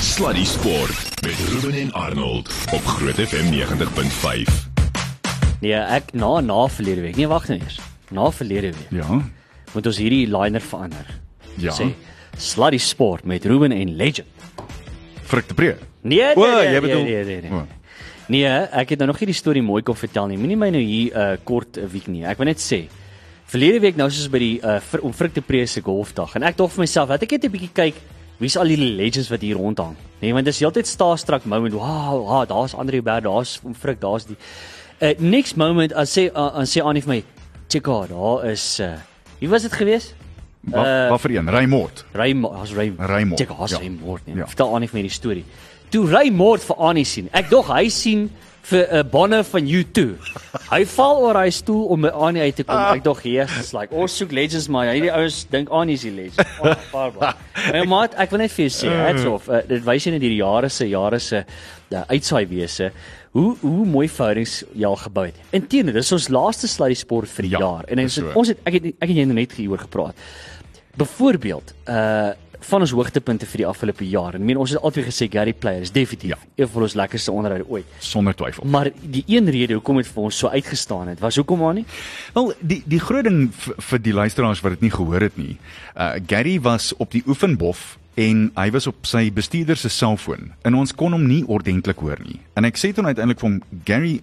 Sluddy 0.00 0.44
Sport 0.44 1.22
met 1.22 1.34
Ruben 1.48 1.72
en 1.80 1.92
Arnold 1.92 2.48
op 2.72 2.84
Groot 2.84 3.14
FM 3.14 3.50
90.5. 3.52 4.68
Nee, 5.60 5.72
ek 5.74 6.12
na 6.12 6.40
na 6.40 6.66
verlede 6.70 7.00
week. 7.02 7.16
Nee, 7.16 7.26
wag 7.30 7.48
nou 7.48 7.58
eers. 7.60 7.78
Na 8.14 8.30
verlede 8.32 8.70
week 8.76 8.90
Ja. 9.00 9.20
moet 9.74 9.86
ons 9.86 9.96
hierdie 9.98 10.26
liner 10.26 10.60
verander. 10.60 11.06
Ja. 11.58 11.72
Sê 11.74 11.88
Sluddy 12.36 12.78
Sport 12.78 13.24
met 13.24 13.44
Ruben 13.44 13.72
en 13.72 13.96
Legend. 13.96 14.28
Frik 15.24 15.46
te 15.46 15.54
Pre. 15.54 15.76
Nee, 16.00 16.18
nee, 16.22 16.34
O, 16.36 16.46
nee, 16.46 16.72
jy 16.72 16.80
bedoel- 16.80 17.02
nee, 17.04 17.24
nee, 17.24 17.40
nee. 17.40 17.50
O. 17.52 17.66
Nee, 18.28 18.46
ek 18.72 18.88
het 18.88 18.98
nou 18.98 19.06
nog 19.10 19.18
nie 19.20 19.26
die 19.26 19.34
storie 19.34 19.62
mooi 19.62 19.82
kon 19.82 19.96
vertel 19.96 20.26
nie. 20.26 20.38
Moenie 20.38 20.56
my 20.56 20.68
nou 20.70 20.82
hier 20.82 21.12
'n 21.14 21.32
uh, 21.32 21.36
kort 21.44 21.76
'n 21.78 21.88
week 21.92 22.06
nie. 22.06 22.24
Ek 22.24 22.36
wil 22.38 22.46
net 22.46 22.58
sê 22.60 22.86
verlede 23.46 23.80
week 23.80 23.96
nou 23.96 24.10
soos 24.10 24.28
by 24.28 24.38
die 24.38 24.60
uh, 24.62 24.80
vir, 24.80 25.00
om 25.00 25.12
Frik 25.12 25.32
te 25.34 25.40
Pre 25.40 25.66
se 25.66 25.80
golfdag 25.80 26.34
en 26.36 26.42
ek 26.42 26.56
dink 26.56 26.70
vir 26.70 26.80
myself, 26.80 27.08
dat 27.08 27.22
ek 27.22 27.30
net 27.30 27.44
'n 27.44 27.50
bietjie 27.50 27.72
kyk 27.72 27.94
wie's 28.38 28.56
al 28.56 28.70
hierdie 28.70 28.94
legends 28.96 29.30
wat 29.32 29.42
hier 29.44 29.58
rondhang. 29.58 29.96
Nee, 30.22 30.32
want 30.34 30.46
dit 30.46 30.54
is 30.54 30.60
heeltyd 30.62 30.86
starstruck 30.86 31.44
moment. 31.44 31.74
Wow, 31.74 32.22
wow 32.26 32.44
daar's 32.48 32.74
Andre 32.74 33.02
Berg, 33.02 33.26
daar's 33.26 33.58
om 33.64 33.74
Frik, 33.74 34.00
daar's 34.00 34.26
die 34.26 34.36
uh, 35.00 35.14
next 35.18 35.56
moment 35.56 35.94
as 35.94 36.14
sê 36.14 36.28
uh, 36.30 36.50
as 36.62 36.74
sê 36.74 36.82
Annie 36.82 37.02
vir 37.02 37.14
my, 37.16 37.24
"Check 37.68 37.88
out, 37.88 38.10
daar 38.10 38.50
is 38.50 38.80
uh, 38.80 38.96
wie 39.38 39.50
was 39.50 39.62
dit 39.62 39.72
gewees?" 39.72 40.14
Wat 40.68 40.86
Uh, 40.86 41.08
wat 41.10 41.20
vir 41.20 41.30
een? 41.36 41.48
Raymond. 41.48 42.04
Raymond, 42.12 42.54
daar's 42.54 42.72
Raymond. 42.72 43.08
Raymond, 43.08 43.38
Check, 43.38 43.48
daar's 43.56 43.70
ja. 43.70 43.78
Raymond. 43.78 44.20
Ja. 44.24 44.34
Ja. 44.36 44.46
Vertel 44.46 44.74
Annie 44.74 44.88
vir 44.88 44.98
my 44.98 45.02
die 45.06 45.14
storie. 45.14 45.44
Toe 45.88 46.06
Raymond 46.10 46.64
vir 46.64 46.76
Annie 46.76 47.04
sien. 47.04 47.28
Ek 47.32 47.48
dog 47.50 47.70
hy 47.72 47.88
sien 47.88 48.28
vir 48.68 48.84
'n 48.84 48.96
uh, 48.98 49.02
bonne 49.10 49.40
van 49.44 49.64
U2. 49.66 50.02
Hy 50.70 50.80
val 50.84 51.22
oor 51.24 51.36
hy 51.40 51.50
stoel 51.50 51.84
om 51.94 52.04
Annie 52.04 52.42
uit 52.42 52.56
te 52.56 52.64
kom. 52.64 52.76
Ek 52.94 53.04
dog 53.04 53.22
Jesus, 53.24 53.72
like 53.72 53.94
ons 53.94 54.16
soek 54.16 54.32
legends 54.32 54.68
maar 54.68 54.90
hierdie 54.92 55.12
ouens 55.12 55.46
dink 55.50 55.70
Annie 55.70 55.94
is 55.94 56.04
die 56.04 56.12
legend. 56.12 56.46
Oh, 56.62 56.74
Barbara. 56.92 57.34
My 57.72 57.84
maat, 57.86 58.14
ek 58.18 58.30
wil 58.30 58.42
net 58.42 58.52
vir 58.52 58.66
jou 58.66 58.74
sê, 58.74 58.90
hats 58.90 59.24
off. 59.24 59.48
Uh, 59.48 59.62
dit 59.68 59.84
wys 59.84 60.04
jy 60.04 60.12
net 60.12 60.22
hierdie 60.26 60.40
jare 60.42 60.68
se 60.68 60.88
jare 60.88 61.18
se 61.22 61.44
uh, 61.44 62.02
uitsaai 62.10 62.46
wese. 62.50 62.90
Hoe 63.32 63.56
hoe 63.60 63.86
mooi 63.86 64.08
verhoudings 64.08 64.64
jy 64.74 64.86
al 64.88 64.96
gebou 64.96 65.24
het. 65.28 65.36
Inteendeel, 65.52 65.94
dis 66.00 66.12
ons 66.12 66.28
laaste 66.28 66.68
sluddy 66.68 66.96
sport 66.96 67.28
vir 67.28 67.42
die 67.48 67.54
Ja, 67.54 67.60
jaar. 67.60 67.84
En 67.88 68.00
ons 68.02 68.16
het, 68.16 68.34
ons 68.34 68.48
het 68.48 68.58
ek 68.64 68.78
het 68.78 68.84
ek 68.98 69.08
het 69.08 69.16
jy 69.16 69.24
nou 69.28 69.36
net 69.38 69.52
hieroor 69.52 69.84
gepraat. 69.86 70.14
Byvoorbeeld, 70.98 71.74
uh 71.88 72.32
van 72.60 72.80
ons 72.80 72.90
hoogtepunte 72.90 73.46
vir 73.46 73.56
die 73.62 73.66
afgelope 73.66 74.04
jaar. 74.08 74.34
En 74.34 74.40
ek 74.40 74.46
meen 74.46 74.56
ons 74.56 74.70
het 74.70 74.82
altyd 74.82 75.06
gesê 75.06 75.28
Gary 75.30 75.52
Player 75.52 75.80
is 75.82 75.92
definitief 75.92 76.30
Ja. 76.30 76.38
een 76.56 76.68
van 76.68 76.82
ons 76.82 76.94
lekkerste 76.94 77.32
onderhoude 77.32 77.68
ooit. 77.68 77.84
Sonder 77.98 78.34
twyfel. 78.34 78.64
Maar 78.66 78.90
die 79.00 79.24
een 79.26 79.50
rede 79.50 79.74
hoekom 79.74 79.96
dit 79.96 80.06
vir 80.06 80.22
ons 80.22 80.38
so 80.38 80.48
uitgestaan 80.48 81.08
het, 81.08 81.20
was 81.20 81.36
hoekom 81.36 81.58
maar 81.58 81.74
nie? 81.74 81.84
Wel, 82.34 82.52
die 82.60 82.82
die 82.86 83.00
groot 83.00 83.24
ding 83.24 83.52
vir 83.78 83.98
die 84.02 84.12
luisteraars 84.12 84.60
wat 84.60 84.72
dit 84.72 84.80
nie 84.80 84.90
gehoor 84.90 85.20
het 85.20 85.36
nie. 85.36 85.56
Uh 85.96 86.14
Gary 86.26 86.60
was 86.60 86.92
op 86.96 87.10
die 87.10 87.22
oefenbof 87.26 87.98
en 88.14 88.50
hy 88.56 88.70
was 88.70 88.86
op 88.86 89.06
sy 89.06 89.30
bestuurder 89.32 89.76
se 89.76 89.88
selfoon 89.88 90.52
en 90.62 90.74
ons 90.74 90.92
kon 90.94 91.12
hom 91.12 91.26
nie 91.26 91.44
ordentlik 91.46 91.98
hoor 91.98 92.18
nie. 92.24 92.40
En 92.56 92.64
ek 92.64 92.76
sê 92.76 92.92
toe 92.92 93.04
uiteindelik 93.04 93.38
vir 93.40 93.48
hom 93.50 93.62
Gary 93.84 94.20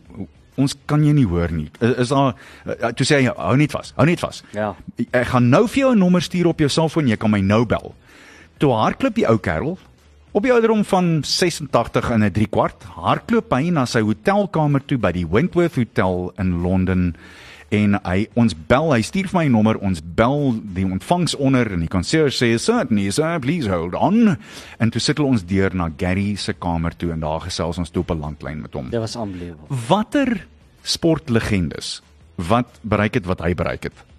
Ons 0.57 0.71
kan 0.87 1.03
jy 1.03 1.11
nie 1.11 1.25
hoor 1.27 1.51
nie. 1.51 1.67
Is, 1.81 1.95
is 1.97 2.07
daar 2.13 2.33
uh, 2.65 2.91
toe 2.95 3.03
sê 3.05 3.17
hy 3.19 3.25
hou 3.27 3.55
net 3.59 3.73
vas. 3.75 3.89
Hou 3.97 4.05
net 4.07 4.19
vas. 4.23 4.37
Ja. 4.55 4.69
Ek 5.11 5.27
gaan 5.27 5.49
nou 5.49 5.67
vir 5.67 5.79
jou 5.81 5.91
'n 5.95 5.99
nommer 5.99 6.21
stuur 6.21 6.47
op 6.47 6.59
jou 6.59 6.69
selfoon. 6.69 7.07
Jy 7.07 7.17
kan 7.17 7.31
my 7.31 7.41
nou 7.41 7.65
bel. 7.65 7.93
Toe 8.57 8.71
hardloop 8.71 9.17
die 9.17 9.27
ou 9.27 9.35
kerel 9.43 9.75
op 10.35 10.43
die 10.43 10.51
ouderdom 10.51 10.83
van 10.87 11.23
86 11.23 12.09
en 12.11 12.23
'n 12.23 12.31
3 12.31 12.47
kwart, 12.47 12.83
hardloop 12.83 13.51
hy 13.51 13.69
na 13.69 13.85
sy 13.85 14.01
hotelkamer 14.01 14.83
toe 14.85 14.97
by 14.97 15.11
die 15.11 15.27
Wentworth 15.27 15.75
Hotel 15.75 16.31
in 16.37 16.61
Londen 16.61 17.15
en 17.69 17.99
hy 18.03 18.27
ons 18.35 18.55
bel, 18.67 18.93
hy 18.93 19.01
stuur 19.01 19.27
vir 19.27 19.39
my 19.39 19.45
'n 19.45 19.51
nommer, 19.51 19.77
ons 19.77 20.01
bel 20.01 20.55
die 20.73 20.85
ontvangs 20.85 21.35
onder 21.35 21.71
en 21.71 21.79
die 21.79 21.87
concierge 21.87 22.35
sê 22.35 22.59
certainly 22.59 23.11
sir, 23.11 23.39
please 23.39 23.69
hold 23.69 23.93
on. 23.93 24.37
En 24.79 24.89
toe 24.89 25.01
sit 25.01 25.17
hulle 25.17 25.29
ons 25.29 25.45
deur 25.45 25.75
na 25.75 25.89
Gary 25.97 26.35
se 26.35 26.53
kamer 26.53 26.95
toe 26.95 27.11
en 27.11 27.19
daar 27.19 27.41
gesels 27.41 27.77
ons 27.77 27.89
toe 27.89 28.01
op 28.01 28.11
'n 28.11 28.19
landlyn 28.19 28.61
met 28.61 28.73
hom. 28.73 28.89
Dit 28.89 28.99
was 28.99 29.15
unbelievable. 29.15 29.75
Watter 29.87 30.47
sportlegendes 30.83 32.01
wat 32.35 32.67
bereik 32.81 33.13
het 33.13 33.25
wat 33.25 33.39
hy 33.39 33.53
bereik 33.53 33.83
het? 33.83 34.14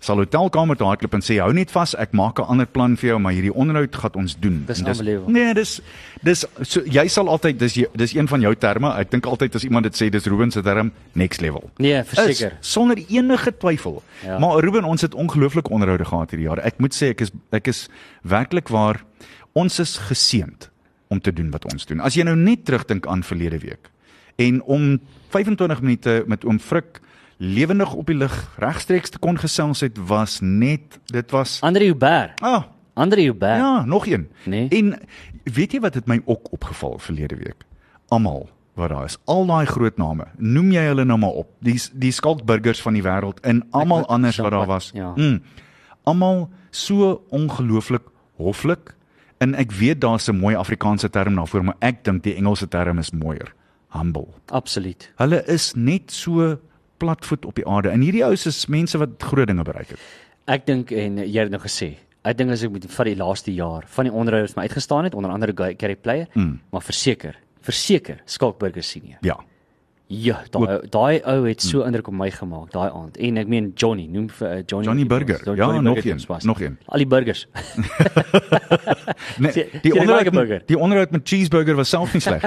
Sal 0.00 0.16
hotelkamer 0.22 0.76
toe 0.78 0.86
hardloop 0.86 1.14
en 1.18 1.22
sê 1.26 1.40
hou 1.42 1.50
net 1.52 1.72
vas, 1.74 1.94
ek 1.98 2.12
maak 2.14 2.38
'n 2.38 2.46
ander 2.48 2.66
plan 2.66 2.96
vir 2.96 3.08
jou, 3.10 3.18
maar 3.18 3.32
hierdie 3.32 3.52
onderhoud 3.54 3.96
gaan 3.96 4.14
ons 4.14 4.36
doen. 4.38 4.64
Dis. 4.66 4.80
Nee, 5.26 5.54
dis 5.54 5.80
dis 6.22 6.44
so, 6.62 6.80
jy 6.84 7.08
sal 7.08 7.28
altyd 7.28 7.58
dis 7.58 7.74
dis 7.96 8.14
een 8.14 8.28
van 8.28 8.40
jou 8.40 8.54
terme. 8.54 8.94
Ek 8.94 9.10
dink 9.10 9.26
altyd 9.26 9.54
as 9.54 9.64
iemand 9.64 9.82
dit 9.84 9.94
sê 9.94 10.10
dis 10.10 10.24
Ruben 10.26 10.50
se 10.50 10.62
term 10.62 10.92
next 11.14 11.40
level. 11.40 11.70
Nee, 11.78 11.98
Is, 12.00 12.06
verseker. 12.08 12.56
sonder 12.60 12.96
enige 13.08 13.52
twyfel. 13.58 14.02
Ja. 14.24 14.38
Maar 14.38 14.60
Ruben, 14.60 14.84
ons 14.84 15.02
het 15.02 15.14
ongelooflike 15.14 15.70
onderhoude 15.70 16.04
gehad 16.04 16.30
hierdie 16.30 16.46
jaar. 16.48 16.58
Ek 16.64 16.78
moet 16.78 16.94
sê 16.94 17.08
ek 17.10 17.20
is 17.20 17.30
ek 17.50 17.66
is 17.68 17.88
werklik 18.22 18.68
waar 18.68 19.02
ons 19.54 19.78
is 19.80 19.98
geseënd 19.98 20.70
om 21.08 21.20
te 21.20 21.32
doen 21.32 21.50
wat 21.50 21.64
ons 21.72 21.86
doen. 21.86 22.00
As 22.00 22.14
jy 22.14 22.22
nou 22.22 22.36
net 22.36 22.64
terugdink 22.64 23.06
aan 23.06 23.22
verlede 23.22 23.58
week 23.58 23.90
en 24.36 24.62
om 24.62 25.00
25 25.30 25.80
minute 25.80 26.24
met 26.26 26.44
oom 26.44 26.58
Frik 26.60 27.00
lewendig 27.38 27.92
op 27.94 28.06
die 28.06 28.16
lug 28.16 28.34
regstreeks 28.58 29.10
te 29.14 29.18
kon 29.18 29.38
gesels 29.38 29.80
het 29.80 29.98
was 30.08 30.38
net 30.42 30.98
dit 31.06 31.30
was 31.30 31.60
Andre 31.62 31.84
Hubert. 31.84 32.40
ah 32.42 32.62
Andre 32.94 33.20
Hubert. 33.22 33.56
ja 33.58 33.84
nog 33.84 34.06
een 34.06 34.28
Nee. 34.44 34.68
en 34.68 34.98
weet 35.44 35.72
jy 35.72 35.80
wat 35.80 35.94
het 35.94 36.06
my 36.06 36.20
ook 36.24 36.52
opgeval 36.52 36.98
verlede 36.98 37.36
week 37.36 37.64
almal 38.08 38.48
wat 38.74 38.88
daar 38.88 39.04
is 39.04 39.18
al 39.24 39.46
daai 39.46 39.66
groot 39.66 39.96
name 39.98 40.26
noem 40.36 40.72
jy 40.72 40.82
hulle 40.90 41.04
nou 41.04 41.18
maar 41.18 41.30
op 41.44 41.48
die 41.60 41.78
die 41.94 42.10
skalkburgers 42.12 42.82
van 42.82 42.92
die 42.94 43.02
wêreld 43.02 43.40
en 43.42 43.62
almal 43.70 44.06
anders 44.06 44.36
wat 44.36 44.50
daar 44.50 44.66
was 44.66 44.90
ja. 44.94 45.12
mm, 45.16 45.42
almal 46.04 46.48
so 46.70 47.22
ongelooflik 47.30 48.02
hoflik 48.36 48.94
en 49.38 49.54
ek 49.54 49.70
weet 49.72 50.00
daar's 50.00 50.28
'n 50.28 50.36
mooi 50.38 50.54
Afrikaanse 50.56 51.10
term 51.10 51.34
daarvoor 51.34 51.64
maar 51.64 51.76
ek 51.78 52.04
dink 52.04 52.22
die 52.22 52.34
Engelse 52.34 52.68
term 52.68 52.98
is 52.98 53.10
mooier 53.10 53.54
humble 53.88 54.26
Absoluut. 54.46 55.12
Hulle 55.16 55.44
is 55.46 55.72
net 55.74 56.10
so 56.12 56.58
platvoet 56.98 57.46
op 57.48 57.56
die 57.58 57.66
aarde. 57.68 57.92
En 57.94 58.04
hierdie 58.04 58.24
ouens 58.24 58.46
is 58.46 58.66
mense 58.66 58.98
wat 58.98 59.22
groot 59.30 59.46
dinge 59.46 59.64
bereik 59.66 59.94
het. 59.94 60.04
Ek 60.48 60.66
dink 60.66 60.92
en 60.96 61.18
jy 61.24 61.44
het 61.44 61.52
nou 61.52 61.60
gesê, 61.62 61.94
ek 62.28 62.38
dink 62.38 62.54
as 62.54 62.64
ek 62.64 62.72
met 62.74 62.88
van 62.92 63.10
die 63.10 63.18
laaste 63.18 63.54
jaar 63.54 63.86
van 63.96 64.08
die 64.08 64.14
onderhouders 64.14 64.56
my 64.56 64.66
uitgestaan 64.68 65.08
het, 65.08 65.14
onder 65.14 65.30
andere 65.30 65.74
Gary 65.78 65.96
Player, 65.96 66.26
mm. 66.32 66.58
maar 66.72 66.84
verseker, 66.84 67.38
verseker 67.60 68.22
Skalkburger 68.24 68.82
senior. 68.82 69.18
Ja. 69.26 69.38
Ja, 70.10 70.38
daai 70.50 70.78
daai 70.88 71.20
ou 71.28 71.42
het 71.44 71.60
so 71.62 71.82
indruk 71.84 72.06
op 72.08 72.14
my 72.16 72.30
gemaak 72.32 72.70
daai 72.72 72.88
aand. 72.90 73.16
En 73.20 73.36
ek 73.36 73.48
meen 73.52 73.72
Johnny, 73.76 74.06
noem 74.08 74.30
vir 74.32 74.48
uh, 74.48 74.62
Johnny 74.66 74.86
Johnny 74.88 75.04
Burger. 75.06 75.36
ons- 75.36 75.44
Ja, 75.44 75.54
Johnny 75.54 75.80
nog 75.84 75.94
Burger 76.00 76.12
een, 76.28 76.46
nog 76.46 76.60
een. 76.60 76.78
Al 76.86 76.98
die 76.98 77.06
burgers. 77.06 77.46
Nee, 79.38 79.52
die 79.82 79.92
onderhoud 80.00 80.30
burger? 80.30 80.58
met, 80.58 80.66
die 80.68 80.78
onderhoud 80.78 81.10
met 81.10 81.28
cheeseburger 81.28 81.74
was 81.74 81.88
self 81.88 82.12
nie 82.12 82.22
sleg. 82.22 82.42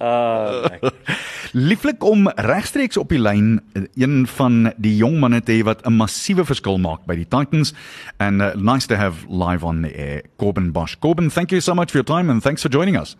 Uh, 0.00 0.64
Lieflik 1.68 2.04
om 2.04 2.28
regstreeks 2.28 2.96
op 2.96 3.08
die 3.08 3.20
lyn 3.20 3.60
eh, 3.72 3.82
een 3.94 4.26
van 4.26 4.72
die 4.76 4.96
jong 4.96 5.18
manne 5.20 5.40
te 5.42 5.52
hê 5.58 5.62
wat 5.64 5.84
'n 5.86 5.92
massiewe 5.96 6.44
verskil 6.44 6.78
maak 6.78 7.04
by 7.06 7.14
die 7.16 7.28
Titans 7.28 7.74
and 8.18 8.40
uh, 8.40 8.54
nice 8.54 8.86
to 8.86 8.94
have 8.94 9.24
live 9.28 9.64
on 9.66 9.82
the 9.82 9.92
air 9.96 10.22
Corbin 10.36 10.72
Bosch. 10.72 10.96
Corbin, 11.00 11.30
thank 11.30 11.50
you 11.50 11.60
so 11.60 11.74
much 11.74 11.90
for 11.90 11.98
your 12.00 12.06
time 12.16 12.30
and 12.32 12.42
thanks 12.42 12.62
for 12.62 12.70
joining 12.70 12.96
us. 12.96 13.16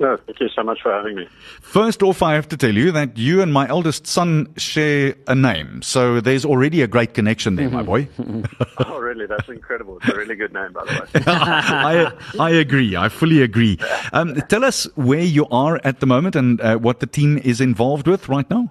No, 0.00 0.16
thank 0.16 0.40
you 0.40 0.48
so 0.48 0.62
much 0.62 0.80
for 0.82 0.90
having 0.90 1.14
me. 1.14 1.28
First 1.60 2.02
off, 2.02 2.22
I 2.22 2.32
have 2.32 2.48
to 2.48 2.56
tell 2.56 2.74
you 2.74 2.90
that 2.92 3.18
you 3.18 3.42
and 3.42 3.52
my 3.52 3.68
eldest 3.68 4.06
son 4.06 4.48
share 4.56 5.14
a 5.26 5.34
name, 5.34 5.82
so 5.82 6.22
there's 6.22 6.46
already 6.46 6.80
a 6.80 6.86
great 6.86 7.12
connection 7.12 7.56
there, 7.56 7.68
my 7.68 7.82
boy. 7.82 8.08
Oh, 8.86 8.98
really? 8.98 9.26
That's 9.26 9.48
incredible. 9.48 9.98
It's 9.98 10.08
a 10.08 10.16
really 10.16 10.36
good 10.36 10.54
name, 10.54 10.72
by 10.72 10.84
the 10.84 10.92
way. 10.92 11.22
I 11.26 12.12
I 12.38 12.50
agree. 12.50 12.96
I 12.96 13.10
fully 13.10 13.42
agree. 13.42 13.78
Um, 14.12 14.36
tell 14.48 14.64
us 14.64 14.84
where 14.96 15.22
you 15.22 15.46
are 15.50 15.78
at 15.84 16.00
the 16.00 16.06
moment 16.06 16.34
and 16.34 16.60
uh, 16.60 16.78
what 16.78 17.00
the 17.00 17.06
team 17.06 17.36
is 17.38 17.60
involved 17.60 18.06
with 18.06 18.28
right 18.28 18.48
now. 18.48 18.70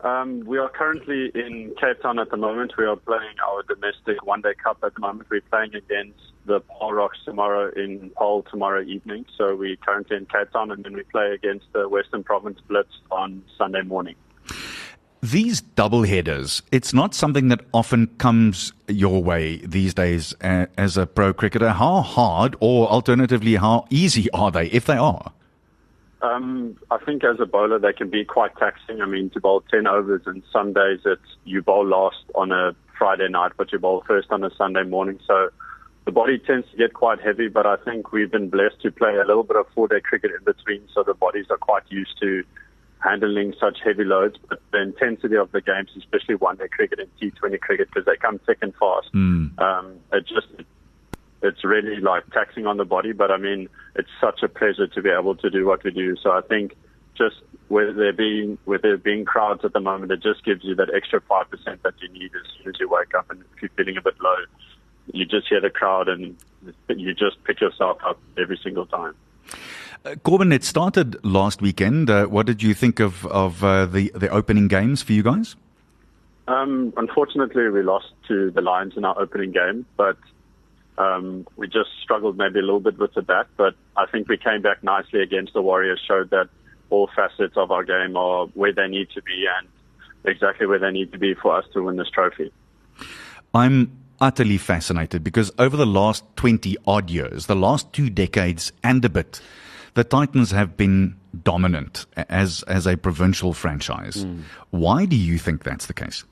Um, 0.00 0.40
we 0.46 0.58
are 0.58 0.68
currently 0.68 1.30
in 1.34 1.74
Cape 1.80 2.00
Town 2.02 2.18
at 2.18 2.30
the 2.30 2.36
moment. 2.36 2.72
We 2.76 2.86
are 2.86 2.96
playing 2.96 3.36
our 3.46 3.62
domestic 3.62 4.24
one 4.24 4.40
day 4.40 4.54
cup 4.54 4.78
at 4.82 4.94
the 4.94 5.00
moment. 5.00 5.28
We're 5.30 5.42
playing 5.42 5.74
against 5.74 6.29
the 6.50 6.60
Paarl 6.60 6.92
Rocks 6.92 7.18
tomorrow 7.24 7.70
in 7.76 8.10
Paarl 8.16 8.42
tomorrow 8.42 8.82
evening. 8.82 9.24
So 9.38 9.54
we're 9.54 9.76
currently 9.76 10.16
in 10.16 10.26
Cape 10.26 10.50
Town 10.52 10.72
and 10.72 10.84
then 10.84 10.94
we 10.94 11.04
play 11.04 11.32
against 11.32 11.66
the 11.72 11.88
Western 11.88 12.24
Province 12.24 12.58
Blitz 12.66 12.90
on 13.12 13.44
Sunday 13.56 13.82
morning. 13.82 14.16
These 15.22 15.60
double 15.60 16.02
headers, 16.02 16.62
it's 16.72 16.92
not 16.92 17.14
something 17.14 17.48
that 17.48 17.60
often 17.72 18.08
comes 18.18 18.72
your 18.88 19.22
way 19.22 19.58
these 19.58 19.94
days 19.94 20.34
uh, 20.42 20.66
as 20.76 20.96
a 20.96 21.06
pro 21.06 21.32
cricketer. 21.32 21.70
How 21.70 22.00
hard 22.00 22.56
or 22.58 22.88
alternatively 22.88 23.54
how 23.54 23.86
easy 23.90 24.28
are 24.32 24.50
they 24.50 24.66
if 24.70 24.86
they 24.86 24.96
are? 24.96 25.32
Um, 26.22 26.76
I 26.90 26.98
think 26.98 27.22
as 27.22 27.38
a 27.38 27.46
bowler, 27.46 27.78
they 27.78 27.92
can 27.92 28.10
be 28.10 28.24
quite 28.24 28.56
taxing. 28.56 29.00
I 29.00 29.06
mean, 29.06 29.30
to 29.30 29.40
bowl 29.40 29.62
10 29.70 29.86
overs 29.86 30.22
and 30.26 30.42
some 30.52 30.72
days 30.72 31.00
it's 31.04 31.36
you 31.44 31.62
bowl 31.62 31.86
last 31.86 32.24
on 32.34 32.50
a 32.50 32.74
Friday 32.98 33.28
night, 33.28 33.52
but 33.56 33.70
you 33.70 33.78
bowl 33.78 34.02
first 34.06 34.32
on 34.32 34.42
a 34.42 34.50
Sunday 34.56 34.82
morning. 34.82 35.20
So 35.26 35.50
the 36.10 36.14
body 36.14 36.38
tends 36.40 36.68
to 36.72 36.76
get 36.76 36.92
quite 36.92 37.20
heavy, 37.20 37.46
but 37.46 37.66
I 37.66 37.76
think 37.76 38.10
we've 38.10 38.32
been 38.32 38.50
blessed 38.50 38.82
to 38.82 38.90
play 38.90 39.14
a 39.14 39.24
little 39.24 39.44
bit 39.44 39.56
of 39.56 39.66
four 39.76 39.86
day 39.86 40.00
cricket 40.00 40.32
in 40.36 40.42
between. 40.42 40.88
So 40.92 41.04
the 41.04 41.14
bodies 41.14 41.46
are 41.50 41.56
quite 41.56 41.84
used 41.88 42.18
to 42.20 42.42
handling 42.98 43.54
such 43.60 43.78
heavy 43.84 44.02
loads. 44.02 44.36
But 44.48 44.60
the 44.72 44.82
intensity 44.82 45.36
of 45.36 45.52
the 45.52 45.60
games, 45.60 45.90
especially 45.96 46.34
one 46.34 46.56
day 46.56 46.66
cricket 46.66 46.98
and 46.98 47.08
T20 47.20 47.60
cricket, 47.60 47.90
because 47.90 48.06
they 48.06 48.16
come 48.16 48.40
thick 48.40 48.58
and 48.60 48.74
fast, 48.74 49.06
um, 49.58 50.00
it 50.12 50.26
just 50.26 50.48
it's 51.42 51.62
really 51.62 52.00
like 52.00 52.28
taxing 52.32 52.66
on 52.66 52.76
the 52.76 52.84
body, 52.84 53.12
but 53.12 53.30
I 53.30 53.36
mean, 53.36 53.68
it's 53.94 54.10
such 54.20 54.42
a 54.42 54.48
pleasure 54.48 54.88
to 54.88 55.02
be 55.02 55.10
able 55.10 55.36
to 55.36 55.48
do 55.48 55.64
what 55.64 55.84
we 55.84 55.92
do. 55.92 56.16
So 56.20 56.32
I 56.32 56.40
think 56.40 56.74
just 57.16 57.36
with 57.68 57.94
there 57.94 58.12
being 58.12 58.58
with 58.66 58.82
there 58.82 58.96
being 58.96 59.24
crowds 59.24 59.64
at 59.64 59.74
the 59.74 59.80
moment, 59.80 60.10
it 60.10 60.24
just 60.24 60.44
gives 60.44 60.64
you 60.64 60.74
that 60.74 60.92
extra 60.92 61.20
five 61.20 61.48
percent 61.48 61.84
that 61.84 61.94
you 62.02 62.08
need 62.08 62.32
as 62.34 62.50
soon 62.58 62.74
as 62.74 62.80
you 62.80 62.88
wake 62.88 63.14
up, 63.14 63.30
and 63.30 63.42
if 63.54 63.62
you're 63.62 63.70
feeling 63.76 63.96
a 63.96 64.02
bit 64.02 64.20
low, 64.20 64.34
you 65.12 65.24
just 65.26 65.48
hear 65.48 65.60
the 65.60 65.70
crowd 65.70 66.08
and 66.08 66.36
you 66.88 67.14
just 67.14 67.42
pick 67.44 67.60
yourself 67.60 67.98
up 68.04 68.20
every 68.38 68.58
single 68.62 68.86
time. 68.86 69.14
Uh, 70.04 70.14
Corbin, 70.22 70.52
it 70.52 70.64
started 70.64 71.22
last 71.24 71.60
weekend. 71.60 72.08
Uh, 72.08 72.26
what 72.26 72.46
did 72.46 72.62
you 72.62 72.72
think 72.72 73.00
of 73.00 73.26
of 73.26 73.62
uh, 73.62 73.86
the 73.86 74.10
the 74.14 74.28
opening 74.28 74.68
games 74.68 75.02
for 75.02 75.12
you 75.12 75.22
guys? 75.22 75.56
Um, 76.48 76.92
unfortunately, 76.96 77.68
we 77.68 77.82
lost 77.82 78.12
to 78.28 78.50
the 78.50 78.60
Lions 78.60 78.96
in 78.96 79.04
our 79.04 79.18
opening 79.20 79.52
game, 79.52 79.86
but 79.96 80.16
um, 80.98 81.46
we 81.56 81.68
just 81.68 81.90
struggled 82.02 82.36
maybe 82.36 82.58
a 82.58 82.62
little 82.62 82.80
bit 82.80 82.98
with 82.98 83.14
the 83.14 83.22
bat. 83.22 83.46
But 83.56 83.74
I 83.96 84.06
think 84.06 84.28
we 84.28 84.36
came 84.36 84.62
back 84.62 84.82
nicely 84.82 85.20
against 85.20 85.52
the 85.52 85.62
Warriors, 85.62 86.00
showed 86.06 86.30
that 86.30 86.48
all 86.88 87.08
facets 87.14 87.56
of 87.56 87.70
our 87.70 87.84
game 87.84 88.16
are 88.16 88.46
where 88.46 88.72
they 88.72 88.88
need 88.88 89.10
to 89.10 89.22
be 89.22 89.46
and 89.58 89.68
exactly 90.24 90.66
where 90.66 90.78
they 90.78 90.90
need 90.90 91.12
to 91.12 91.18
be 91.18 91.34
for 91.34 91.56
us 91.56 91.64
to 91.72 91.82
win 91.82 91.96
this 91.96 92.10
trophy. 92.10 92.52
I'm 93.54 93.99
utterly 94.20 94.58
fascinated 94.58 95.24
because 95.24 95.50
over 95.58 95.76
the 95.76 95.86
last 95.86 96.24
20 96.36 96.76
odd 96.86 97.10
years, 97.10 97.46
the 97.46 97.56
last 97.56 97.92
two 97.92 98.10
decades 98.10 98.72
and 98.82 99.04
a 99.04 99.08
bit, 99.08 99.40
the 99.94 100.04
Titans 100.04 100.50
have 100.50 100.76
been 100.76 101.16
dominant 101.42 102.06
as 102.16 102.62
as 102.64 102.86
a 102.86 102.96
provincial 102.96 103.52
franchise. 103.52 104.24
Mm. 104.24 104.42
Why 104.70 105.04
do 105.06 105.16
you 105.16 105.38
think 105.38 105.64
that's 105.64 105.86
the 105.86 105.94
case? 105.94 106.24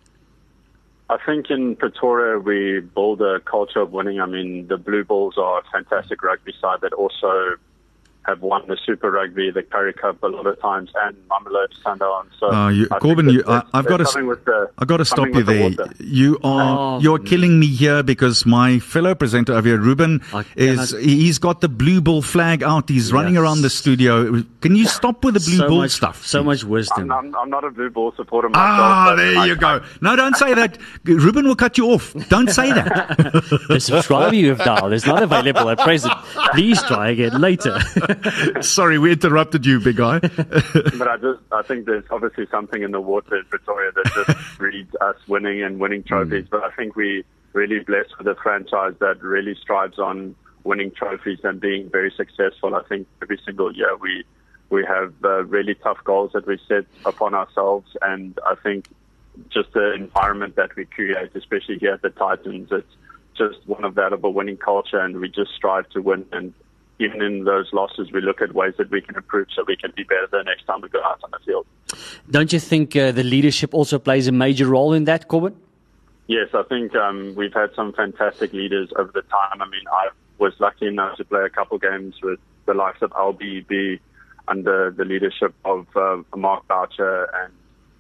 I 1.11 1.17
think 1.25 1.51
in 1.51 1.77
Pretoria 1.77 2.39
we 2.39 2.81
build 2.81 3.23
a 3.23 3.41
culture 3.41 3.81
of 3.81 3.93
winning. 3.93 4.21
I 4.21 4.27
mean, 4.27 4.67
the 4.69 4.77
Blue 4.77 5.05
Bulls 5.05 5.39
are 5.39 5.61
a 5.61 5.63
fantastic 5.73 6.23
rugby 6.23 6.53
side 6.61 6.81
that 6.83 6.93
also 6.93 7.57
have 8.29 8.43
won 8.43 8.67
the 8.69 8.77
Super 8.85 9.11
Rugby, 9.11 9.51
the 9.51 9.63
Currie 9.63 9.95
Cup 9.95 10.23
a 10.23 10.27
lot 10.27 10.47
of 10.47 10.61
times, 10.61 10.91
and 11.03 11.17
Mamelodi 11.29 11.75
Sundowns. 11.85 12.29
So, 12.39 12.53
uh, 12.53 12.69
you, 12.69 12.87
Corbin, 13.01 13.31
you, 13.31 13.43
I, 13.47 13.63
have 13.73 13.87
got 13.87 13.97
to, 13.99 14.71
I've 14.79 14.87
got 14.87 14.99
to 14.99 15.05
stop 15.05 15.29
you 15.29 15.43
there. 15.43 15.71
The 15.71 15.95
you 15.99 16.39
are, 16.45 16.97
oh, 16.97 17.01
you're 17.01 17.19
killing 17.19 17.59
me 17.59 17.67
here 17.67 18.03
because 18.03 18.45
my 18.45 18.79
fellow 18.79 19.15
presenter 19.15 19.55
over 19.55 19.67
here, 19.67 19.79
Ruben, 19.79 20.23
is 20.57 20.95
I, 20.95 21.01
he's 21.01 21.39
got 21.39 21.63
the 21.63 21.69
Blue 21.69 22.01
Bull 22.01 22.21
flag 22.21 22.63
out. 22.63 22.89
He's 22.89 23.07
yes. 23.07 23.13
running 23.13 23.37
around 23.37 23.63
the 23.63 23.71
studio. 23.71 24.43
Can 24.61 24.77
you 24.77 24.87
stop 24.87 25.25
with 25.25 25.35
the 25.35 25.41
Blue 25.41 25.57
so 25.57 25.69
Bull 25.69 25.79
much, 25.79 25.93
stuff? 25.93 26.27
So 26.27 26.45
much 26.45 26.65
wisdom. 26.65 27.11
I'm, 27.11 27.29
I'm, 27.29 27.37
I'm, 27.37 27.51
not 27.51 27.65
a 27.65 27.71
Blue 27.71 27.91
Bull 27.91 28.13
supporter 28.15 28.51
myself. 28.51 28.67
Ah, 28.69 29.15
there 29.17 29.47
you 29.47 29.57
go. 29.57 29.83
No, 30.03 30.17
don't 30.17 30.37
say 30.37 30.53
that. 30.55 30.79
Ruben 31.05 31.47
will 31.47 31.57
cut 31.57 31.79
you 31.79 31.87
off. 31.87 32.13
Don't 32.29 32.51
say 32.51 32.73
that. 32.73 33.17
the 33.69 33.81
subscriber 33.81 34.35
you 34.35 34.51
have 34.51 34.59
dialed 34.59 34.93
is 34.93 35.07
not 35.07 35.23
available 35.23 35.71
at 35.71 35.79
present. 35.79 36.13
Please 36.53 36.83
try 36.83 37.11
again 37.11 37.41
later. 37.41 37.79
Sorry, 38.61 38.99
we 38.99 39.13
interrupted 39.13 39.67
you, 39.67 39.81
big 39.81 39.97
guy. 39.97 40.19
but 40.21 41.09
I 41.09 41.17
just, 41.17 41.41
I 41.53 41.63
think 41.63 41.87
there's 41.87 42.05
obviously 42.11 42.47
something 42.51 42.83
in 42.83 42.91
the 42.91 43.01
water 43.01 43.37
in 43.37 43.45
Pretoria 43.45 43.93
that 43.93 44.13
just 44.27 44.39
breeds 44.59 44.95
us 45.01 45.17
winning 45.27 45.63
and 45.63 45.79
winning 45.79 46.03
trophies. 46.03 46.45
Mm. 46.45 46.51
But 46.51 46.65
I 46.65 46.71
think 46.71 46.97
we're 46.97 47.23
really 47.53 47.81
blessed 47.81 48.17
with 48.19 48.27
a 48.27 48.35
franchise 48.43 48.95
that 49.01 49.23
really 49.23 49.55
strives 49.61 49.99
on 49.99 50.35
winning 50.65 50.91
trophies 50.91 51.41
and 51.45 51.61
being 51.61 51.89
very 51.91 52.13
successful. 52.17 52.75
I 52.75 52.83
think 52.83 53.07
every 53.23 53.41
single 53.45 53.75
year 53.75 53.97
we 53.97 54.25
we 54.71 54.85
have 54.85 55.15
uh, 55.25 55.45
really 55.45 55.75
tough 55.75 55.99
goals 56.05 56.33
that 56.35 56.47
we 56.47 56.59
set 56.69 56.85
upon 57.07 57.35
ourselves, 57.35 57.97
and 58.03 58.39
I 58.47 58.55
think 58.55 58.87
just 59.49 59.73
the 59.73 59.95
environment 59.95 60.57
that 60.57 60.77
we 60.77 60.85
create, 60.85 61.35
especially 61.35 61.79
here 61.79 61.95
at 61.95 62.03
the 62.03 62.11
Titans, 62.11 62.69
it's 62.71 62.95
just 63.37 63.67
one 63.67 63.85
of 63.85 63.95
that 63.95 64.13
of 64.13 64.25
a 64.25 64.31
winning 64.31 64.57
culture, 64.59 64.99
and 64.99 65.21
we 65.21 65.29
just 65.29 65.53
strive 65.55 65.89
to 65.91 66.03
win. 66.03 66.27
And 66.33 66.53
even 66.99 67.23
in 67.23 67.45
those 67.45 67.73
losses, 67.73 68.11
we 68.13 68.21
look 68.21 68.43
at 68.43 68.55
ways 68.55 68.75
that 68.79 68.91
we 68.91 69.01
can 69.01 69.17
improve 69.17 69.49
so 69.55 69.65
we 69.67 69.77
can 69.77 69.93
be 69.97 70.03
better 70.03 70.27
the 70.31 70.43
next 70.43 70.65
time 70.65 70.81
we 70.81 70.89
go 70.89 71.03
out 71.03 71.21
on 71.23 71.31
the 71.31 71.39
field. 71.45 71.67
Don't 72.31 72.53
you 72.53 72.59
think 72.59 72.97
uh, 72.97 73.13
the 73.13 73.23
leadership 73.23 73.73
also 73.73 73.99
plays 73.99 74.27
a 74.27 74.33
major 74.33 74.67
role 74.67 74.93
in 74.93 75.05
that, 75.05 75.29
Corbin? 75.29 75.55
Yes, 76.27 76.49
I 76.53 76.63
think 76.65 76.95
um, 76.95 77.35
we've 77.37 77.55
had 77.55 77.71
some 77.75 77.93
fantastic 77.93 78.53
leaders 78.53 78.91
over 78.97 79.11
the 79.13 79.23
time. 79.23 79.63
I 79.63 79.65
mean, 79.67 79.85
I 79.91 80.09
was 80.39 80.53
lucky 80.59 80.87
enough 80.87 81.17
to 81.17 81.25
play 81.25 81.43
a 81.45 81.49
couple 81.49 81.79
games 81.79 82.17
with 82.23 82.39
the 82.67 82.75
likes 82.75 83.01
of 83.01 83.11
LBB 83.13 84.01
under 84.47 84.91
the 84.91 85.05
leadership 85.05 85.55
of 85.65 85.87
uh, 85.97 86.19
Mark 86.37 86.67
Boucher, 86.69 87.31
and 87.43 87.53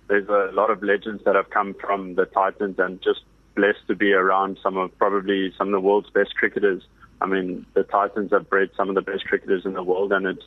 there's 0.08 0.28
a 0.28 0.50
lot 0.52 0.70
of 0.70 0.82
legends 0.82 1.22
that 1.24 1.36
have 1.36 1.50
come 1.50 1.74
from 1.74 2.16
the 2.16 2.26
Titans, 2.26 2.78
and 2.78 3.00
just 3.02 3.20
blessed 3.54 3.86
to 3.88 3.94
be 3.94 4.12
around 4.12 4.58
some 4.62 4.76
of 4.76 4.96
probably 4.98 5.52
some 5.56 5.68
of 5.68 5.72
the 5.72 5.80
world's 5.80 6.10
best 6.10 6.34
cricketers. 6.36 6.82
I 7.20 7.26
mean, 7.26 7.66
the 7.74 7.82
Titans 7.82 8.30
have 8.32 8.48
bred 8.48 8.70
some 8.76 8.88
of 8.88 8.94
the 8.94 9.02
best 9.02 9.24
cricketers 9.24 9.64
in 9.64 9.74
the 9.74 9.82
world, 9.82 10.12
and 10.12 10.26
it's 10.26 10.44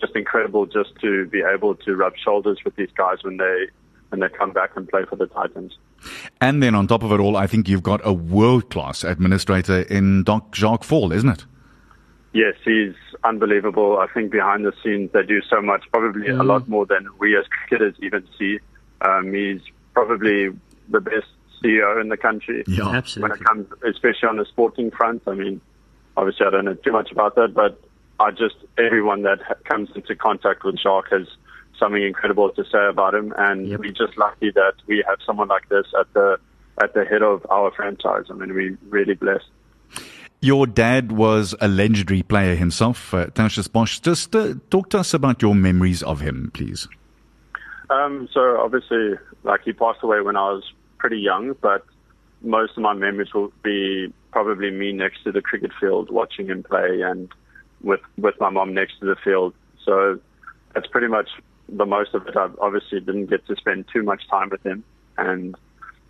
just 0.00 0.14
incredible 0.14 0.66
just 0.66 0.90
to 1.00 1.26
be 1.26 1.42
able 1.42 1.74
to 1.74 1.96
rub 1.96 2.14
shoulders 2.16 2.58
with 2.64 2.76
these 2.76 2.90
guys 2.96 3.18
when 3.22 3.38
they 3.38 3.66
when 4.10 4.20
they 4.20 4.28
come 4.28 4.52
back 4.52 4.70
and 4.74 4.88
play 4.88 5.04
for 5.04 5.16
the 5.16 5.26
Titans. 5.26 5.76
And 6.40 6.62
then 6.62 6.74
on 6.74 6.86
top 6.86 7.02
of 7.02 7.12
it 7.12 7.20
all, 7.20 7.36
I 7.36 7.46
think 7.46 7.68
you've 7.68 7.82
got 7.82 8.00
a 8.04 8.12
world 8.12 8.70
class 8.70 9.04
administrator 9.04 9.82
in 9.82 10.22
Doc 10.22 10.54
Jacques 10.54 10.84
Faul, 10.84 11.12
isn't 11.12 11.28
it? 11.28 11.44
Yes, 12.32 12.54
he's 12.64 12.94
unbelievable. 13.24 13.98
I 13.98 14.06
think 14.06 14.30
behind 14.30 14.64
the 14.64 14.72
scenes 14.82 15.10
they 15.12 15.24
do 15.24 15.40
so 15.42 15.60
much, 15.60 15.84
probably 15.90 16.28
mm. 16.28 16.40
a 16.40 16.42
lot 16.42 16.68
more 16.68 16.86
than 16.86 17.08
we 17.18 17.36
as 17.36 17.44
cricketers 17.48 17.96
even 18.00 18.26
see. 18.38 18.60
Um, 19.00 19.32
he's 19.32 19.60
probably 19.92 20.50
the 20.88 21.00
best 21.00 21.26
CEO 21.62 22.00
in 22.00 22.08
the 22.08 22.16
country. 22.16 22.64
Yeah, 22.66 22.88
absolutely. 22.88 23.30
When 23.30 23.40
it 23.40 23.44
comes, 23.44 23.66
especially 23.86 24.28
on 24.28 24.36
the 24.36 24.46
sporting 24.46 24.90
front, 24.90 25.22
I 25.26 25.34
mean, 25.34 25.60
obviously 26.18 26.46
I 26.46 26.50
don't 26.50 26.64
know 26.64 26.74
too 26.74 26.92
much 26.92 27.10
about 27.12 27.36
that, 27.36 27.54
but 27.54 27.80
I 28.20 28.30
just 28.32 28.56
everyone 28.76 29.22
that 29.22 29.40
ha- 29.40 29.54
comes 29.64 29.88
into 29.94 30.14
contact 30.16 30.64
with 30.64 30.78
Jacques 30.78 31.10
has 31.10 31.26
something 31.78 32.02
incredible 32.02 32.50
to 32.50 32.64
say 32.64 32.86
about 32.88 33.14
him, 33.14 33.32
and 33.38 33.68
yep. 33.68 33.80
we're 33.80 33.92
just 33.92 34.18
lucky 34.18 34.50
that 34.50 34.74
we 34.86 35.04
have 35.06 35.18
someone 35.24 35.48
like 35.48 35.68
this 35.68 35.86
at 35.98 36.12
the 36.12 36.38
at 36.82 36.94
the 36.94 37.04
head 37.04 37.22
of 37.22 37.46
our 37.50 37.70
franchise. 37.70 38.24
I 38.30 38.34
mean, 38.34 38.52
we're 38.54 38.78
really 38.88 39.14
blessed. 39.14 39.48
Your 40.40 40.66
dad 40.66 41.12
was 41.12 41.54
a 41.60 41.66
legendary 41.66 42.22
player 42.22 42.54
himself, 42.54 43.12
uh, 43.12 43.26
Bosch. 43.72 43.98
Just 43.98 44.36
uh, 44.36 44.54
talk 44.70 44.90
to 44.90 44.98
us 45.00 45.12
about 45.12 45.42
your 45.42 45.54
memories 45.54 46.02
of 46.04 46.20
him, 46.20 46.52
please. 46.54 46.86
Um, 47.90 48.28
so 48.32 48.60
obviously, 48.60 49.14
like 49.42 49.62
he 49.64 49.72
passed 49.72 50.02
away 50.02 50.20
when 50.20 50.36
I 50.36 50.52
was 50.52 50.62
pretty 50.98 51.18
young, 51.18 51.56
but 51.60 51.84
most 52.42 52.76
of 52.76 52.82
my 52.82 52.94
memories 52.94 53.32
will 53.34 53.52
be 53.62 54.12
probably 54.30 54.70
me 54.70 54.92
next 54.92 55.24
to 55.24 55.32
the 55.32 55.42
cricket 55.42 55.70
field 55.80 56.10
watching 56.10 56.46
him 56.46 56.62
play 56.62 57.00
and 57.02 57.28
with 57.82 58.00
with 58.16 58.34
my 58.40 58.50
mom 58.50 58.74
next 58.74 58.98
to 59.00 59.06
the 59.06 59.16
field. 59.16 59.54
So 59.84 60.18
that's 60.74 60.86
pretty 60.86 61.08
much 61.08 61.28
the 61.68 61.86
most 61.86 62.14
of 62.14 62.26
it. 62.26 62.36
I 62.36 62.48
obviously 62.60 63.00
didn't 63.00 63.26
get 63.26 63.46
to 63.46 63.56
spend 63.56 63.86
too 63.92 64.02
much 64.02 64.28
time 64.28 64.50
with 64.50 64.64
him, 64.64 64.84
and 65.16 65.56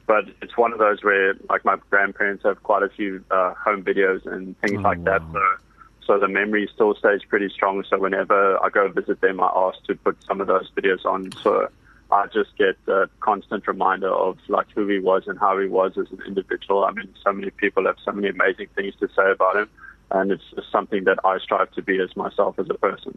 but 0.07 0.25
it's 0.43 0.57
one 0.57 0.73
of 0.73 0.79
those 0.79 1.03
where 1.03 1.35
like 1.49 1.65
my 1.65 1.77
grandparents 1.91 2.45
have 2.45 2.63
quite 2.63 2.83
a 2.83 2.89
few 2.89 3.25
uh, 3.31 3.55
home 3.55 3.83
videos 3.83 4.27
and 4.27 4.59
things 4.61 4.79
oh, 4.79 4.83
like 4.83 4.99
wow. 4.99 5.19
that. 5.19 5.23
So 5.33 5.65
so 6.07 6.19
the 6.19 6.29
memory 6.29 6.69
still 6.75 6.95
stays 6.95 7.21
pretty 7.29 7.51
strong. 7.51 7.85
So 7.89 7.99
whenever 7.99 8.63
I 8.65 8.71
go 8.71 8.89
visit 8.89 9.21
them, 9.21 9.41
I 9.41 9.51
ask 9.55 9.83
to 9.85 9.95
put 9.95 10.17
some 10.25 10.41
of 10.41 10.47
those 10.47 10.71
videos 10.71 11.05
on. 11.05 11.33
So 11.43 11.69
I 12.11 12.27
just 12.27 12.57
get 12.57 12.77
a 12.87 13.09
constant 13.21 13.67
reminder 13.67 14.09
of 14.09 14.39
like 14.49 14.67
who 14.75 14.87
he 14.87 14.99
was 14.99 15.25
and 15.27 15.39
how 15.39 15.59
he 15.59 15.69
was 15.69 15.93
as 15.99 16.07
an 16.11 16.21
individual. 16.27 16.85
I 16.85 16.93
mean, 16.93 17.15
so 17.23 17.33
many 17.33 17.51
people 17.51 17.85
have 17.85 17.97
so 18.05 18.13
many 18.13 18.29
amazing 18.29 18.69
things 18.75 18.95
to 19.01 19.09
say 19.09 19.31
about 19.31 19.57
him, 19.57 19.69
and 20.11 20.31
it's 20.31 20.43
just 20.55 20.73
something 20.73 21.05
that 21.05 21.19
I 21.25 21.39
strive 21.39 21.71
to 21.73 21.83
be 21.83 22.01
as 22.01 22.17
myself 22.17 22.59
as 22.59 22.67
a 22.71 22.75
person. 22.75 23.17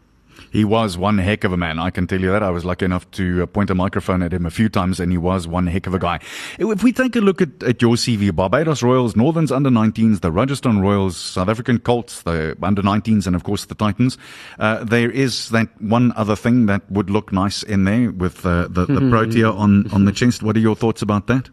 He 0.52 0.66
was 0.66 0.98
one 0.98 1.18
heck 1.18 1.44
of 1.44 1.54
a 1.54 1.58
man. 1.58 1.80
I 1.80 1.90
can 1.90 2.08
tell 2.08 2.20
you 2.20 2.32
that. 2.32 2.44
I 2.44 2.50
was 2.50 2.66
lucky 2.66 2.86
enough 2.86 3.10
to 3.12 3.44
uh, 3.44 3.46
point 3.46 3.70
a 3.70 3.76
microphone 3.76 4.22
at 4.22 4.34
him 4.34 4.46
a 4.46 4.50
few 4.50 4.70
times, 4.70 5.00
and 5.00 5.12
he 5.12 5.18
was 5.18 5.48
one 5.48 5.68
heck 5.68 5.88
of 5.88 5.94
a 5.94 6.00
guy. 6.00 6.20
If 6.60 6.84
we 6.84 6.92
take 6.92 7.16
a 7.16 7.22
look 7.22 7.42
at, 7.42 7.64
at 7.64 7.82
your 7.82 7.96
CV, 7.96 8.36
Barbados 8.36 8.84
Royals, 8.84 9.16
Northerns 9.16 9.52
under 9.52 9.70
19s, 9.70 10.22
the 10.22 10.32
Rajasthan 10.32 10.82
Royals, 10.82 11.18
South 11.18 11.50
African 11.50 11.80
Colts, 11.80 12.24
the 12.24 12.58
under 12.62 12.82
19s, 12.82 13.28
and 13.28 13.36
of 13.36 13.44
course 13.44 13.66
the 13.66 13.76
Titans, 13.76 14.18
uh, 14.60 14.84
there 14.84 15.10
is 15.10 15.50
that 15.50 15.70
one 15.82 16.12
other 16.16 16.36
thing 16.36 16.66
that 16.66 16.90
would 16.92 17.10
look 17.10 17.32
nice 17.32 17.64
in 17.64 17.86
there 17.86 18.12
with 18.12 18.46
uh, 18.46 18.68
the, 18.70 18.86
the 18.86 19.02
Protea 19.10 19.50
on, 19.50 19.90
on 19.92 20.06
the 20.06 20.12
chest. 20.12 20.44
What 20.44 20.56
are 20.56 20.60
your 20.60 20.76
thoughts 20.76 21.02
about 21.02 21.28
that? 21.28 21.50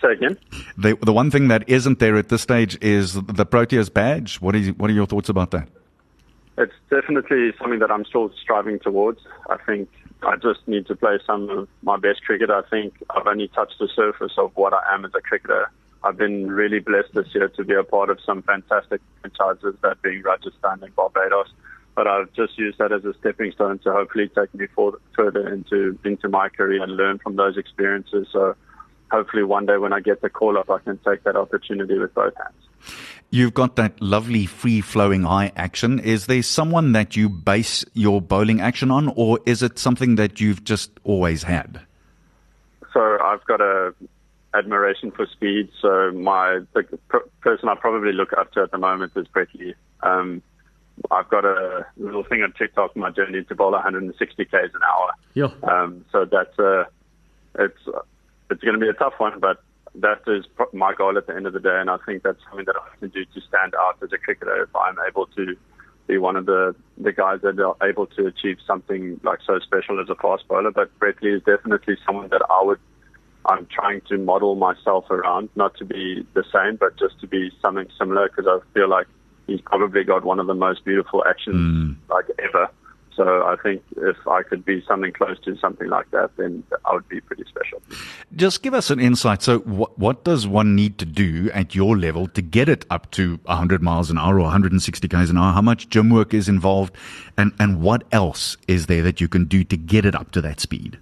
Say 0.00 0.12
again? 0.12 0.36
The, 0.76 0.98
the 1.00 1.12
one 1.12 1.30
thing 1.30 1.48
that 1.48 1.68
isn't 1.68 2.00
there 2.00 2.16
at 2.16 2.28
this 2.28 2.42
stage 2.42 2.76
is 2.82 3.14
the 3.14 3.46
Proteas 3.46 3.92
badge. 3.92 4.40
What, 4.40 4.56
is, 4.56 4.72
what 4.72 4.90
are 4.90 4.94
your 4.94 5.06
thoughts 5.06 5.28
about 5.28 5.52
that? 5.52 5.68
It's 6.58 6.72
definitely 6.90 7.52
something 7.58 7.78
that 7.78 7.90
I'm 7.90 8.04
still 8.04 8.30
striving 8.40 8.78
towards. 8.78 9.20
I 9.48 9.56
think 9.64 9.88
I 10.22 10.36
just 10.36 10.66
need 10.66 10.86
to 10.86 10.96
play 10.96 11.18
some 11.26 11.48
of 11.48 11.68
my 11.82 11.96
best 11.96 12.24
cricket. 12.24 12.50
I 12.50 12.62
think 12.70 12.94
I've 13.10 13.26
only 13.26 13.48
touched 13.48 13.78
the 13.78 13.88
surface 13.94 14.32
of 14.36 14.52
what 14.54 14.74
I 14.74 14.94
am 14.94 15.04
as 15.04 15.12
a 15.16 15.20
cricketer. 15.20 15.70
I've 16.04 16.16
been 16.16 16.50
really 16.50 16.80
blessed 16.80 17.14
this 17.14 17.28
year 17.34 17.48
to 17.48 17.64
be 17.64 17.74
a 17.74 17.84
part 17.84 18.10
of 18.10 18.18
some 18.24 18.42
fantastic 18.42 19.00
franchises, 19.20 19.76
that 19.82 20.02
being 20.02 20.22
Rajasthan 20.22 20.82
and 20.82 20.94
Barbados. 20.94 21.48
But 21.94 22.06
I've 22.06 22.32
just 22.32 22.58
used 22.58 22.78
that 22.78 22.92
as 22.92 23.04
a 23.04 23.14
stepping 23.20 23.52
stone 23.52 23.78
to 23.80 23.92
hopefully 23.92 24.28
take 24.28 24.54
me 24.54 24.66
for, 24.74 24.98
further 25.14 25.52
into 25.52 25.98
into 26.04 26.28
my 26.28 26.48
career 26.48 26.82
and 26.82 26.96
learn 26.96 27.18
from 27.18 27.36
those 27.36 27.56
experiences. 27.56 28.28
So 28.32 28.56
hopefully 29.10 29.44
one 29.44 29.66
day 29.66 29.76
when 29.76 29.92
I 29.92 30.00
get 30.00 30.22
the 30.22 30.30
call 30.30 30.58
up, 30.58 30.70
I 30.70 30.78
can 30.78 30.98
take 30.98 31.22
that 31.24 31.36
opportunity 31.36 31.98
with 31.98 32.14
both 32.14 32.34
hands. 32.36 32.94
You've 33.32 33.54
got 33.54 33.76
that 33.76 33.98
lovely 34.02 34.44
free 34.44 34.82
flowing 34.82 35.22
high 35.22 35.52
action. 35.56 35.98
Is 35.98 36.26
there 36.26 36.42
someone 36.42 36.92
that 36.92 37.16
you 37.16 37.30
base 37.30 37.82
your 37.94 38.20
bowling 38.20 38.60
action 38.60 38.90
on, 38.90 39.08
or 39.16 39.40
is 39.46 39.62
it 39.62 39.78
something 39.78 40.16
that 40.16 40.38
you've 40.38 40.64
just 40.64 40.90
always 41.02 41.42
had? 41.42 41.80
So 42.92 43.18
I've 43.24 43.42
got 43.46 43.62
a 43.62 43.94
admiration 44.52 45.12
for 45.12 45.24
speed. 45.24 45.70
So 45.80 46.12
my 46.12 46.60
the 46.74 46.82
pr- 47.08 47.28
person 47.40 47.70
I 47.70 47.74
probably 47.74 48.12
look 48.12 48.34
up 48.34 48.52
to 48.52 48.60
at 48.64 48.70
the 48.70 48.76
moment 48.76 49.12
is 49.16 49.26
Brett 49.28 49.48
Lee. 49.54 49.74
Um, 50.02 50.42
I've 51.10 51.30
got 51.30 51.46
a 51.46 51.86
little 51.96 52.24
thing 52.24 52.42
on 52.42 52.52
TikTok, 52.52 52.94
my 52.96 53.10
journey 53.10 53.44
to 53.44 53.54
bowl 53.54 53.72
160 53.72 54.44
k's 54.44 54.52
an 54.52 54.80
hour. 54.86 55.12
Ja. 55.32 55.48
Um, 55.62 56.04
so 56.12 56.26
that's 56.26 56.58
uh, 56.58 56.84
it's 57.58 57.80
it's 58.50 58.62
going 58.62 58.74
to 58.74 58.78
be 58.78 58.90
a 58.90 58.92
tough 58.92 59.14
one, 59.16 59.40
but 59.40 59.62
that 59.96 60.22
is 60.26 60.44
my 60.72 60.94
goal 60.94 61.18
at 61.18 61.26
the 61.26 61.34
end 61.34 61.46
of 61.46 61.52
the 61.52 61.60
day, 61.60 61.78
and 61.80 61.90
I 61.90 61.98
think 62.06 62.22
that's 62.22 62.38
something 62.48 62.64
that 62.64 62.76
I 62.76 62.96
can 62.98 63.10
do 63.10 63.24
to 63.24 63.40
stand 63.40 63.74
out 63.74 63.98
as 64.02 64.12
a 64.12 64.18
cricketer 64.18 64.62
if 64.62 64.74
I'm 64.74 64.96
able 65.06 65.26
to 65.26 65.56
be 66.06 66.18
one 66.18 66.36
of 66.36 66.46
the 66.46 66.74
the 66.98 67.12
guys 67.12 67.40
that 67.42 67.58
are 67.60 67.76
able 67.86 68.06
to 68.06 68.26
achieve 68.26 68.58
something 68.66 69.20
like 69.22 69.38
so 69.46 69.58
special 69.60 70.00
as 70.00 70.08
a 70.08 70.14
fast 70.16 70.48
bowler. 70.48 70.70
But 70.70 70.96
Brett 70.98 71.22
Lee 71.22 71.34
is 71.34 71.42
definitely 71.44 71.96
someone 72.06 72.28
that 72.28 72.42
I 72.50 72.62
would 72.62 72.80
I'm 73.46 73.66
trying 73.66 74.02
to 74.08 74.18
model 74.18 74.54
myself 74.54 75.10
around, 75.10 75.48
not 75.56 75.76
to 75.78 75.84
be 75.84 76.26
the 76.34 76.44
same, 76.52 76.76
but 76.76 76.96
just 76.96 77.20
to 77.20 77.26
be 77.26 77.50
something 77.60 77.88
similar 77.98 78.28
because 78.28 78.46
I 78.46 78.58
feel 78.72 78.88
like 78.88 79.06
he's 79.46 79.60
probably 79.60 80.04
got 80.04 80.24
one 80.24 80.38
of 80.38 80.46
the 80.46 80.54
most 80.54 80.84
beautiful 80.84 81.24
actions 81.28 81.56
mm. 81.56 81.96
like 82.08 82.26
ever. 82.38 82.68
So 83.16 83.24
I 83.24 83.56
think 83.62 83.82
if 83.96 84.16
I 84.26 84.42
could 84.42 84.64
be 84.64 84.82
something 84.86 85.12
close 85.12 85.38
to 85.40 85.56
something 85.56 85.88
like 85.88 86.10
that, 86.12 86.30
then 86.36 86.62
I 86.84 86.94
would 86.94 87.08
be 87.08 87.20
pretty 87.20 87.44
special. 87.44 87.82
Just 88.34 88.62
give 88.62 88.72
us 88.72 88.90
an 88.90 89.00
insight. 89.00 89.42
So, 89.42 89.58
what, 89.60 89.98
what 89.98 90.24
does 90.24 90.46
one 90.46 90.74
need 90.74 90.98
to 90.98 91.04
do 91.04 91.50
at 91.52 91.74
your 91.74 91.98
level 91.98 92.26
to 92.28 92.40
get 92.40 92.68
it 92.68 92.86
up 92.90 93.10
to 93.12 93.38
100 93.44 93.82
miles 93.82 94.10
an 94.10 94.18
hour 94.18 94.36
or 94.36 94.44
160 94.44 95.08
k's 95.08 95.30
an 95.30 95.36
hour? 95.36 95.52
How 95.52 95.60
much 95.60 95.88
gym 95.90 96.08
work 96.08 96.32
is 96.32 96.48
involved, 96.48 96.94
and 97.36 97.52
and 97.58 97.82
what 97.82 98.04
else 98.12 98.56
is 98.66 98.86
there 98.86 99.02
that 99.02 99.20
you 99.20 99.28
can 99.28 99.44
do 99.44 99.62
to 99.64 99.76
get 99.76 100.06
it 100.06 100.14
up 100.14 100.30
to 100.32 100.40
that 100.40 100.60
speed? 100.60 100.98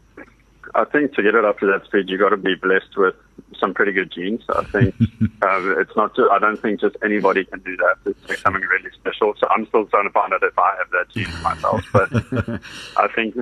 I 0.74 0.84
think 0.84 1.14
to 1.14 1.22
get 1.22 1.34
it 1.34 1.44
up 1.44 1.58
to 1.60 1.66
that 1.66 1.84
speed, 1.84 2.08
you've 2.08 2.20
got 2.20 2.28
to 2.30 2.36
be 2.36 2.54
blessed 2.54 2.96
with 2.96 3.14
some 3.58 3.74
pretty 3.74 3.92
good 3.92 4.10
genes. 4.12 4.42
I 4.48 4.64
think 4.64 4.94
uh, 5.42 5.80
it's 5.80 5.94
not. 5.96 6.14
Just, 6.16 6.30
I 6.30 6.38
don't 6.38 6.60
think 6.60 6.80
just 6.80 6.96
anybody 7.04 7.44
can 7.44 7.60
do 7.60 7.76
that. 7.76 7.96
It's 8.06 8.28
like 8.28 8.38
something 8.38 8.62
really 8.62 8.90
special. 8.94 9.34
So 9.38 9.46
I'm 9.50 9.66
still 9.66 9.86
trying 9.86 10.04
to 10.04 10.10
find 10.10 10.32
out 10.32 10.42
if 10.42 10.58
I 10.58 10.76
have 10.78 10.90
that 10.90 11.08
gene 11.14 11.42
myself. 11.42 11.84
But 11.92 12.12
I 12.96 13.08
think 13.14 13.36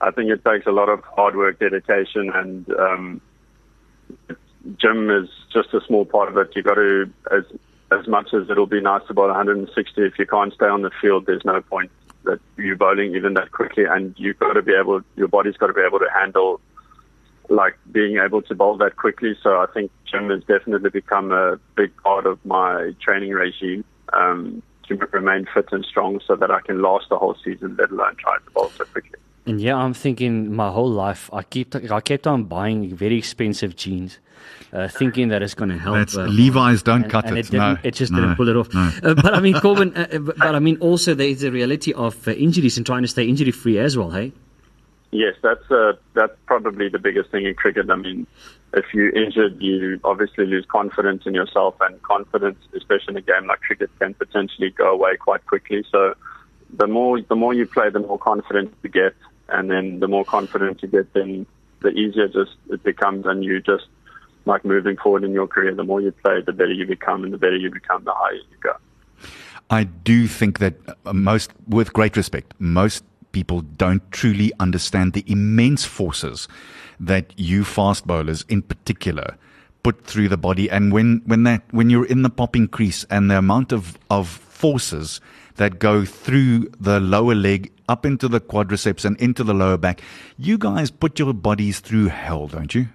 I 0.00 0.10
think 0.10 0.30
it 0.30 0.44
takes 0.44 0.66
a 0.66 0.72
lot 0.72 0.88
of 0.88 1.02
hard 1.04 1.36
work, 1.36 1.58
dedication, 1.58 2.30
and 2.34 2.70
um, 2.70 3.20
gym 4.78 5.10
is 5.10 5.28
just 5.52 5.72
a 5.74 5.80
small 5.86 6.04
part 6.04 6.28
of 6.28 6.36
it. 6.36 6.50
You've 6.54 6.64
got 6.64 6.74
to 6.74 7.10
as 7.30 7.44
as 7.90 8.08
much 8.08 8.34
as 8.34 8.50
it'll 8.50 8.66
be 8.66 8.80
nice 8.80 9.02
to 9.08 9.14
bowl 9.14 9.28
160. 9.28 10.02
If 10.02 10.18
you 10.18 10.26
can't 10.26 10.52
stay 10.52 10.66
on 10.66 10.82
the 10.82 10.90
field, 11.00 11.26
there's 11.26 11.44
no 11.44 11.60
point 11.60 11.90
that 12.24 12.40
you 12.56 12.74
bowling 12.74 13.14
even 13.14 13.34
that 13.34 13.52
quickly, 13.52 13.84
and 13.84 14.14
you've 14.18 14.38
got 14.38 14.54
to 14.54 14.62
be 14.62 14.74
able. 14.74 15.02
Your 15.16 15.28
body's 15.28 15.56
got 15.56 15.68
to 15.68 15.72
be 15.72 15.82
able 15.82 15.98
to 15.98 16.08
handle 16.12 16.60
like 17.48 17.76
being 17.90 18.18
able 18.18 18.42
to 18.42 18.54
bowl 18.54 18.76
that 18.78 18.96
quickly. 18.96 19.36
So 19.42 19.60
I 19.60 19.66
think 19.72 19.90
gym 20.10 20.30
has 20.30 20.42
definitely 20.44 20.90
become 20.90 21.32
a 21.32 21.58
big 21.76 21.96
part 22.02 22.26
of 22.26 22.44
my 22.44 22.92
training 23.00 23.32
regime 23.32 23.84
um, 24.12 24.62
to 24.88 24.96
remain 24.96 25.46
fit 25.52 25.68
and 25.72 25.84
strong, 25.84 26.20
so 26.26 26.36
that 26.36 26.50
I 26.50 26.60
can 26.60 26.82
last 26.82 27.08
the 27.08 27.18
whole 27.18 27.36
season, 27.44 27.76
let 27.78 27.90
alone 27.90 28.16
try 28.16 28.36
to 28.36 28.50
bowl 28.50 28.70
so 28.70 28.84
quickly. 28.84 29.18
And 29.46 29.60
yeah, 29.60 29.76
I'm 29.76 29.92
thinking 29.92 30.54
my 30.54 30.70
whole 30.70 30.90
life 30.90 31.28
I 31.32 31.42
keep 31.42 31.74
I 31.74 32.00
kept 32.00 32.26
on 32.26 32.44
buying 32.44 32.94
very 32.94 33.18
expensive 33.18 33.76
jeans, 33.76 34.18
uh, 34.72 34.88
thinking 34.88 35.28
that 35.28 35.42
it's 35.42 35.54
going 35.54 35.68
to 35.68 35.78
help. 35.78 35.96
That's 35.96 36.16
uh, 36.16 36.24
Levi's 36.24 36.82
don't 36.82 37.02
and, 37.02 37.10
cut 37.10 37.26
and 37.26 37.36
it. 37.36 37.46
it. 37.46 37.50
didn't, 37.50 37.74
no, 37.74 37.76
it 37.82 37.94
just 37.94 38.10
no, 38.10 38.20
didn't 38.20 38.36
pull 38.36 38.48
it 38.48 38.56
off. 38.56 38.72
no. 38.72 38.90
Uh, 39.02 39.14
but 39.14 39.34
I 39.34 39.40
mean, 39.40 39.54
Corbin, 39.60 39.94
uh, 39.94 40.08
uh, 40.10 40.18
but, 40.18 40.38
but 40.38 40.54
I 40.54 40.58
mean, 40.60 40.78
also 40.78 41.14
there's 41.14 41.40
the 41.40 41.52
reality 41.52 41.92
of 41.92 42.26
uh, 42.26 42.32
injuries 42.32 42.78
and 42.78 42.86
trying 42.86 43.02
to 43.02 43.08
stay 43.08 43.26
injury 43.26 43.50
free 43.50 43.78
as 43.78 43.98
well. 43.98 44.10
Hey, 44.10 44.32
Yes, 45.14 45.36
that's 45.44 45.70
uh, 45.70 45.92
that's 46.14 46.32
probably 46.46 46.88
the 46.88 46.98
biggest 46.98 47.30
thing 47.30 47.46
in 47.46 47.54
cricket. 47.54 47.88
I 47.88 47.94
mean, 47.94 48.26
if 48.72 48.86
you're 48.92 49.10
injured, 49.10 49.62
you 49.62 50.00
obviously 50.02 50.44
lose 50.44 50.66
confidence 50.66 51.22
in 51.24 51.34
yourself, 51.34 51.76
and 51.82 52.02
confidence, 52.02 52.58
especially 52.74 53.12
in 53.12 53.16
a 53.18 53.20
game 53.20 53.46
like 53.46 53.60
cricket, 53.60 53.90
can 54.00 54.14
potentially 54.14 54.70
go 54.70 54.90
away 54.90 55.16
quite 55.16 55.46
quickly. 55.46 55.84
So, 55.88 56.14
the 56.76 56.88
more 56.88 57.20
the 57.20 57.36
more 57.36 57.54
you 57.54 57.64
play, 57.64 57.90
the 57.90 58.00
more 58.00 58.18
confident 58.18 58.74
you 58.82 58.90
get, 58.90 59.14
and 59.50 59.70
then 59.70 60.00
the 60.00 60.08
more 60.08 60.24
confident 60.24 60.82
you 60.82 60.88
get, 60.88 61.12
then 61.12 61.46
the 61.78 61.90
easier 61.90 62.26
just 62.26 62.56
it 62.70 62.82
becomes, 62.82 63.24
and 63.24 63.44
you 63.44 63.60
just 63.60 63.86
like 64.46 64.64
moving 64.64 64.96
forward 64.96 65.22
in 65.22 65.30
your 65.30 65.46
career. 65.46 65.72
The 65.76 65.84
more 65.84 66.00
you 66.00 66.10
play, 66.10 66.40
the 66.44 66.52
better 66.52 66.72
you 66.72 66.88
become, 66.88 67.22
and 67.22 67.32
the 67.32 67.38
better 67.38 67.56
you 67.56 67.70
become, 67.70 68.02
the 68.02 68.14
higher 68.14 68.32
you 68.34 68.56
go. 68.60 68.72
I 69.70 69.84
do 69.84 70.26
think 70.26 70.58
that 70.58 70.74
uh, 71.06 71.12
most, 71.12 71.52
with 71.68 71.92
great 71.92 72.16
respect, 72.16 72.52
most 72.58 73.04
people 73.34 73.60
don't 73.60 74.10
truly 74.10 74.52
understand 74.58 75.12
the 75.12 75.24
immense 75.26 75.84
forces 75.84 76.48
that 76.98 77.38
you 77.38 77.64
fast 77.64 78.06
bowlers 78.06 78.44
in 78.48 78.62
particular 78.62 79.36
put 79.82 80.04
through 80.04 80.28
the 80.28 80.38
body. 80.38 80.70
And 80.70 80.92
when, 80.92 81.20
when 81.26 81.42
that, 81.42 81.62
when 81.72 81.90
you're 81.90 82.06
in 82.06 82.22
the 82.22 82.30
popping 82.30 82.68
crease 82.68 83.04
and 83.10 83.30
the 83.30 83.36
amount 83.36 83.72
of, 83.72 83.98
of 84.10 84.28
forces 84.28 85.20
that 85.56 85.78
go 85.78 86.04
through 86.04 86.70
the 86.80 86.98
lower 86.98 87.34
leg 87.34 87.70
up 87.88 88.06
into 88.06 88.28
the 88.28 88.40
quadriceps 88.40 89.04
and 89.04 89.20
into 89.20 89.44
the 89.44 89.52
lower 89.52 89.76
back, 89.76 90.00
you 90.38 90.56
guys 90.56 90.90
put 90.90 91.18
your 91.18 91.34
bodies 91.34 91.80
through 91.80 92.06
hell, 92.06 92.46
don't 92.46 92.74
you? 92.74 92.88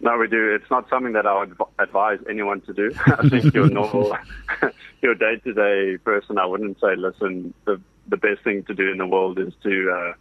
No, 0.00 0.18
we 0.18 0.26
do. 0.26 0.54
It's 0.54 0.70
not 0.70 0.88
something 0.88 1.12
that 1.12 1.26
I 1.26 1.38
would 1.38 1.56
advise 1.78 2.18
anyone 2.28 2.60
to 2.62 2.72
do. 2.72 2.92
I 3.06 3.28
think 3.28 3.54
your 3.54 3.68
normal, 3.68 4.16
your 5.02 5.14
day-to-day 5.14 5.98
person, 5.98 6.38
I 6.38 6.46
wouldn't 6.46 6.80
say, 6.80 6.96
listen, 6.96 7.54
the 7.64 7.80
the 8.08 8.16
best 8.16 8.42
thing 8.42 8.64
to 8.64 8.74
do 8.74 8.90
in 8.90 8.98
the 8.98 9.06
world 9.06 9.38
is 9.38 9.52
to 9.62 9.90
uh, 9.90 10.12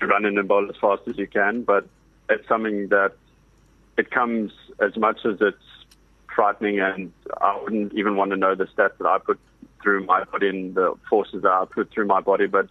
to 0.00 0.06
run 0.06 0.24
in 0.24 0.38
and 0.38 0.48
bowl 0.48 0.68
as 0.68 0.76
fast 0.80 1.02
as 1.06 1.16
you 1.18 1.26
can. 1.26 1.62
But 1.62 1.86
it's 2.28 2.46
something 2.48 2.88
that 2.88 3.12
it 3.96 4.10
comes 4.10 4.52
as 4.80 4.96
much 4.96 5.24
as 5.24 5.38
it's 5.40 5.56
frightening, 6.34 6.80
and 6.80 7.12
I 7.40 7.58
wouldn't 7.62 7.94
even 7.94 8.16
want 8.16 8.30
to 8.32 8.36
know 8.36 8.54
the 8.54 8.64
stats 8.66 8.98
that 8.98 9.06
I 9.06 9.18
put 9.18 9.38
through 9.82 10.04
my 10.04 10.24
body 10.24 10.48
and 10.48 10.74
the 10.74 10.94
forces 11.08 11.42
that 11.42 11.52
I 11.52 11.64
put 11.64 11.90
through 11.92 12.06
my 12.06 12.20
body. 12.20 12.46
But 12.46 12.68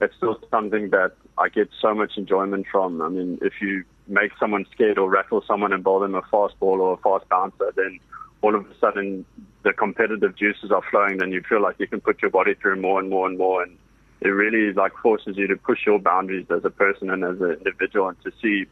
it's 0.00 0.16
still 0.16 0.38
something 0.50 0.90
that 0.90 1.12
I 1.38 1.48
get 1.48 1.70
so 1.80 1.94
much 1.94 2.16
enjoyment 2.16 2.66
from. 2.70 3.00
I 3.02 3.08
mean, 3.08 3.38
if 3.42 3.54
you 3.60 3.84
make 4.06 4.32
someone 4.38 4.66
scared 4.72 4.98
or 4.98 5.08
rattle 5.08 5.42
someone 5.46 5.72
and 5.72 5.82
bowl 5.82 6.00
them 6.00 6.14
a 6.14 6.22
fast 6.22 6.58
ball 6.58 6.80
or 6.80 6.94
a 6.94 6.96
fast 6.98 7.28
bouncer, 7.28 7.72
then 7.76 8.00
all 8.44 8.54
of 8.54 8.66
a 8.70 8.78
sudden 8.78 9.24
the 9.62 9.72
competitive 9.72 10.36
juices 10.36 10.70
are 10.70 10.82
flowing. 10.90 11.16
Then 11.16 11.32
you 11.32 11.42
feel 11.48 11.62
like 11.62 11.76
you 11.78 11.86
can 11.86 12.00
put 12.02 12.20
your 12.20 12.30
body 12.30 12.52
through 12.54 12.78
more 12.78 13.00
and 13.00 13.08
more 13.08 13.26
and 13.26 13.38
more, 13.38 13.62
and 13.62 13.78
it 14.20 14.28
really 14.28 14.72
like 14.74 14.92
forces 15.02 15.38
you 15.38 15.46
to 15.46 15.56
push 15.56 15.86
your 15.86 15.98
boundaries 15.98 16.46
as 16.50 16.62
a 16.64 16.70
person 16.70 17.08
and 17.08 17.24
as 17.24 17.40
an 17.40 17.52
individual, 17.52 18.08
and 18.08 18.20
to 18.22 18.30
see 18.42 18.66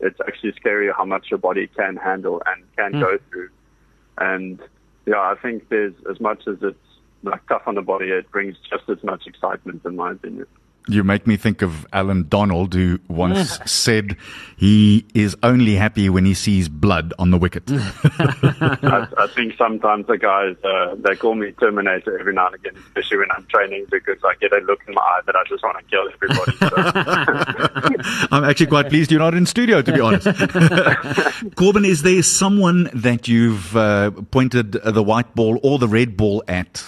it's 0.00 0.18
actually 0.26 0.52
scary 0.52 0.88
how 0.96 1.04
much 1.04 1.26
your 1.30 1.38
body 1.38 1.66
can 1.66 1.96
handle 1.96 2.40
and 2.46 2.64
can 2.76 2.92
Mm. 2.94 3.00
go 3.00 3.18
through. 3.28 3.50
And 4.16 4.60
yeah, 5.06 5.20
I 5.20 5.34
think 5.42 5.68
there's 5.68 5.94
as 6.10 6.20
much 6.20 6.46
as 6.46 6.56
it's 6.62 6.88
like 7.22 7.44
tough 7.48 7.66
on 7.66 7.74
the 7.74 7.82
body, 7.82 8.10
it 8.10 8.30
brings 8.30 8.56
just 8.70 8.88
as 8.88 9.02
much 9.02 9.26
excitement, 9.26 9.82
in 9.84 9.96
my 9.96 10.12
opinion. 10.12 10.46
You 10.88 11.04
make 11.04 11.26
me 11.26 11.36
think 11.36 11.60
of 11.62 11.86
Allan 11.92 12.28
Donald, 12.28 12.74
who 12.74 12.98
once 13.08 13.58
said 13.70 14.16
he 14.56 15.06
is 15.14 15.36
only 15.42 15.74
happy 15.74 16.08
when 16.08 16.24
he 16.24 16.34
sees 16.34 16.68
blood 16.68 17.12
on 17.18 17.30
the 17.30 17.38
wicket. 17.38 17.64
I, 17.70 19.06
I 19.18 19.26
think 19.28 19.54
sometimes 19.56 20.06
the 20.06 20.16
guys 20.18 20.56
uh, 20.64 20.96
they 20.96 21.14
call 21.14 21.34
me 21.34 21.52
Terminator 21.52 22.18
every 22.18 22.32
now 22.32 22.46
and 22.46 22.54
again, 22.54 22.74
especially 22.86 23.18
when 23.18 23.30
I'm 23.32 23.44
training, 23.46 23.86
because 23.90 24.18
I 24.24 24.34
get 24.40 24.52
a 24.52 24.58
look 24.64 24.80
in 24.88 24.94
my 24.94 25.02
eye 25.02 25.20
that 25.26 25.36
I 25.36 25.42
just 25.48 25.62
want 25.62 25.78
to 25.78 25.84
kill 25.84 26.08
everybody. 26.12 26.56
So, 26.56 28.28
I'm 28.32 28.44
actually 28.44 28.66
quite 28.66 28.88
pleased 28.88 29.10
you're 29.10 29.20
not 29.20 29.34
in 29.34 29.46
studio, 29.46 29.82
to 29.82 29.92
be 29.92 30.00
honest. 30.00 30.26
Corbin, 31.56 31.84
is 31.84 32.02
there 32.02 32.22
someone 32.22 32.90
that 32.94 33.28
you've 33.28 33.76
uh, 33.76 34.10
pointed 34.30 34.72
the 34.72 35.02
white 35.02 35.34
ball 35.34 35.60
or 35.62 35.78
the 35.78 35.88
red 35.88 36.16
ball 36.16 36.42
at 36.48 36.82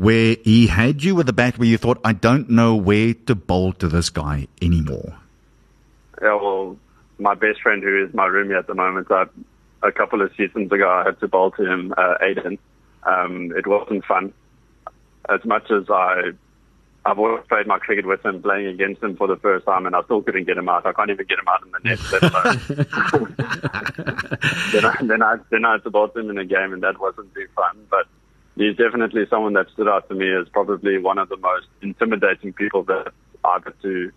where 0.00 0.36
he 0.44 0.66
had 0.66 1.04
you 1.04 1.20
at 1.20 1.26
the 1.26 1.32
back 1.32 1.56
where 1.56 1.68
you 1.68 1.76
thought, 1.76 2.00
I 2.02 2.14
don't 2.14 2.48
know 2.48 2.74
where 2.74 3.12
to 3.26 3.34
bowl 3.34 3.74
to 3.74 3.86
this 3.86 4.08
guy 4.08 4.48
anymore? 4.62 5.18
yeah, 6.22 6.34
well, 6.34 6.76
my 7.18 7.34
best 7.34 7.60
friend, 7.60 7.82
who 7.82 8.04
is 8.04 8.14
my 8.14 8.26
roomie 8.26 8.58
at 8.58 8.66
the 8.66 8.74
moment, 8.74 9.10
I, 9.10 9.24
a 9.82 9.92
couple 9.92 10.22
of 10.22 10.30
seasons 10.36 10.72
ago, 10.72 10.88
I 10.88 11.04
had 11.04 11.20
to 11.20 11.28
bowl 11.28 11.50
to 11.52 11.70
him, 11.70 11.92
uh, 11.96 12.14
Aiden. 12.22 12.58
Um, 13.02 13.52
it 13.56 13.66
wasn't 13.66 14.04
fun. 14.04 14.32
As 15.28 15.44
much 15.44 15.70
as 15.70 15.84
I, 15.90 16.30
I've 17.04 17.18
always 17.18 17.44
played 17.48 17.66
my 17.66 17.78
cricket 17.78 18.06
with 18.06 18.24
him, 18.24 18.42
playing 18.42 18.66
against 18.68 19.02
him 19.02 19.16
for 19.16 19.26
the 19.26 19.36
first 19.36 19.66
time, 19.66 19.86
and 19.86 19.94
I 19.94 20.02
still 20.04 20.22
couldn't 20.22 20.44
get 20.44 20.56
him 20.56 20.68
out. 20.68 20.86
I 20.86 20.92
can't 20.92 21.10
even 21.10 21.26
get 21.26 21.38
him 21.38 21.48
out 21.48 21.62
in 21.62 21.72
the 21.72 21.80
net. 21.84 21.98
Let 22.10 22.22
alone. 22.22 23.34
then, 24.72 24.84
I, 24.84 24.96
then 25.02 25.22
I 25.22 25.36
then 25.50 25.64
I 25.64 25.72
had 25.72 25.84
to 25.84 25.90
bowl 25.90 26.08
to 26.08 26.18
him 26.18 26.30
in 26.30 26.38
a 26.38 26.44
game, 26.44 26.72
and 26.72 26.82
that 26.82 26.98
wasn't 27.00 27.34
too 27.34 27.46
fun. 27.54 27.86
But 27.90 28.06
he's 28.60 28.76
definitely 28.76 29.24
someone 29.30 29.54
that 29.54 29.66
stood 29.72 29.88
out 29.88 30.08
to 30.08 30.14
me 30.14 30.30
as 30.32 30.48
probably 30.50 30.98
one 30.98 31.18
of 31.18 31.28
the 31.30 31.36
most 31.38 31.66
intimidating 31.80 32.52
people 32.52 32.82
that 32.84 33.12
I've 33.44 33.64
had 33.64 33.80
to 33.82 34.12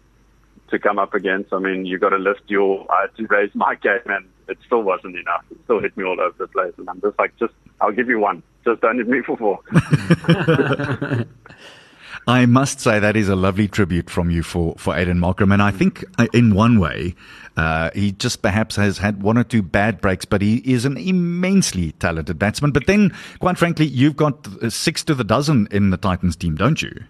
to 0.69 0.79
come 0.79 0.99
up 0.99 1.13
against. 1.13 1.53
I 1.53 1.59
mean, 1.59 1.85
you 1.85 1.97
got 1.97 2.09
to 2.09 2.17
lift 2.17 2.41
your. 2.47 2.85
I 2.91 3.01
had 3.03 3.15
to 3.17 3.27
raise 3.27 3.51
my 3.53 3.75
game, 3.75 4.01
and 4.05 4.25
it 4.49 4.57
still 4.65 4.81
wasn't 4.81 5.15
enough. 5.15 5.45
It 5.49 5.57
still 5.63 5.79
hit 5.79 5.95
me 5.95 6.03
all 6.03 6.19
over 6.19 6.35
the 6.37 6.47
place, 6.47 6.73
and 6.77 6.89
I'm 6.89 6.99
just 7.01 7.17
like, 7.17 7.35
just 7.37 7.53
I'll 7.79 7.91
give 7.91 8.09
you 8.09 8.19
one. 8.19 8.43
just 8.65 8.81
don't 8.81 8.97
need 8.97 9.07
me 9.07 9.21
for 9.25 9.37
four. 9.37 9.59
I 12.25 12.45
must 12.45 12.79
say 12.79 12.99
that 12.99 13.17
is 13.17 13.27
a 13.27 13.35
lovely 13.35 13.67
tribute 13.67 14.09
from 14.09 14.29
you 14.29 14.43
for, 14.43 14.75
for 14.77 14.93
Aiden 14.93 15.19
Markram. 15.19 15.51
And 15.51 15.61
I 15.61 15.71
think 15.71 16.05
uh, 16.17 16.27
in 16.33 16.55
one 16.55 16.79
way, 16.79 17.15
uh, 17.57 17.89
he 17.93 18.13
just 18.13 18.41
perhaps 18.41 18.77
has 18.77 18.97
had 18.97 19.21
one 19.21 19.37
or 19.37 19.43
two 19.43 19.61
bad 19.61 19.99
breaks, 19.99 20.23
but 20.23 20.41
he 20.41 20.57
is 20.57 20.85
an 20.85 20.97
immensely 20.97 21.91
talented 21.93 22.39
batsman. 22.39 22.71
But 22.71 22.87
then, 22.87 23.13
quite 23.39 23.57
frankly, 23.57 23.85
you've 23.85 24.15
got 24.15 24.47
uh, 24.61 24.69
six 24.69 25.03
to 25.05 25.13
the 25.13 25.25
dozen 25.25 25.67
in 25.69 25.89
the 25.89 25.97
Titans 25.97 26.35
team, 26.37 26.55
don't 26.55 26.81
you? 26.81 27.03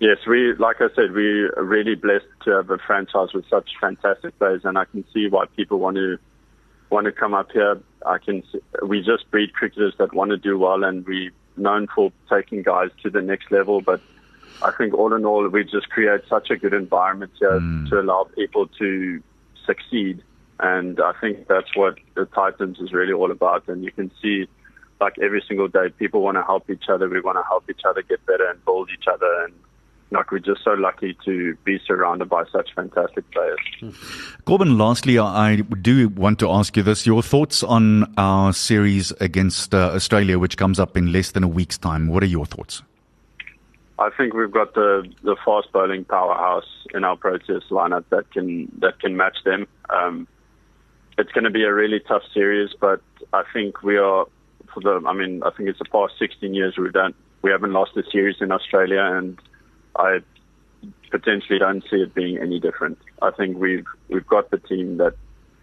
Yes, 0.00 0.18
we, 0.26 0.54
like 0.54 0.80
I 0.80 0.88
said, 0.96 1.12
we're 1.12 1.52
really 1.62 1.94
blessed 1.94 2.26
to 2.44 2.50
have 2.50 2.70
a 2.70 2.78
franchise 2.78 3.32
with 3.34 3.44
such 3.48 3.70
fantastic 3.80 4.36
players, 4.38 4.62
and 4.64 4.76
I 4.76 4.84
can 4.86 5.04
see 5.12 5.28
why 5.28 5.44
people 5.56 5.78
want 5.78 5.96
to 5.96 6.18
want 6.90 7.04
to 7.04 7.12
come 7.12 7.34
up 7.34 7.52
here. 7.52 7.80
I 8.04 8.18
can, 8.18 8.42
see, 8.50 8.58
we 8.84 9.02
just 9.02 9.30
breed 9.30 9.54
cricketers 9.54 9.94
that 9.98 10.12
want 10.12 10.30
to 10.30 10.36
do 10.36 10.58
well, 10.58 10.82
and 10.82 11.06
we're 11.06 11.30
known 11.56 11.86
for 11.94 12.12
taking 12.28 12.62
guys 12.62 12.90
to 13.02 13.10
the 13.10 13.22
next 13.22 13.52
level. 13.52 13.80
But 13.80 14.00
I 14.62 14.70
think 14.70 14.94
all 14.94 15.12
in 15.14 15.24
all, 15.24 15.46
we 15.48 15.64
just 15.64 15.88
create 15.90 16.22
such 16.28 16.50
a 16.50 16.56
good 16.56 16.74
environment 16.74 17.32
here 17.38 17.60
mm. 17.60 17.88
to 17.90 18.00
allow 18.00 18.28
people 18.34 18.68
to 18.78 19.22
succeed, 19.66 20.22
and 20.60 21.00
I 21.00 21.12
think 21.20 21.48
that's 21.48 21.74
what 21.74 21.98
the 22.14 22.26
Titans 22.26 22.78
is 22.78 22.92
really 22.92 23.12
all 23.12 23.30
about. 23.30 23.68
And 23.68 23.84
you 23.84 23.92
can 23.92 24.10
see 24.20 24.46
like 25.02 25.18
every 25.18 25.42
single 25.46 25.68
day, 25.68 25.88
people 25.98 26.22
want 26.22 26.36
to 26.36 26.42
help 26.42 26.70
each 26.70 26.84
other. 26.88 27.08
We 27.08 27.20
want 27.20 27.36
to 27.36 27.42
help 27.42 27.68
each 27.68 27.82
other 27.86 28.02
get 28.02 28.24
better 28.24 28.48
and 28.48 28.64
build 28.64 28.88
each 28.96 29.06
other. 29.12 29.44
And 29.44 29.52
like 30.12 30.30
we're 30.30 30.38
just 30.38 30.62
so 30.62 30.72
lucky 30.72 31.16
to 31.24 31.56
be 31.64 31.80
surrounded 31.86 32.28
by 32.28 32.44
such 32.52 32.72
fantastic 32.74 33.24
players. 33.32 33.58
Corbin, 34.44 34.78
lastly, 34.78 35.18
I 35.18 35.56
do 35.56 36.08
want 36.08 36.38
to 36.38 36.50
ask 36.50 36.76
you 36.76 36.82
this: 36.82 37.04
your 37.04 37.22
thoughts 37.22 37.62
on 37.62 38.14
our 38.16 38.52
series 38.52 39.10
against 39.12 39.74
uh, 39.74 39.90
Australia, 39.94 40.38
which 40.38 40.56
comes 40.56 40.78
up 40.78 40.96
in 40.96 41.12
less 41.12 41.32
than 41.32 41.42
a 41.42 41.48
week's 41.48 41.78
time. 41.78 42.08
What 42.08 42.22
are 42.22 42.26
your 42.26 42.46
thoughts? 42.46 42.82
I 44.02 44.10
think 44.16 44.34
we've 44.34 44.50
got 44.50 44.74
the 44.74 45.08
the 45.22 45.36
fast 45.44 45.70
bowling 45.72 46.04
powerhouse 46.04 46.66
in 46.92 47.04
our 47.04 47.16
Proteas 47.16 47.68
lineup 47.70 48.04
that 48.10 48.30
can 48.32 48.70
that 48.80 48.98
can 48.98 49.16
match 49.16 49.36
them. 49.44 49.68
Um, 49.90 50.26
it's 51.18 51.30
going 51.30 51.44
to 51.44 51.50
be 51.50 51.62
a 51.62 51.72
really 51.72 52.00
tough 52.00 52.22
series, 52.34 52.70
but 52.80 53.00
I 53.32 53.44
think 53.52 53.82
we 53.84 53.98
are 53.98 54.26
for 54.74 54.80
the. 54.80 55.00
I 55.06 55.12
mean, 55.12 55.42
I 55.44 55.50
think 55.50 55.68
it's 55.68 55.78
the 55.78 55.84
past 55.84 56.14
16 56.18 56.52
years 56.52 56.74
we've 56.76 56.92
done. 56.92 57.14
We 57.42 57.52
haven't 57.52 57.72
lost 57.72 57.96
a 57.96 58.02
series 58.10 58.36
in 58.40 58.50
Australia, 58.50 59.04
and 59.04 59.38
I 59.94 60.18
potentially 61.12 61.60
don't 61.60 61.84
see 61.88 61.98
it 61.98 62.12
being 62.12 62.38
any 62.38 62.58
different. 62.58 62.98
I 63.20 63.30
think 63.30 63.56
we've 63.56 63.86
we've 64.08 64.26
got 64.26 64.50
the 64.50 64.58
team 64.58 64.96
that 64.96 65.14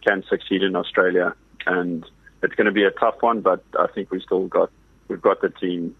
can 0.07 0.23
succeed 0.29 0.63
in 0.63 0.77
Australia, 0.77 1.35
and 1.65 2.05
it's 2.41 2.55
going 2.55 2.67
to 2.67 2.71
be 2.71 2.85
a 2.85 2.91
tough 2.91 3.15
one. 3.19 3.41
But 3.41 3.65
I 3.77 3.87
think 3.93 4.11
we 4.11 4.21
still 4.21 4.47
got 4.47 4.71
we've 5.09 5.21
got 5.21 5.41
the 5.41 5.49
team 5.49 5.93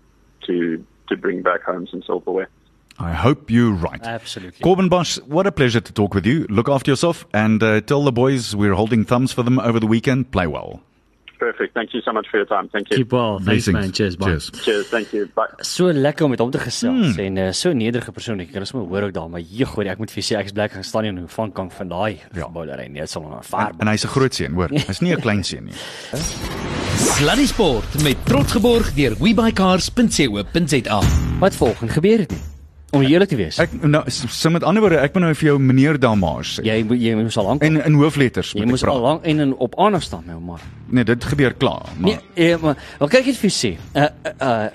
to 0.48 0.86
to 1.10 1.18
bring 1.18 1.42
back 1.42 1.64
home 1.64 1.88
some 1.88 2.02
silverware. 2.04 2.50
I 2.98 3.14
hope 3.14 3.50
you're 3.50 3.72
right. 3.72 4.02
Absolutely. 4.04 4.62
Corbin 4.62 4.90
Bosch, 4.90 5.18
what 5.20 5.48
a 5.48 5.52
pleasure 5.54 5.80
to 5.80 5.94
talk 5.94 6.14
with 6.14 6.26
you. 6.26 6.46
Look 6.50 6.68
after 6.68 6.92
yourself 6.92 7.26
and 7.34 7.64
uh, 7.64 7.80
tell 7.82 8.04
the 8.04 8.12
boys 8.12 8.56
we're 8.56 8.74
holding 8.74 9.06
thumbs 9.06 9.32
for 9.32 9.42
them 9.42 9.58
over 9.58 9.80
the 9.80 9.88
weekend. 9.88 10.32
Play 10.32 10.48
well. 10.48 10.82
Perfect. 11.40 11.74
Thank 11.74 11.94
you 11.94 12.02
so 12.02 12.12
much 12.12 12.28
for 12.30 12.38
your 12.38 12.48
time. 12.48 12.68
Thank 12.70 12.90
you. 12.90 12.98
Keep 12.98 13.12
well. 13.14 13.40
Thanks 13.40 13.66
Blessings. 13.66 13.74
man. 13.80 13.92
Cheers. 13.92 14.16
Bye. 14.18 14.26
Cheers. 14.28 14.52
Cheers. 14.66 14.88
Thank 14.96 15.14
you. 15.14 15.26
Bye. 15.36 15.48
So 15.64 15.88
lekker 15.92 16.26
om 16.28 16.30
met 16.36 16.40
hom 16.44 16.52
te 16.52 16.60
gesels 16.60 17.16
hmm. 17.16 17.20
en 17.26 17.38
uh, 17.38 17.52
so 17.52 17.72
'n 17.72 17.78
nederige 17.78 18.12
persoon. 18.12 18.40
Ek 18.44 18.52
kan 18.52 18.66
sommer 18.66 18.88
hoor 18.92 19.08
ook 19.08 19.14
daar, 19.14 19.30
maar 19.30 19.42
jeg 19.42 19.68
hoor 19.68 19.86
ek 19.86 19.98
moet 20.04 20.12
vir 20.12 20.24
sê 20.24 20.36
ek 20.38 20.52
is 20.52 20.52
bly 20.52 20.68
gaan 20.68 20.84
staan 20.84 21.06
in 21.06 21.28
van 21.28 21.52
kan 21.52 21.72
van 21.72 21.88
daai 21.88 22.20
Ja. 22.36 22.50
bowlery. 22.50 22.88
Nee, 22.92 23.02
dit 23.02 23.10
sal 23.10 23.22
nog 23.22 23.46
vaar. 23.46 23.72
En 23.80 23.88
hy's 23.88 24.04
'n 24.04 24.08
groot 24.12 24.34
seun, 24.36 24.54
hoor. 24.54 24.70
Hy's 24.90 25.00
nie 25.00 25.16
'n 25.16 25.22
klein 25.22 25.44
seun 25.44 25.66
nie. 25.66 25.76
Sluddy 27.00 27.46
Sport 27.48 28.04
met 28.04 28.18
trots 28.26 28.52
geborg 28.52 28.94
deur 28.94 29.16
webycars.co.za. 29.20 31.00
Wat 31.40 31.56
volgende 31.56 31.94
gebeur 31.94 32.20
het 32.20 32.32
nie. 32.32 32.49
Om 32.92 33.02
eerlik 33.06 33.30
te 33.30 33.36
wees. 33.38 33.60
Ek 33.62 33.70
nou 33.84 34.04
so 34.10 34.50
met 34.50 34.64
ander 34.64 34.82
woorde, 34.82 34.98
ek 34.98 35.14
moet 35.14 35.22
nou 35.24 35.34
vir 35.36 35.48
jou 35.52 35.60
meneer 35.60 36.00
Damage 36.00 36.56
sê. 36.62 36.66
Jy 36.66 36.84
moet- 36.88 37.02
jy 37.02 37.16
moes 37.16 37.38
al 37.38 37.46
lank 37.46 37.64
En 37.64 37.82
in 37.86 37.94
hoofletters 37.94 38.52
jy 38.54 38.60
moet 38.64 38.70
moes 38.70 38.84
ek 38.84 38.90
al 38.90 38.96
praat. 39.00 39.04
lank 39.12 39.26
en 39.26 39.40
in 39.40 39.54
op 39.56 39.76
aandag 39.80 40.02
staan 40.04 40.24
my 40.26 40.34
maar. 40.40 40.60
Nee, 40.90 41.04
dit 41.04 41.24
gebeur 41.24 41.54
klaar. 41.54 41.86
Nee, 41.98 42.14
Maar 42.16 42.22
eh, 42.36 42.58
maar 42.62 42.78
wat 43.00 43.10
kyk 43.10 43.28
ek 43.28 43.36
vir 43.36 43.50
sê? 43.52 43.78
Uh 43.94 44.08
uh 44.42 44.68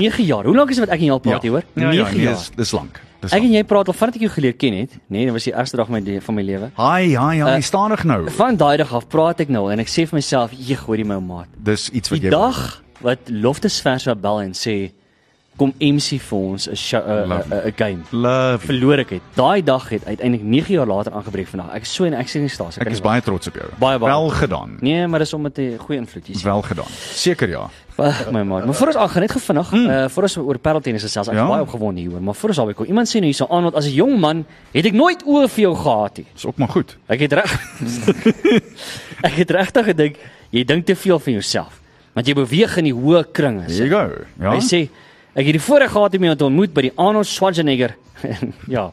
9 0.00 0.24
jaar. 0.24 0.44
Hoe 0.44 0.56
lank 0.56 0.70
is 0.70 0.76
dit 0.76 0.84
wat 0.86 0.94
ek 0.94 1.00
en 1.00 1.06
jy 1.06 1.12
al 1.12 1.18
praat 1.20 1.42
hier 1.42 1.50
hoor? 1.52 1.62
Ja, 1.74 1.90
9 1.90 1.94
ja, 1.94 2.10
nee, 2.10 2.22
jaar. 2.24 2.34
dis 2.34 2.50
dis 2.56 2.72
lank. 2.72 3.00
Dis 3.20 3.32
Ek 3.32 3.38
en 3.42 3.44
lank. 3.44 3.54
jy 3.54 3.64
praat 3.64 3.86
al 3.88 3.92
vandat 3.94 4.14
ek 4.16 4.20
jou 4.22 4.30
geleer 4.30 4.52
ken 4.56 4.72
het, 4.78 4.90
nê? 4.94 4.98
Nee, 5.08 5.24
dit 5.26 5.32
was 5.32 5.44
die 5.44 5.52
eerste 5.54 5.76
dag 5.76 5.88
my 5.88 6.20
van 6.20 6.34
my 6.34 6.42
lewe. 6.42 6.70
Haai, 6.74 7.14
haai, 7.16 7.40
haai, 7.40 7.56
Uh, 7.56 7.62
stadig 7.62 8.04
nou. 8.04 8.30
Van 8.30 8.56
daai 8.56 8.76
dag 8.78 8.92
af 8.94 9.08
praat 9.08 9.40
ek 9.40 9.48
nou 9.48 9.70
en 9.72 9.78
ek 9.78 9.86
sê 9.88 10.06
vir 10.08 10.14
myself, 10.16 10.50
"Jy 10.56 10.74
gooi 10.76 10.96
die 10.96 11.04
my 11.04 11.18
maat." 11.20 11.46
Dis 11.62 11.90
iets 11.90 12.08
wat 12.10 12.20
Die 12.20 12.30
jy 12.30 12.30
dag 12.30 12.82
wat 13.00 13.18
Loftus 13.28 13.80
vers 13.80 14.04
wat 14.06 14.20
bel 14.20 14.40
en 14.40 14.52
sê 14.52 14.90
kom 15.58 15.72
MC 15.82 16.20
vir 16.22 16.38
ons 16.38 16.68
'n 16.68 16.74
'n- 16.96 17.28
Love. 17.28 17.48
'n 17.50 17.66
'n 17.66 17.72
game. 17.76 18.00
love. 18.10 18.66
Verloor 18.66 18.98
ek 18.98 19.10
het. 19.10 19.22
Daai 19.34 19.62
dag 19.62 19.88
het 19.88 20.04
uiteindelik 20.06 20.46
9 20.46 20.74
jaar 20.74 20.86
later 20.86 21.12
aangebreek 21.12 21.46
vandag. 21.48 21.74
Ek 21.74 21.82
is 21.82 21.92
so 21.94 22.04
en 22.04 22.14
ek 22.14 22.28
sien 22.28 22.42
nie 22.42 22.48
staas. 22.50 22.78
Ek 22.78 22.88
is 22.90 23.00
baie 23.00 23.20
trots 23.20 23.48
op 23.48 23.54
jou. 23.54 23.66
Baie, 23.78 23.98
baie. 23.98 24.12
Wel 24.12 24.28
gedaan. 24.30 24.76
Nee, 24.80 25.06
maar 25.06 25.18
dis 25.18 25.32
omdat 25.34 25.58
'n 25.58 25.76
goeie 25.78 25.98
invloed 26.00 26.26
hier. 26.26 26.36
Wel 26.44 26.62
gedaan. 26.62 26.86
Seker 27.12 27.48
ja. 27.48 27.68
Ag 27.98 28.30
my 28.30 28.42
maat. 28.42 28.64
Maar 28.64 28.74
voor 28.74 28.86
ons 28.86 28.96
aan 28.96 29.08
gaan 29.08 29.20
net 29.22 29.32
gevinnig, 29.32 29.70
mm. 29.72 29.86
uh 29.90 30.08
voor 30.08 30.22
ons 30.22 30.36
oor 30.36 30.58
paddletennis 30.58 31.02
gesels. 31.02 31.26
Ek 31.28 31.34
is 31.34 31.40
Ja. 31.40 31.48
baie 31.48 31.62
opgewonde 31.62 32.00
hieroor, 32.00 32.22
maar 32.22 32.34
voor 32.34 32.48
ons 32.48 32.58
albei 32.58 32.74
kom. 32.74 32.86
Iemand 32.86 33.08
sê 33.08 33.12
nou 33.18 33.24
hierso 33.24 33.46
aan 33.50 33.62
want 33.62 33.74
as 33.74 33.86
'n 33.86 33.92
jong 33.94 34.18
man 34.20 34.46
het 34.72 34.84
ek 34.86 34.92
nooit 34.92 35.24
oë 35.26 35.48
vir 35.48 35.60
jou 35.62 35.74
gehad 35.76 36.16
nie. 36.16 36.26
Dis 36.32 36.46
ook 36.46 36.56
maar 36.58 36.68
goed. 36.68 36.96
Ek 37.08 37.20
het 37.20 37.32
reg 37.32 37.50
Ek 39.28 39.32
het 39.32 39.50
regtig 39.50 39.84
gedink 39.84 40.16
jy 40.50 40.64
dink 40.64 40.86
te 40.86 40.94
veel 40.96 41.18
van 41.18 41.32
jouself. 41.32 41.80
Want 42.14 42.26
jy 42.26 42.34
beweeg 42.34 42.76
in 42.80 42.84
die 42.84 42.94
hoë 42.94 43.24
kringe. 43.32 43.66
There 43.66 43.86
you 43.86 43.90
go. 43.90 44.24
Ja. 44.40 44.52
Hy 44.56 44.60
sê 44.64 44.88
ek 45.38 45.46
het 45.46 45.54
die 45.54 45.62
voorreg 45.62 45.94
gehad 45.94 46.18
om 46.18 46.28
jou 46.28 46.36
te 46.36 46.48
ontmoet 46.48 46.74
by 46.74 46.88
die 46.88 46.94
Arnold 46.98 47.30
Schwarzenegger 47.30 47.94
ja. 48.74 48.88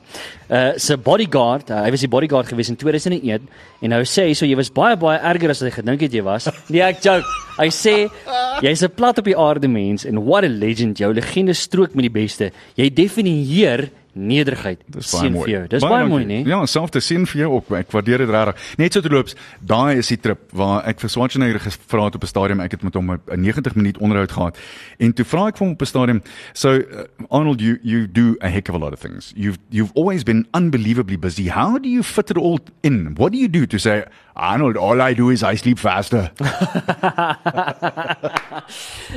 Uh 0.48 0.76
sy 0.82 0.98
bodyguard, 1.02 1.72
uh, 1.74 1.82
hy 1.86 1.94
was 1.94 2.04
die 2.06 2.12
bodyguard 2.12 2.50
gewees 2.52 2.70
in 2.72 2.78
2001 2.80 3.48
en 3.82 3.94
nou 3.94 4.02
sê 4.08 4.28
hy 4.30 4.36
so 4.38 4.48
jy 4.48 4.58
was 4.60 4.72
baie 4.74 4.98
baie 5.00 5.18
erger 5.32 5.54
as 5.54 5.64
wat 5.64 5.72
jy 5.72 5.76
gedink 5.80 6.06
het 6.06 6.18
jy 6.18 6.24
was. 6.26 6.50
Nee, 6.72 6.84
ek 6.86 7.02
joke. 7.06 7.26
Hy 7.56 7.70
sê 7.74 7.96
jy's 8.64 8.84
'n 8.84 8.94
plat 8.96 9.20
op 9.22 9.28
die 9.30 9.38
aarde 9.38 9.70
mens 9.72 10.06
en 10.06 10.22
what 10.26 10.46
a 10.46 10.52
legend. 10.52 11.00
Jou 11.00 11.14
legende 11.14 11.56
strook 11.56 11.96
met 11.96 12.10
die 12.10 12.16
beste. 12.22 12.52
Jy 12.78 12.90
definieer 12.94 13.90
nederigheid. 14.16 14.80
Baie 14.88 15.04
Seën 15.04 15.34
vir 15.36 15.50
jou. 15.52 15.68
Dis 15.68 15.84
baie, 15.84 16.06
mooi, 16.08 16.24
dankie. 16.24 16.44
nee. 16.44 16.46
Ja, 16.54 16.66
selfde 16.66 17.00
sien 17.04 17.26
vir 17.28 17.42
jou 17.42 17.52
ook. 17.60 17.72
Ek 17.72 17.92
waardeer 17.92 18.18
dit 18.24 18.30
regtig. 18.30 18.56
Net 18.78 18.94
so 18.94 19.02
terloops, 19.02 19.36
daai 19.60 19.98
is 19.98 20.08
die 20.08 20.18
trip 20.18 20.40
waar 20.56 20.86
ek 20.88 21.00
vir 21.00 21.10
Schwarzenegger 21.10 21.60
gevra 21.60 22.06
het 22.06 22.16
op 22.16 22.24
'n 22.24 22.28
stadium. 22.28 22.60
Ek 22.60 22.72
het 22.72 22.84
met 22.84 22.94
hom 22.94 23.12
'n 23.12 23.20
'n 23.32 23.42
90 23.42 23.76
minuut 23.76 23.98
onderhoud 23.98 24.32
gehad. 24.32 24.58
En 25.00 25.14
toe 25.14 25.26
vra 25.26 25.48
ek 25.48 25.58
vir 25.58 25.66
hom 25.68 25.74
op 25.76 25.82
'n 25.82 25.86
stadium, 25.86 26.22
"So 26.54 26.70
uh, 26.76 26.82
Arnold, 27.30 27.60
you 27.62 27.78
you 27.84 28.08
do 28.12 28.36
a 28.42 28.48
heck 28.48 28.70
of 28.70 28.76
a 28.76 28.80
lot 28.80 28.94
of 28.94 29.00
things. 29.00 29.34
You've 29.36 29.58
you've 29.70 29.92
always 29.96 30.24
been 30.24 30.48
unbelievably 30.54 31.18
busy. 31.20 31.50
How 31.50 31.78
do 31.78 31.90
you 31.90 32.04
fit 32.04 32.30
it 32.30 32.38
all 32.38 32.60
in? 32.82 33.14
What 33.18 33.32
do 33.32 33.38
you 33.38 33.50
do 33.50 33.66
to 33.66 33.78
say, 33.78 34.04
Arnold, 34.36 34.78
all 34.78 35.02
I 35.02 35.14
do 35.14 35.30
is 35.30 35.44
I 35.44 35.56
sleep 35.58 35.78
faster?" 35.80 36.32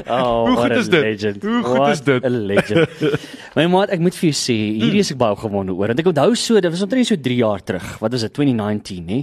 Oh, 0.06 0.46
Hoe 0.46 0.54
what 0.54 0.62
goed 0.62 0.70
a 0.70 0.78
is 0.78 0.88
dit? 0.88 1.00
Legend. 1.00 1.42
Hoe 1.42 1.62
goed 1.62 1.76
What 1.76 1.88
is 1.90 2.00
dit? 2.02 2.24
A 2.24 2.28
legend. 2.28 2.88
My 3.56 3.66
maat, 3.66 3.90
ek 3.94 4.00
moet 4.00 4.14
vir 4.18 4.28
jou 4.30 4.36
sê, 4.36 4.56
hierdie 4.88 5.04
is 5.04 5.12
ek 5.14 5.18
baie 5.20 5.36
opgewonde 5.36 5.74
oor. 5.76 5.92
Want 5.92 6.02
ek 6.02 6.10
onthou 6.10 6.34
so, 6.36 6.60
dit 6.60 6.72
was 6.74 6.82
omtrent 6.84 7.06
so 7.10 7.16
3 7.28 7.38
jaar 7.38 7.64
terug. 7.64 7.86
Wat 8.02 8.12
was 8.12 8.24
dit? 8.26 8.34
2019, 8.34 9.04
nê? 9.06 9.20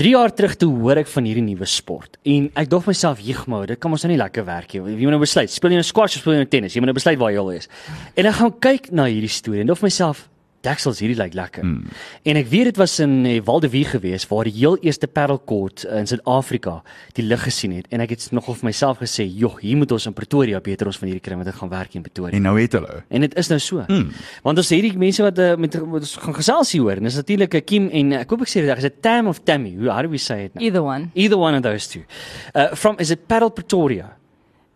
3 0.00 0.14
jaar 0.14 0.34
terug 0.36 0.56
toe 0.60 0.70
hoor 0.80 1.02
ek 1.02 1.10
van 1.10 1.28
hierdie 1.28 1.44
nuwe 1.44 1.66
sport. 1.66 2.16
En 2.24 2.50
ek 2.54 2.70
dink 2.70 2.86
myself, 2.86 3.20
"Jegmo, 3.20 3.66
dit 3.66 3.78
kan 3.78 3.90
ons 3.90 4.02
nou 4.04 4.12
nie 4.12 4.22
lekker 4.22 4.44
werk 4.44 4.72
nie. 4.74 4.80
Jy 4.80 5.02
moet 5.02 5.16
nou 5.18 5.20
besluit, 5.20 5.50
speel 5.50 5.70
jy 5.70 5.76
nou 5.76 5.82
squash 5.82 6.16
of 6.16 6.22
speel 6.22 6.34
jy 6.34 6.38
nou 6.38 6.48
tennis? 6.48 6.74
Jy 6.74 6.80
moet 6.80 6.94
nou 6.94 6.94
besluit 6.94 7.18
waar 7.18 7.30
jy 7.30 7.36
wil 7.36 7.50
wees." 7.50 7.68
En 8.16 8.26
ek 8.26 8.34
gaan 8.34 8.52
kyk 8.60 8.92
na 8.92 9.04
hierdie 9.04 9.28
storie 9.28 9.60
en 9.60 9.66
dink 9.66 9.82
myself, 9.82 10.29
Daxels 10.60 10.98
hierdie 11.00 11.16
lyk 11.16 11.34
lekker. 11.34 11.64
Mm. 11.64 11.84
En 12.28 12.36
ek 12.36 12.48
weet 12.50 12.70
dit 12.70 12.76
was 12.80 12.98
in 13.00 13.24
eh, 13.24 13.38
Waldevie 13.44 13.84
gewees 13.88 14.26
waar 14.28 14.44
die 14.44 14.52
heel 14.58 14.76
eerste 14.84 15.08
paddlekort 15.08 15.86
in 15.88 16.06
Suid-Afrika 16.06 16.82
die 17.16 17.24
lig 17.24 17.42
gesien 17.46 17.72
het 17.78 17.88
en 17.90 18.04
ek 18.04 18.12
het 18.14 18.26
nogal 18.36 18.58
vir 18.60 18.68
myself 18.68 19.00
gesê, 19.00 19.24
"Jog, 19.24 19.60
hier 19.64 19.76
moet 19.80 19.92
ons 19.92 20.06
in 20.06 20.12
Pretoria 20.12 20.60
beter 20.60 20.86
ons 20.86 20.98
van 20.98 21.08
hierdie 21.08 21.24
kry 21.24 21.34
want 21.34 21.48
dit 21.48 21.54
gaan 21.54 21.72
werk 21.72 21.94
in 21.94 22.02
Pretoria." 22.02 22.36
en 22.36 22.42
nou 22.42 22.60
het 22.60 22.72
hulle. 22.72 23.02
En 23.08 23.20
dit 23.20 23.34
is 23.34 23.48
nou 23.48 23.58
so. 23.58 23.84
Mm. 23.88 24.10
Want 24.42 24.58
ons 24.58 24.68
het 24.68 24.80
hierdie 24.80 24.98
mense 24.98 25.22
wat 25.22 25.38
uh, 25.38 25.56
met 25.56 25.74
wat 25.74 26.00
ons 26.00 26.16
gaan 26.16 26.34
gesels 26.34 26.72
hier 26.72 26.82
hoor 26.82 26.96
en 26.96 27.04
dis 27.04 27.16
natuurlik 27.16 27.54
'n 27.54 27.64
Kim 27.64 27.88
en 27.88 28.12
ek 28.12 28.30
hoop 28.30 28.42
ek 28.42 28.48
sê 28.48 28.60
dit 28.60 28.68
reg, 28.68 28.76
is 28.76 28.82
dit 28.82 29.02
Tam 29.02 29.26
of 29.26 29.40
Tammy? 29.44 29.74
Hoe 29.76 29.88
how 29.88 30.02
do 30.02 30.08
we 30.08 30.18
say 30.18 30.44
it 30.44 30.54
now? 30.54 30.62
Either 30.62 30.82
one. 30.82 31.10
Either 31.14 31.38
one 31.38 31.56
of 31.56 31.62
those 31.62 31.88
two. 31.88 32.04
Uh 32.54 32.74
from 32.74 32.96
is 32.98 33.10
it 33.10 33.26
Paddle 33.26 33.50
Pretoria? 33.50 34.19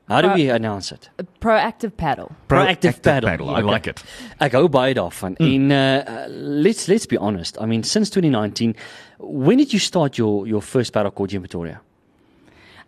How 0.08 0.20
do 0.20 0.34
we 0.34 0.50
announce 0.50 0.92
it? 0.92 1.08
A 1.18 1.24
proactive 1.40 1.96
paddle. 1.96 2.32
Proactive 2.48 3.00
paddle. 3.00 3.48
I 3.48 3.60
like 3.60 3.86
it. 3.86 4.02
Ek 4.44 4.52
hou 4.52 4.68
baie 4.68 4.92
daarvan. 4.94 5.38
Mm. 5.40 5.48
En 5.54 5.70
uh, 5.72 6.26
let's 6.28 6.88
let's 6.88 7.06
be 7.08 7.16
honest. 7.16 7.56
I 7.60 7.66
mean, 7.66 7.82
since 7.82 8.10
2019, 8.10 8.74
when 9.18 9.58
did 9.58 9.72
you 9.72 9.80
start 9.80 10.18
your 10.18 10.46
your 10.46 10.60
first 10.60 10.92
paddle 10.92 11.10
court 11.10 11.32
in 11.32 11.40
Pretoria? 11.40 11.80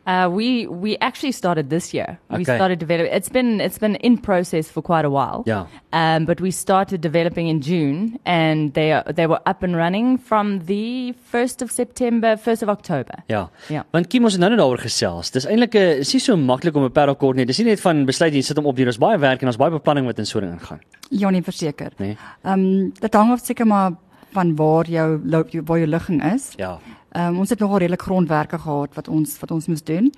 Uh, 0.07 0.29
we 0.31 0.67
we 0.71 0.97
actually 1.01 1.33
started 1.33 1.69
this 1.69 1.91
year. 1.93 2.19
We 2.31 2.35
Okay. 2.43 2.55
started 2.57 2.79
developing. 2.79 3.13
It's 3.13 3.29
been 3.29 3.61
it's 3.61 3.79
been 3.79 3.97
in 3.97 4.21
process 4.21 4.69
for 4.71 4.83
quite 4.83 5.05
a 5.05 5.11
while. 5.11 5.43
Yeah. 5.45 5.67
Um, 5.91 6.25
but 6.27 6.41
we 6.41 6.51
started 6.53 7.01
developing 7.01 7.49
in 7.49 7.61
June, 7.61 8.19
and 8.25 8.73
they 8.75 8.93
are, 8.93 9.03
they 9.13 9.27
were 9.27 9.41
up 9.47 9.63
and 9.65 9.75
running 9.75 10.19
from 10.19 10.61
the 10.67 11.13
first 11.33 11.61
of 11.63 11.71
September, 11.73 12.37
first 12.37 12.63
of 12.63 12.69
October. 12.69 13.15
Ja. 13.27 13.51
Ja. 13.69 13.85
Want 13.91 14.07
Kim 14.07 14.23
ons 14.25 14.33
het 14.33 14.41
nou 14.41 14.51
net 14.51 14.61
daaroor 14.61 14.79
gesels. 14.79 15.31
Dis 15.31 15.45
eintlik 15.47 15.75
'n 15.75 15.99
is 16.01 16.13
nie 16.13 16.21
so 16.21 16.37
maklik 16.37 16.77
om 16.77 16.85
'n 16.85 16.93
paddlekort 16.93 17.37
nie. 17.37 17.45
Dis 17.45 17.59
nie 17.59 17.67
net 17.67 17.81
van 17.81 18.05
besluit 18.07 18.33
jy 18.33 18.43
sit 18.43 18.57
hom 18.57 18.67
op 18.67 18.77
nie. 18.77 18.85
Daar's 18.85 18.99
baie 18.99 19.19
werk 19.19 19.41
en 19.43 19.47
daar's 19.47 19.57
baie 19.59 19.71
beplanning 19.71 20.07
wat 20.07 20.19
in 20.19 20.27
so 20.27 20.39
'n 20.39 20.43
ding 20.43 20.53
ingaan. 20.61 20.81
Ja, 21.11 21.31
nee, 21.31 21.43
verseker. 21.43 21.91
Nee. 21.99 22.17
Ehm 22.45 22.53
um, 22.61 22.93
dit 23.01 23.15
hang 23.15 23.33
af 23.33 23.41
seker 23.45 23.67
maar 23.67 23.91
van 24.33 24.55
waar 24.57 24.87
jou 24.87 25.21
loop 25.25 25.51
jou- 25.51 25.63
waar 25.65 25.79
jou 25.79 25.89
ligging 25.91 26.23
is. 26.35 26.53
Ja. 26.57 26.79
Ehm 27.17 27.33
um, 27.35 27.39
ons 27.41 27.51
het 27.51 27.59
nogal 27.63 27.79
redelik 27.79 28.03
grondwerke 28.03 28.59
gehad 28.59 28.95
wat 28.95 29.09
ons 29.09 29.39
wat 29.41 29.51
ons 29.51 29.67
moes 29.67 29.83
doen. 29.85 30.11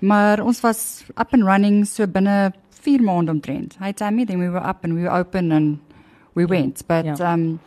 Maar 0.00 0.42
ons 0.44 0.60
was 0.60 1.04
up 1.20 1.32
and 1.32 1.42
running 1.48 1.86
so 1.86 2.06
binne 2.06 2.52
4 2.82 3.02
maande 3.02 3.30
omtrent. 3.32 3.76
Hy 3.80 3.92
sê 3.96 4.10
me 4.12 4.24
then 4.26 4.38
we 4.38 4.48
were 4.50 4.68
up 4.68 4.84
and 4.84 4.94
we 4.94 5.02
were 5.06 5.18
open 5.18 5.52
and 5.52 5.78
we 6.34 6.46
went. 6.46 6.82
But 6.86 7.04
Ja. 7.04 7.14
ehm 7.16 7.40
um, 7.40 7.60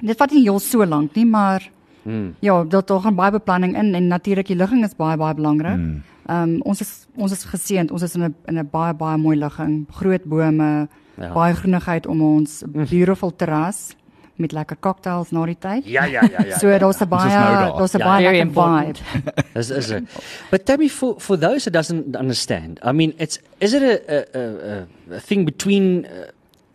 dit 0.00 0.16
vat 0.18 0.30
nie 0.32 0.42
heel 0.42 0.58
so 0.58 0.84
lank 0.86 1.14
nie, 1.14 1.26
maar 1.26 1.70
Mm. 2.04 2.34
ja, 2.40 2.64
daar 2.64 2.82
daar 2.84 3.00
gaan 3.00 3.14
baie 3.14 3.30
beplanning 3.30 3.76
in 3.78 3.94
en 3.94 4.06
natuurlik 4.08 4.46
die 4.46 4.56
ligging 4.56 4.84
is 4.84 4.96
baie 4.96 5.16
baie 5.16 5.34
belangrik. 5.34 5.78
Ehm 5.78 6.02
um, 6.42 6.60
ons 6.62 6.80
is 6.80 7.06
ons 7.16 7.32
is 7.32 7.44
geseënd. 7.44 7.90
Ons 7.92 8.02
is 8.02 8.14
in 8.14 8.22
'n 8.24 8.34
in 8.48 8.58
'n 8.58 8.68
baie 8.70 8.94
baie 8.94 9.16
mooi 9.18 9.36
ligging, 9.36 9.86
groot 9.90 10.24
bome, 10.24 10.88
Ja. 11.16 11.24
ja. 11.26 11.32
baie 11.32 11.54
groenigheid 11.54 12.06
om 12.06 12.22
ons, 12.22 12.62
beautiful 12.90 13.30
terras 13.36 13.94
met 14.42 14.52
lekker 14.52 14.76
cocktails 14.84 15.30
na 15.32 15.46
die 15.48 15.56
tyd. 15.58 15.86
Ja, 15.88 16.04
ja, 16.04 16.22
ja, 16.26 16.44
ja. 16.46 16.58
So 16.62 16.68
daar's 16.78 17.00
'n 17.00 17.08
baie 17.08 17.26
is 17.30 17.34
nou 17.34 17.54
daar. 17.54 17.72
daar's 17.78 17.94
'n 17.94 18.02
baie 18.04 18.22
lekker 18.22 18.52
vibe. 18.52 19.32
Is 19.58 19.70
is 19.70 19.90
it? 19.90 20.04
But 20.50 20.66
tell 20.66 20.76
me 20.78 20.88
for 20.88 21.14
for 21.20 21.36
those 21.38 21.64
that 21.64 21.72
doesn't 21.72 22.16
understand. 22.16 22.78
I 22.84 22.92
mean, 22.92 23.14
it's 23.18 23.38
is 23.60 23.72
it 23.72 23.82
a 23.82 23.94
a 24.18 24.40
a, 24.40 25.16
a 25.16 25.20
thing 25.20 25.44
between 25.44 26.04
uh, 26.06 26.10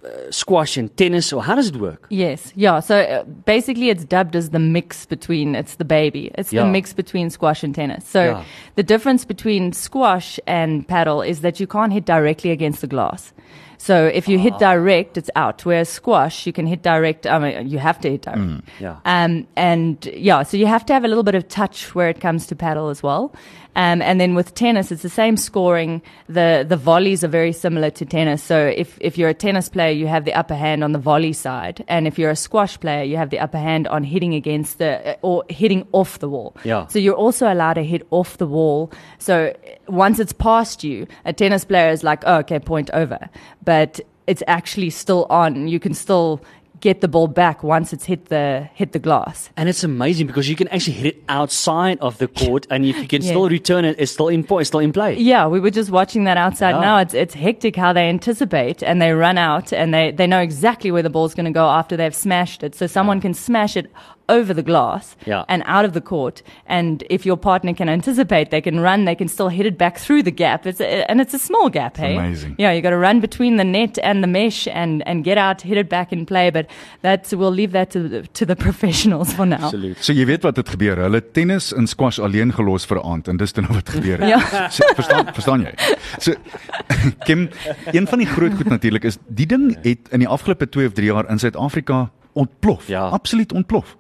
uh, 0.04 0.10
squash 0.30 0.78
and 0.78 0.90
tennis 0.96 1.34
or 1.34 1.44
how 1.44 1.56
does 1.56 1.68
it 1.68 1.76
work? 1.76 2.06
Yes, 2.10 2.52
yeah. 2.56 2.80
So 2.82 2.96
uh, 2.96 3.24
basically, 3.46 3.90
it's 3.90 4.06
dubbed 4.06 4.36
as 4.36 4.50
the 4.50 4.60
mix 4.60 5.06
between. 5.06 5.56
It's 5.56 5.76
the 5.76 5.86
baby. 5.86 6.32
It's 6.38 6.52
Yeah. 6.54 6.64
the 6.66 6.72
mix 6.72 6.94
between 6.94 7.30
squash 7.30 7.64
and 7.64 7.76
tennis. 7.76 8.04
So 8.12 8.20
Yeah. 8.20 8.44
the 8.76 8.84
difference 8.84 9.26
between 9.26 9.74
squash 9.74 10.40
and 10.46 10.86
paddle 10.88 11.22
is 11.30 11.40
that 11.42 11.60
you 11.60 11.68
can't 11.68 11.92
hit 11.94 12.06
directly 12.06 12.52
against 12.52 12.80
the 12.82 12.88
glass. 12.88 13.34
So 13.78 14.08
if 14.08 14.28
you 14.28 14.38
Ah. 14.40 14.42
hit 14.42 14.58
direct, 14.60 15.18
it's 15.18 15.30
out. 15.36 15.64
Whereas 15.66 15.88
squash, 15.90 16.46
you 16.48 16.54
can 16.54 16.66
hit 16.66 16.82
direct. 16.82 17.28
I 17.28 17.38
mean, 17.40 17.68
you 17.70 17.78
have 17.78 18.00
to 18.02 18.10
hit 18.10 18.24
direct. 18.24 18.64
Yeah. 18.80 18.96
Um, 19.06 19.46
and 19.56 20.04
yeah, 20.16 20.44
so 20.44 20.58
you 20.58 20.66
have 20.66 20.86
to 20.88 20.94
have 20.94 21.06
a 21.06 21.08
little 21.08 21.24
bit 21.24 21.36
of 21.36 21.48
touch 21.48 21.94
where 21.96 22.10
it 22.10 22.20
comes 22.20 22.48
to 22.48 22.56
paddle 22.56 22.90
as 22.90 23.04
well. 23.04 23.34
Um, 23.78 24.02
and 24.02 24.20
then 24.20 24.34
with 24.34 24.56
tennis, 24.56 24.92
it's 24.92 25.04
the 25.04 25.10
same 25.10 25.38
scoring. 25.38 26.02
The 26.28 26.66
the 26.68 26.76
volleys 26.76 27.24
are 27.24 27.28
very 27.28 27.54
similar 27.54 27.92
to 27.92 28.06
tennis. 28.06 28.42
So 28.42 28.58
if 28.76 28.98
if 29.00 29.20
you're 29.20 29.30
a 29.30 29.36
tennis 29.36 29.70
player, 29.70 29.92
you 29.92 30.08
have 30.08 30.26
the 30.26 30.34
upper 30.34 30.56
hand 30.56 30.84
on 30.84 30.94
the 30.94 31.00
volley 31.00 31.34
side, 31.34 31.86
and 31.88 32.08
if 32.08 32.18
you're 32.18 32.32
a 32.32 32.36
squash 32.36 32.80
player, 32.80 33.04
you 33.04 33.18
have 33.18 33.30
the 33.30 33.40
upper 33.40 33.60
hand 33.60 33.88
on 33.88 34.04
hitting 34.04 34.34
against 34.34 34.80
the 34.80 35.12
uh, 35.12 35.16
or 35.22 35.44
hitting 35.50 35.88
off 35.92 36.18
the 36.18 36.28
wall. 36.28 36.56
Yeah. 36.64 36.88
So 36.88 36.98
you're 36.98 37.14
also 37.14 37.54
allowed 37.54 37.76
to 37.76 37.84
hit 37.84 38.08
off 38.10 38.38
the 38.40 38.48
wall. 38.48 38.92
So 39.20 39.56
once 39.88 40.20
it's 40.20 40.34
past 40.34 40.84
you, 40.84 41.06
a 41.24 41.32
tennis 41.32 41.64
player 41.64 41.92
is 41.92 42.04
like, 42.04 42.24
oh, 42.26 42.38
okay, 42.38 42.60
point 42.60 42.90
over, 42.94 43.30
but 43.64 44.00
it's 44.26 44.44
actually 44.48 44.90
still 44.90 45.26
on. 45.30 45.68
You 45.68 45.80
can 45.80 45.94
still 45.94 46.42
get 46.80 47.02
the 47.02 47.08
ball 47.08 47.28
back 47.28 47.64
once 47.64 47.94
it's 47.94 48.06
hit 48.06 48.26
the 48.26 48.70
hit 48.74 48.92
the 48.92 49.00
glass. 49.00 49.50
And 49.58 49.68
it's 49.70 49.84
amazing 49.84 50.28
because 50.28 50.48
you 50.50 50.56
can 50.56 50.68
actually 50.70 50.94
hit 50.94 51.16
it 51.16 51.24
outside 51.30 51.98
of 52.00 52.18
the 52.18 52.28
court, 52.28 52.68
and 52.70 52.86
if 52.86 52.98
you 52.98 53.08
can 53.08 53.22
Yeah. 53.28 53.30
still 53.32 53.50
return 53.50 53.86
it, 53.86 53.96
it's 54.00 54.12
still 54.12 54.28
in 54.28 54.46
it's 54.50 54.68
still 54.68 54.80
in 54.80 54.94
play. 54.94 55.18
Yeah, 55.18 55.48
we 55.48 55.60
were 55.60 55.72
just 55.72 55.90
watching 55.92 56.26
that 56.26 56.38
outside 56.38 56.72
Yeah. 56.72 56.82
now. 56.82 56.98
It's 57.00 57.14
it's 57.14 57.34
hectic 57.34 57.76
how 57.76 57.94
they 57.94 58.08
anticipate 58.10 58.84
and 58.84 59.02
they 59.02 59.12
run 59.14 59.38
out 59.38 59.74
and 59.74 59.94
they, 59.94 60.12
they 60.12 60.28
know 60.28 60.40
exactly 60.40 60.92
where 60.92 61.04
the 61.04 61.10
ball's 61.10 61.34
going 61.34 61.46
to 61.46 61.52
go 61.52 61.68
after 61.68 61.98
they've 61.98 62.16
smashed 62.16 62.64
it. 62.64 62.76
So 62.76 62.88
someone 62.88 63.22
can 63.22 63.34
smash 63.34 63.76
it 63.78 63.92
over 64.30 64.54
the 64.54 64.64
glass 64.64 65.16
Yeah. 65.26 65.44
and 65.48 65.64
out 65.66 65.86
of 65.86 65.92
the 65.94 66.02
court. 66.02 66.42
And 66.66 67.04
if 67.10 67.26
your 67.26 67.38
partner 67.38 67.74
can 67.74 67.90
anticipate, 67.90 68.46
they 68.50 68.62
can 68.62 68.80
run. 68.80 69.06
They 69.06 69.16
can 69.16 69.28
still 69.28 69.50
hit 69.50 69.66
it 69.66 69.78
back 69.78 69.98
through 69.98 70.24
the 70.24 70.32
gap. 70.32 70.66
It's 70.66 70.82
a, 70.82 71.10
and 71.10 71.22
it's 71.22 71.34
a 71.34 71.40
small 71.40 71.70
gap. 71.70 71.98
hey, 71.98 72.16
amazing. 72.18 72.56
Yeah, 72.58 72.72
you 72.76 72.82
got 72.82 72.90
to 72.92 72.98
run 72.98 73.20
between 73.20 73.58
the 73.58 73.64
net 73.64 73.98
and 74.04 74.22
the 74.24 74.28
mesh 74.28 74.68
and 74.68 75.02
and 75.08 75.24
get 75.24 75.38
out, 75.38 75.62
hit 75.62 75.78
it 75.78 75.88
back 75.90 76.12
in 76.12 76.26
play. 76.26 76.50
But 76.52 76.66
that's 77.02 77.34
we'll 77.34 77.52
leave 77.56 77.72
that 77.72 77.90
to 77.92 78.00
the, 78.10 78.22
to 78.34 78.46
the 78.46 78.56
professionals 78.68 79.34
for 79.34 79.46
now. 79.46 79.66
Absoluut. 79.66 79.98
So 80.04 80.14
jy 80.14 80.26
weet 80.26 80.44
wat 80.44 80.56
het 80.58 80.70
gebeur. 80.70 80.98
Hulle 80.98 81.22
tennis 81.32 81.74
en 81.74 81.88
squash 81.88 82.20
alleen 82.20 82.52
gelos 82.54 82.86
vir 82.86 82.98
'n 82.98 83.06
aand 83.14 83.28
en 83.28 83.38
dis 83.38 83.54
dan 83.54 83.68
wat 83.70 83.90
gebeur 83.90 84.20
het. 84.20 84.30
Ja. 84.30 84.70
So, 84.70 84.84
verstaan 84.96 85.26
verstaan 85.34 85.62
jy? 85.62 85.74
So 86.20 86.34
Kim, 87.28 87.50
een 87.92 88.08
van 88.08 88.18
die 88.20 88.28
groot 88.28 88.54
goed 88.54 88.70
natuurlik 88.70 89.04
is 89.04 89.18
die 89.28 89.46
ding 89.46 89.78
het 89.84 90.10
in 90.12 90.20
die 90.20 90.28
afgelope 90.28 90.70
2 90.70 90.88
of 90.88 90.94
3 90.94 91.08
jaar 91.12 91.30
in 91.30 91.40
Suid-Afrika 91.40 92.10
ontplof. 92.34 92.88
Ja. 92.88 93.08
Absoluut 93.08 93.54
ontplof. 93.54 93.96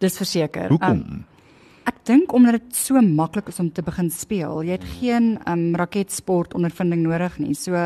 Dis 0.00 0.16
verseker. 0.16 0.70
Hoekom? 0.72 1.02
Um, 1.04 1.24
ek 1.88 1.98
dink 2.08 2.32
omdat 2.32 2.58
dit 2.58 2.76
so 2.76 3.00
maklik 3.04 3.50
is 3.52 3.60
om 3.60 3.68
te 3.72 3.82
begin 3.84 4.10
speel. 4.10 4.62
Jy 4.64 4.78
het 4.78 4.86
geen 5.00 5.34
um 5.50 5.74
raketsport 5.76 6.54
ondervinding 6.56 7.02
nodig 7.04 7.38
nie. 7.38 7.54
So 7.54 7.76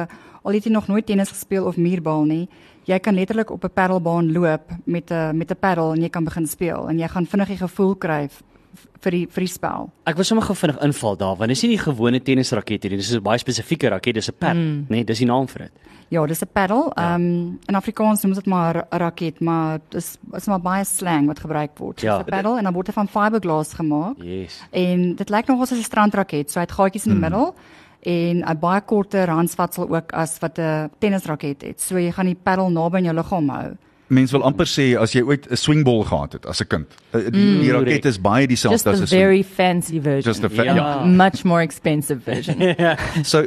al 0.44 0.56
het 0.56 0.66
jy 0.66 0.72
nog 0.72 0.88
nooit 0.88 1.06
tennis 1.06 1.32
gespeel 1.32 1.66
of 1.66 1.76
muurbal 1.80 2.26
nie, 2.28 2.48
jy 2.84 2.98
kan 3.00 3.16
letterlik 3.16 3.50
op 3.50 3.64
'n 3.64 3.72
paddelbaan 3.72 4.32
loop 4.32 4.70
met 4.84 5.10
'n 5.10 5.36
met 5.36 5.50
'n 5.50 5.58
paddel 5.60 5.92
en 5.94 6.02
jy 6.02 6.08
kan 6.08 6.24
begin 6.24 6.46
speel 6.46 6.88
en 6.88 6.98
jy 6.98 7.08
gaan 7.08 7.26
vinnig 7.26 7.48
die 7.48 7.56
gevoel 7.56 7.94
kry 7.96 8.28
vir 9.04 9.10
die 9.10 9.26
vir 9.26 9.44
die 9.44 9.50
spel. 9.50 9.90
Ek 10.06 10.16
wil 10.16 10.24
sommer 10.24 10.44
gou 10.44 10.56
vinnig 10.56 10.78
inval 10.82 11.16
daar 11.16 11.36
want 11.36 11.48
dis 11.48 11.62
nie 11.62 11.76
die 11.76 11.82
gewone 11.82 12.20
tennisraket 12.20 12.84
nie, 12.84 12.96
dis 12.96 13.14
'n 13.14 13.22
baie 13.22 13.38
spesifieke 13.38 13.88
raket, 13.88 14.14
dis 14.14 14.28
'n 14.28 14.36
pad, 14.38 14.56
mm. 14.56 14.86
nee, 14.88 15.04
dis 15.04 15.18
die 15.18 15.26
naam 15.26 15.46
vir 15.48 15.68
dit. 15.68 15.72
Ja, 16.10 16.26
dis 16.26 16.42
'n 16.42 16.48
paddel. 16.52 16.92
Ja. 16.96 17.14
Um 17.14 17.58
in 17.68 17.74
Afrikaans 17.74 18.22
noem 18.22 18.32
ons 18.32 18.42
dit 18.42 18.46
maar 18.46 18.76
'n 18.76 18.98
raket, 18.98 19.40
maar 19.40 19.80
dis 19.90 20.18
is 20.32 20.46
maar 20.46 20.60
baie 20.60 20.84
slang 20.84 21.26
wat 21.26 21.40
gebruik 21.40 21.78
word. 21.78 22.00
Ja. 22.00 22.18
Dis 22.18 22.26
'n 22.26 22.30
paddel 22.30 22.58
en 22.58 22.64
dan 22.64 22.72
word 22.72 22.86
dit 22.86 22.94
van 22.94 23.08
fiberglass 23.08 23.74
gemaak. 23.74 24.16
Yes. 24.22 24.62
En 24.70 25.14
dit 25.14 25.30
lyk 25.30 25.46
nogal 25.46 25.66
soos 25.66 25.78
'n 25.78 25.82
strandraket. 25.82 26.50
So 26.50 26.60
hy 26.60 26.66
het 26.66 26.72
gaatjies 26.72 27.06
in 27.06 27.12
die 27.12 27.20
middel 27.20 27.54
en 28.02 28.44
'n 28.44 28.58
baie 28.58 28.80
korter 28.80 29.28
handsvatsel 29.28 29.88
ook 29.88 30.12
as 30.12 30.38
wat 30.38 30.58
'n 30.58 30.90
tennisraket 30.98 31.62
het. 31.62 31.80
So 31.80 31.96
jy 31.98 32.12
gaan 32.12 32.26
die 32.26 32.38
paddel 32.42 32.70
naby 32.70 32.96
aan 32.96 33.04
jou 33.04 33.14
liggaam 33.14 33.48
hou. 33.48 33.76
Mense 34.08 34.32
wil 34.36 34.42
amper 34.44 34.66
sê 34.68 35.00
as 35.00 35.12
jy 35.14 35.22
ooit 35.22 35.46
'n 35.50 35.56
swingbal 35.56 36.04
gehad 36.04 36.32
het 36.34 36.46
as 36.46 36.60
'n 36.60 36.66
kind. 36.68 36.86
eh, 37.14 37.30
Die, 37.30 37.60
die 37.62 37.72
raket 37.72 38.04
is 38.04 38.18
baie 38.18 38.46
Just 38.46 38.64
dieselfde 38.64 38.90
as 38.90 38.98
the 38.98 39.04
'n 39.04 39.06
swing. 39.06 39.20
very 39.20 39.42
fancy 39.42 39.98
version. 39.98 40.22
Just 40.32 40.44
a 40.44 40.48
fa- 40.50 40.62
Ja. 40.64 40.74
ja. 40.74 41.04
Much 41.04 41.44
more 41.44 41.62
expensive 41.62 42.20
version. 42.22 42.60
So, 43.24 43.46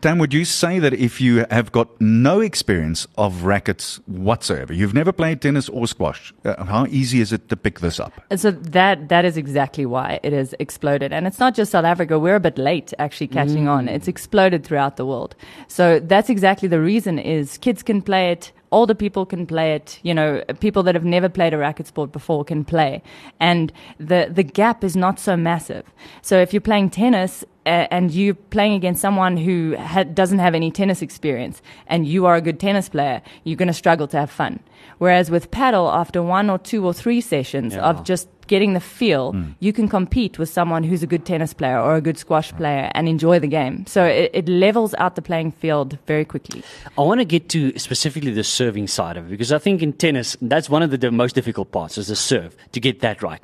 Tam, 0.00 0.18
would 0.18 0.32
you 0.32 0.44
say 0.44 0.78
that 0.78 0.92
if 0.92 1.20
you 1.20 1.44
have 1.50 1.72
got 1.72 1.88
no 2.00 2.40
experience 2.40 3.08
of 3.16 3.44
rackets 3.44 3.98
whatsoever, 4.06 4.72
you've 4.72 4.94
never 4.94 5.12
played 5.12 5.40
tennis 5.40 5.68
or 5.68 5.86
squash, 5.88 6.32
uh, 6.44 6.64
how 6.64 6.86
easy 6.88 7.20
is 7.20 7.32
it 7.32 7.48
to 7.48 7.56
pick 7.56 7.80
this 7.80 7.98
up? 7.98 8.12
So 8.36 8.52
that 8.52 9.08
that 9.08 9.24
is 9.24 9.36
exactly 9.36 9.86
why 9.86 10.20
it 10.22 10.32
has 10.32 10.54
exploded, 10.60 11.12
and 11.12 11.26
it's 11.26 11.40
not 11.40 11.56
just 11.56 11.72
South 11.72 11.84
Africa. 11.84 12.18
We're 12.18 12.36
a 12.36 12.40
bit 12.40 12.58
late 12.58 12.94
actually 12.98 13.26
catching 13.28 13.66
on. 13.68 13.88
It's 13.88 14.06
exploded 14.08 14.62
throughout 14.64 14.96
the 14.96 15.04
world. 15.04 15.34
So 15.68 15.98
that's 15.98 16.30
exactly 16.30 16.68
the 16.68 16.80
reason: 16.80 17.18
is 17.18 17.58
kids 17.58 17.82
can 17.82 18.02
play 18.02 18.30
it, 18.32 18.52
older 18.72 18.94
people 18.94 19.26
can 19.26 19.46
play 19.46 19.74
it. 19.74 19.98
You 20.02 20.14
know, 20.14 20.42
people 20.60 20.82
that 20.84 20.94
have 20.94 21.04
never 21.04 21.28
played 21.28 21.52
a 21.54 21.58
racket 21.58 21.86
sport 21.86 22.12
before 22.12 22.44
can 22.44 22.64
play, 22.64 23.02
and 23.38 23.72
the 23.98 24.28
the 24.32 24.42
gap 24.44 24.84
is 24.84 24.96
not 24.96 25.18
so 25.18 25.36
massive. 25.36 25.84
So 26.22 26.38
if 26.40 26.52
you're 26.52 26.60
playing 26.60 26.90
tennis. 26.90 27.44
Uh, 27.66 27.86
and 27.90 28.10
you're 28.10 28.34
playing 28.34 28.72
against 28.72 29.02
someone 29.02 29.36
who 29.36 29.76
ha- 29.76 30.02
doesn't 30.02 30.38
have 30.38 30.54
any 30.54 30.70
tennis 30.70 31.02
experience, 31.02 31.60
and 31.86 32.06
you 32.06 32.24
are 32.24 32.34
a 32.36 32.40
good 32.40 32.58
tennis 32.58 32.88
player, 32.88 33.20
you're 33.44 33.54
going 33.56 33.68
to 33.68 33.74
struggle 33.74 34.08
to 34.08 34.16
have 34.16 34.30
fun. 34.30 34.58
Whereas 34.96 35.30
with 35.30 35.50
paddle, 35.50 35.90
after 35.92 36.22
one 36.22 36.48
or 36.48 36.56
two 36.58 36.86
or 36.86 36.94
three 36.94 37.20
sessions 37.20 37.74
Yeah. 37.74 37.82
of 37.82 38.02
just 38.02 38.28
getting 38.54 38.72
the 38.78 38.84
feel, 38.98 39.24
you 39.66 39.72
can 39.78 39.86
compete 39.88 40.34
with 40.40 40.48
someone 40.58 40.82
who's 40.88 41.02
a 41.08 41.10
good 41.14 41.24
tennis 41.24 41.52
player 41.60 41.78
or 41.86 41.94
a 41.94 42.00
good 42.08 42.18
squash 42.18 42.50
player 42.60 42.90
and 42.96 43.08
enjoy 43.08 43.36
the 43.46 43.52
game. 43.60 43.74
So 43.86 44.00
it, 44.04 44.30
it 44.40 44.46
levels 44.48 44.92
out 45.02 45.14
the 45.14 45.22
playing 45.30 45.52
field 45.62 45.98
very 46.06 46.24
quickly. 46.32 46.60
I 46.98 47.02
want 47.08 47.20
to 47.20 47.24
get 47.36 47.48
to 47.54 47.60
specifically 47.78 48.32
the 48.32 48.44
serving 48.44 48.88
side 48.88 49.16
of 49.18 49.22
it 49.26 49.30
because 49.30 49.52
I 49.58 49.58
think 49.58 49.82
in 49.82 49.92
tennis 50.04 50.36
that's 50.52 50.68
one 50.76 50.82
of 50.86 50.90
the, 50.90 50.98
the 50.98 51.10
most 51.22 51.34
difficult 51.34 51.68
parts 51.70 51.96
is 51.98 52.06
the 52.08 52.16
serve 52.16 52.50
to 52.72 52.80
get 52.80 53.00
that 53.06 53.22
right. 53.22 53.40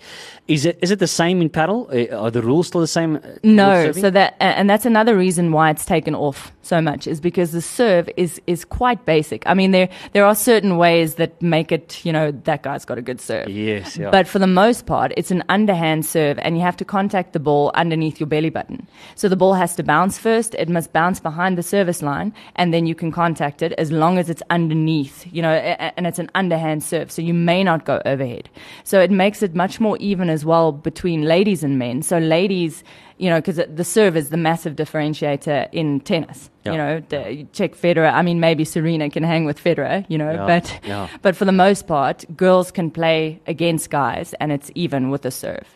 Is 0.49 0.64
it 0.64 0.79
is 0.83 0.90
it 0.90 0.99
the 0.99 1.12
same 1.23 1.37
in 1.45 1.49
paddle? 1.59 1.81
Uh, 1.92 2.23
Are 2.25 2.31
the 2.38 2.42
rules 2.51 2.66
still 2.69 2.81
the 2.88 2.95
same? 2.99 3.16
uh, 3.16 3.21
No, 3.42 3.92
so 3.92 4.11
that 4.19 4.31
and 4.40 4.66
that's 4.71 4.87
another 4.87 5.14
reason 5.16 5.45
why 5.57 5.71
it's 5.73 5.85
taken 5.97 6.14
off 6.14 6.53
so 6.62 6.81
much 6.81 7.07
is 7.12 7.21
because 7.21 7.51
the 7.59 7.62
serve 7.62 8.05
is 8.16 8.40
is 8.47 8.64
quite 8.81 9.01
basic. 9.14 9.40
I 9.53 9.55
mean, 9.55 9.71
there 9.77 9.88
there 10.14 10.25
are 10.25 10.35
certain 10.35 10.73
ways 10.85 11.14
that 11.16 11.31
make 11.40 11.69
it. 11.79 12.05
You 12.07 12.12
know, 12.16 12.27
that 12.45 12.61
guy's 12.62 12.85
got 12.90 12.99
a 12.99 13.03
good 13.03 13.21
serve. 13.21 13.49
Yes, 13.49 13.97
yeah. 13.97 14.11
But 14.11 14.27
for 14.33 14.40
the 14.40 14.53
most 14.62 14.87
part, 14.87 14.96
it's 15.05 15.31
an 15.31 15.45
underhand 15.49 16.05
serve, 16.05 16.39
and 16.41 16.57
you 16.57 16.63
have 16.63 16.77
to 16.77 16.85
contact 16.85 17.33
the 17.33 17.41
ball 17.41 17.71
underneath 17.75 18.21
your 18.21 18.27
belly 18.27 18.51
button. 18.51 18.87
So 19.15 19.29
the 19.29 19.37
ball 19.37 19.55
has 19.55 19.77
to 19.77 19.83
bounce 19.83 20.19
first. 20.19 20.55
It 20.55 20.69
must 20.69 20.93
bounce 20.93 21.21
behind 21.21 21.57
the 21.57 21.63
service 21.63 22.03
line, 22.03 22.33
and 22.57 22.73
then 22.73 22.87
you 22.87 22.95
can 22.95 23.13
contact 23.13 23.63
it 23.63 23.73
as 23.73 23.93
long 23.93 24.19
as 24.19 24.31
it's 24.31 24.43
underneath. 24.51 25.27
You 25.33 25.43
know, 25.43 25.53
and 25.53 26.07
it's 26.07 26.19
an 26.19 26.31
underhand 26.35 26.83
serve, 26.83 27.11
so 27.11 27.23
you 27.23 27.35
may 27.35 27.63
not 27.63 27.85
go 27.85 28.01
overhead. 28.05 28.49
So 28.85 29.01
it 29.01 29.11
makes 29.11 29.43
it 29.43 29.55
much 29.55 29.81
more 29.81 29.97
even 29.99 30.31
as 30.31 30.45
well 30.45 30.73
between 30.73 31.23
ladies 31.23 31.63
and 31.63 31.79
men. 31.79 32.03
So 32.03 32.19
ladies 32.19 32.85
you 33.19 33.31
know, 33.31 33.41
because 33.41 33.57
the 33.57 33.85
serve 33.85 34.17
is 34.17 34.29
the 34.29 34.37
massive 34.37 34.77
differentiator 34.77 35.69
in 35.73 36.01
tennis. 36.01 36.51
Yeah. 36.65 36.73
You 36.73 36.79
know, 36.79 37.03
the, 37.09 37.47
check 37.53 37.75
Federer. 37.75 38.13
I 38.13 38.23
mean, 38.23 38.41
maybe 38.41 38.65
Serena 38.65 39.09
can 39.11 39.23
hang 39.23 39.45
with 39.45 39.63
Federer, 39.63 40.05
you 40.09 40.19
know, 40.19 40.33
Yeah, 40.33 40.47
but 40.47 40.81
yeah. 40.85 41.09
but 41.23 41.37
for 41.37 41.45
the 41.45 41.53
most 41.53 41.87
part, 41.87 42.25
girls 42.37 42.71
can 42.71 42.91
play 42.91 43.41
against 43.47 43.91
guys, 43.91 44.35
and 44.41 44.53
it's 44.53 44.71
even 44.75 45.11
with 45.11 45.23
the 45.23 45.31
serve. 45.31 45.67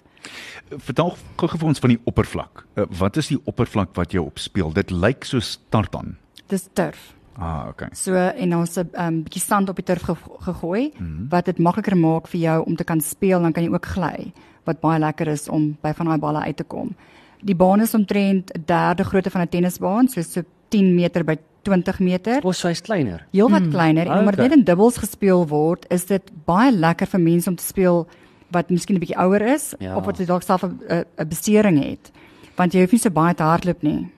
Vertel 0.70 1.16
gou 1.40 1.48
vir 1.48 1.70
ons 1.70 1.80
van 1.82 1.94
die 1.94 2.00
oppervlak. 2.06 2.64
Uh, 2.76 2.84
wat 3.00 3.16
is 3.16 3.30
die 3.32 3.38
oppervlak 3.48 3.94
wat 3.96 4.12
jy 4.14 4.20
opspeel? 4.22 4.74
Dit 4.76 4.92
lyk 4.92 5.24
so 5.24 5.40
tartan. 5.72 6.18
Dis 6.52 6.68
turf. 6.74 7.14
Ah, 7.40 7.70
okay. 7.70 7.88
So 7.96 8.14
en 8.14 8.54
ons 8.54 8.76
'n 8.76 8.90
um, 8.94 9.22
bietjie 9.24 9.40
sand 9.40 9.68
op 9.68 9.76
die 9.76 9.84
turf 9.84 10.02
ge 10.02 10.14
gegooi 10.40 10.92
mm 10.92 11.06
-hmm. 11.06 11.28
wat 11.30 11.44
dit 11.44 11.58
makliker 11.58 11.96
maak 11.96 12.28
vir 12.28 12.40
jou 12.40 12.64
om 12.66 12.76
te 12.76 12.84
kan 12.84 13.00
speel, 13.00 13.40
dan 13.40 13.52
kan 13.52 13.64
jy 13.64 13.70
ook 13.72 13.86
gly 13.86 14.32
wat 14.64 14.80
baie 14.80 14.98
lekker 14.98 15.28
is 15.28 15.48
om 15.48 15.76
by 15.80 15.92
van 15.92 16.06
daai 16.06 16.18
balle 16.18 16.40
uit 16.40 16.56
te 16.56 16.64
kom. 16.64 16.94
Die 17.42 17.54
baan 17.54 17.80
is 17.80 17.94
omtrent 17.94 18.50
'n 18.52 18.62
derde 18.66 19.04
grootte 19.04 19.30
van 19.30 19.40
'n 19.42 19.48
tennisbaan, 19.48 20.08
so 20.08 20.22
so 20.22 20.42
10 20.68 20.94
meter 20.94 21.24
by 21.24 21.36
20 21.62 21.98
meter. 22.00 22.40
Ons 22.44 22.62
hy's 22.62 22.80
kleiner. 22.80 23.26
Heelwat 23.32 23.62
mm, 23.62 23.70
kleiner 23.70 24.06
en 24.06 24.18
omdat 24.18 24.34
okay. 24.34 24.48
dit 24.48 24.58
in 24.58 24.64
dubbels 24.64 24.96
gespeel 24.96 25.46
word, 25.48 25.84
is 25.88 26.04
dit 26.06 26.22
baie 26.44 26.72
lekker 26.72 27.06
vir 27.06 27.20
mense 27.20 27.48
om 27.50 27.56
te 27.56 27.64
speel 27.64 28.06
wat 28.50 28.70
miskien 28.70 28.96
'n 28.96 29.00
bietjie 29.00 29.18
ouer 29.18 29.42
is 29.42 29.74
Ja. 29.78 29.96
of 29.96 30.04
wat 30.04 30.26
dalk 30.26 30.42
self 30.42 30.62
'n 30.64 30.80
'n- 30.88 31.04
'n 31.18 31.28
besering 31.28 31.84
het. 31.84 32.10
Want 32.56 32.72
jy 32.72 32.80
hoef 32.80 32.92
nie 32.92 33.00
so 33.00 33.10
baie 33.10 33.34
te 33.34 33.42
hardloop 33.42 33.82
nie. 33.82 34.08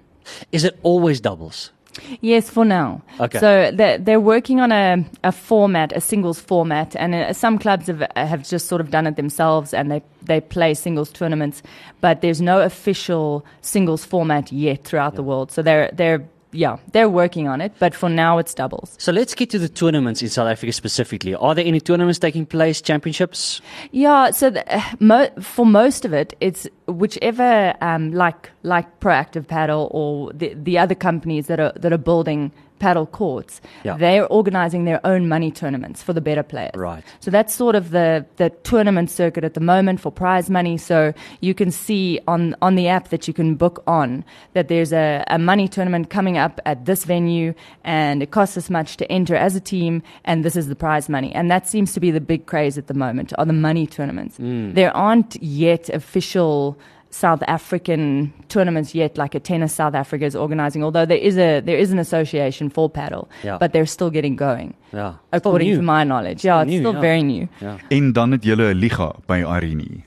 Is 0.50 0.64
it 0.64 0.74
always 0.82 1.20
doubles? 1.20 1.72
Yes, 2.20 2.48
for 2.48 2.64
now. 2.64 3.02
Okay. 3.20 3.38
So 3.38 3.70
they're, 3.72 3.98
they're 3.98 4.20
working 4.20 4.60
on 4.60 4.72
a, 4.72 5.04
a 5.24 5.32
format, 5.32 5.92
a 5.92 6.00
singles 6.00 6.40
format, 6.40 6.96
and 6.96 7.14
uh, 7.14 7.32
some 7.32 7.58
clubs 7.58 7.86
have, 7.86 8.06
have 8.16 8.48
just 8.48 8.66
sort 8.66 8.80
of 8.80 8.90
done 8.90 9.06
it 9.06 9.16
themselves 9.16 9.74
and 9.74 9.90
they, 9.90 10.02
they 10.22 10.40
play 10.40 10.74
singles 10.74 11.10
tournaments, 11.10 11.62
but 12.00 12.20
there's 12.20 12.40
no 12.40 12.60
official 12.60 13.44
singles 13.60 14.04
format 14.04 14.52
yet 14.52 14.84
throughout 14.84 15.14
the 15.14 15.22
world. 15.22 15.50
So 15.52 15.62
they're, 15.62 15.90
they're, 15.92 16.26
yeah, 16.52 16.76
they're 16.92 17.08
working 17.08 17.48
on 17.48 17.60
it, 17.60 17.72
but 17.78 17.94
for 17.94 18.08
now 18.08 18.38
it's 18.38 18.54
doubles. 18.54 18.94
So 18.98 19.10
let's 19.10 19.34
get 19.34 19.50
to 19.50 19.58
the 19.58 19.68
tournaments 19.68 20.22
in 20.22 20.28
South 20.28 20.48
Africa 20.48 20.72
specifically. 20.72 21.34
Are 21.34 21.54
there 21.54 21.64
any 21.64 21.80
tournaments 21.80 22.18
taking 22.18 22.46
place, 22.46 22.80
championships? 22.80 23.60
Yeah, 23.90 24.30
so 24.30 24.50
the, 24.50 24.74
uh, 24.74 24.82
mo- 25.00 25.30
for 25.40 25.64
most 25.64 26.04
of 26.04 26.12
it, 26.12 26.34
it's 26.40 26.68
whichever 26.86 27.74
um, 27.80 28.12
like 28.12 28.50
like 28.62 29.00
proactive 29.00 29.46
paddle 29.48 29.88
or 29.92 30.32
the 30.32 30.54
the 30.54 30.78
other 30.78 30.94
companies 30.94 31.46
that 31.46 31.58
are 31.58 31.72
that 31.76 31.92
are 31.92 31.98
building 31.98 32.52
paddle 32.82 33.06
courts. 33.06 33.60
Yeah. 33.84 33.96
They're 33.96 34.26
organizing 34.26 34.86
their 34.86 35.00
own 35.06 35.28
money 35.28 35.52
tournaments 35.52 36.02
for 36.02 36.12
the 36.12 36.20
better 36.20 36.42
players. 36.42 36.74
Right. 36.74 37.04
So 37.20 37.30
that's 37.30 37.54
sort 37.54 37.76
of 37.76 37.84
the 37.90 38.26
the 38.42 38.50
tournament 38.70 39.08
circuit 39.08 39.44
at 39.44 39.54
the 39.54 39.60
moment 39.74 40.00
for 40.00 40.10
prize 40.10 40.50
money. 40.50 40.76
So 40.78 41.14
you 41.40 41.54
can 41.54 41.70
see 41.70 42.18
on 42.26 42.56
on 42.60 42.74
the 42.74 42.88
app 42.88 43.08
that 43.10 43.28
you 43.28 43.34
can 43.34 43.54
book 43.54 43.76
on 43.86 44.24
that 44.54 44.66
there's 44.66 44.92
a, 44.92 45.24
a 45.28 45.38
money 45.38 45.68
tournament 45.68 46.10
coming 46.10 46.36
up 46.38 46.60
at 46.66 46.84
this 46.84 47.04
venue 47.04 47.54
and 47.84 48.20
it 48.20 48.32
costs 48.32 48.56
this 48.56 48.68
much 48.68 48.96
to 48.96 49.04
enter 49.18 49.36
as 49.36 49.54
a 49.54 49.60
team 49.60 50.02
and 50.24 50.44
this 50.44 50.56
is 50.56 50.66
the 50.66 50.76
prize 50.76 51.08
money. 51.08 51.32
And 51.38 51.48
that 51.50 51.68
seems 51.68 51.92
to 51.92 52.00
be 52.00 52.10
the 52.10 52.24
big 52.32 52.46
craze 52.46 52.76
at 52.78 52.86
the 52.88 52.98
moment 53.06 53.32
are 53.38 53.46
the 53.46 53.60
money 53.68 53.86
tournaments. 53.86 54.38
Mm. 54.38 54.74
There 54.74 54.94
aren't 54.96 55.40
yet 55.40 55.88
official 56.00 56.76
South 57.12 57.42
African 57.46 58.32
tournaments 58.48 58.94
yet, 58.94 59.18
like 59.18 59.34
a 59.36 59.40
tennis 59.40 59.74
South 59.74 59.94
Africa 59.94 60.24
is 60.24 60.34
organizing. 60.34 60.82
Although 60.82 61.06
there 61.06 61.20
is 61.28 61.36
a 61.36 61.60
there 61.60 61.76
is 61.78 61.90
an 61.92 61.98
association 61.98 62.70
for 62.70 62.88
paddle, 62.90 63.28
Yeah. 63.44 63.58
but 63.58 63.72
they're 63.72 63.86
still 63.86 64.10
getting 64.10 64.34
going, 64.36 64.72
Yeah. 64.92 65.12
according 65.30 65.68
Still 65.68 65.80
to 65.80 65.92
my 65.92 66.04
knowledge. 66.04 66.42
Yeah, 66.48 66.62
it's 66.62 66.70
new, 66.70 66.78
still 66.80 66.92
yeah. 66.94 67.00
very 67.00 67.22
new. 67.22 67.48
Yeah. 67.60 67.76
En 67.90 68.12
dan 68.12 68.30
het 68.32 68.44
jy 68.44 68.54
'n 68.54 68.72
liga 68.74 69.12
by 69.26 69.42
Arini. 69.44 70.02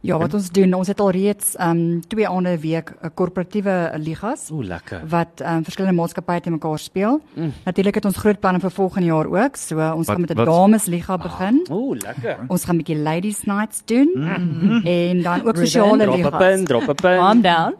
Ja, 0.00 0.16
wat 0.18 0.34
ons 0.34 0.50
doen, 0.50 0.74
ons 0.74 0.86
het 0.86 1.00
al 1.00 1.10
reeds 1.10 1.54
um 1.60 2.00
twee 2.06 2.28
aande 2.28 2.50
'n 2.50 2.60
week 2.60 2.92
'n 3.02 3.10
korporatiewe 3.14 3.92
ligas 3.98 4.50
Ooh, 4.52 4.62
lekker. 4.64 5.00
wat 5.08 5.40
um 5.42 5.64
verskillende 5.64 5.96
maatskappye 6.00 6.40
te 6.40 6.50
mekaar 6.50 6.78
speel. 6.78 7.20
Mm. 7.34 7.52
Natuurlik 7.64 7.94
het 7.94 8.04
ons 8.04 8.16
groot 8.16 8.40
planne 8.40 8.60
vir 8.60 8.70
volgende 8.70 9.06
jaar 9.06 9.26
ook. 9.26 9.56
So 9.56 9.76
uh, 9.78 9.92
ons 9.96 10.06
Wat- 10.06 10.16
gaan 10.16 10.20
met 10.20 10.30
'n 10.30 10.44
damesliga 10.44 11.16
begin. 11.18 11.66
Ooh, 11.70 11.96
lekker. 11.96 12.36
Ons 12.48 12.64
gaan 12.64 12.74
'n 12.74 12.78
bietjie 12.78 13.02
ladies 13.02 13.42
nights 13.44 13.82
doen 13.84 14.10
mm. 14.14 14.80
en 14.86 15.22
dan 15.22 15.46
ook 15.46 15.56
sosiale 15.56 15.98
Drop 16.04 16.14
'n 16.14 16.22
ligas. 16.22 16.38
pin, 16.38 16.64
drop 16.64 16.82
'n 16.88 16.94
pin. 16.94 17.18
Calm 17.18 17.40
down. 17.42 17.74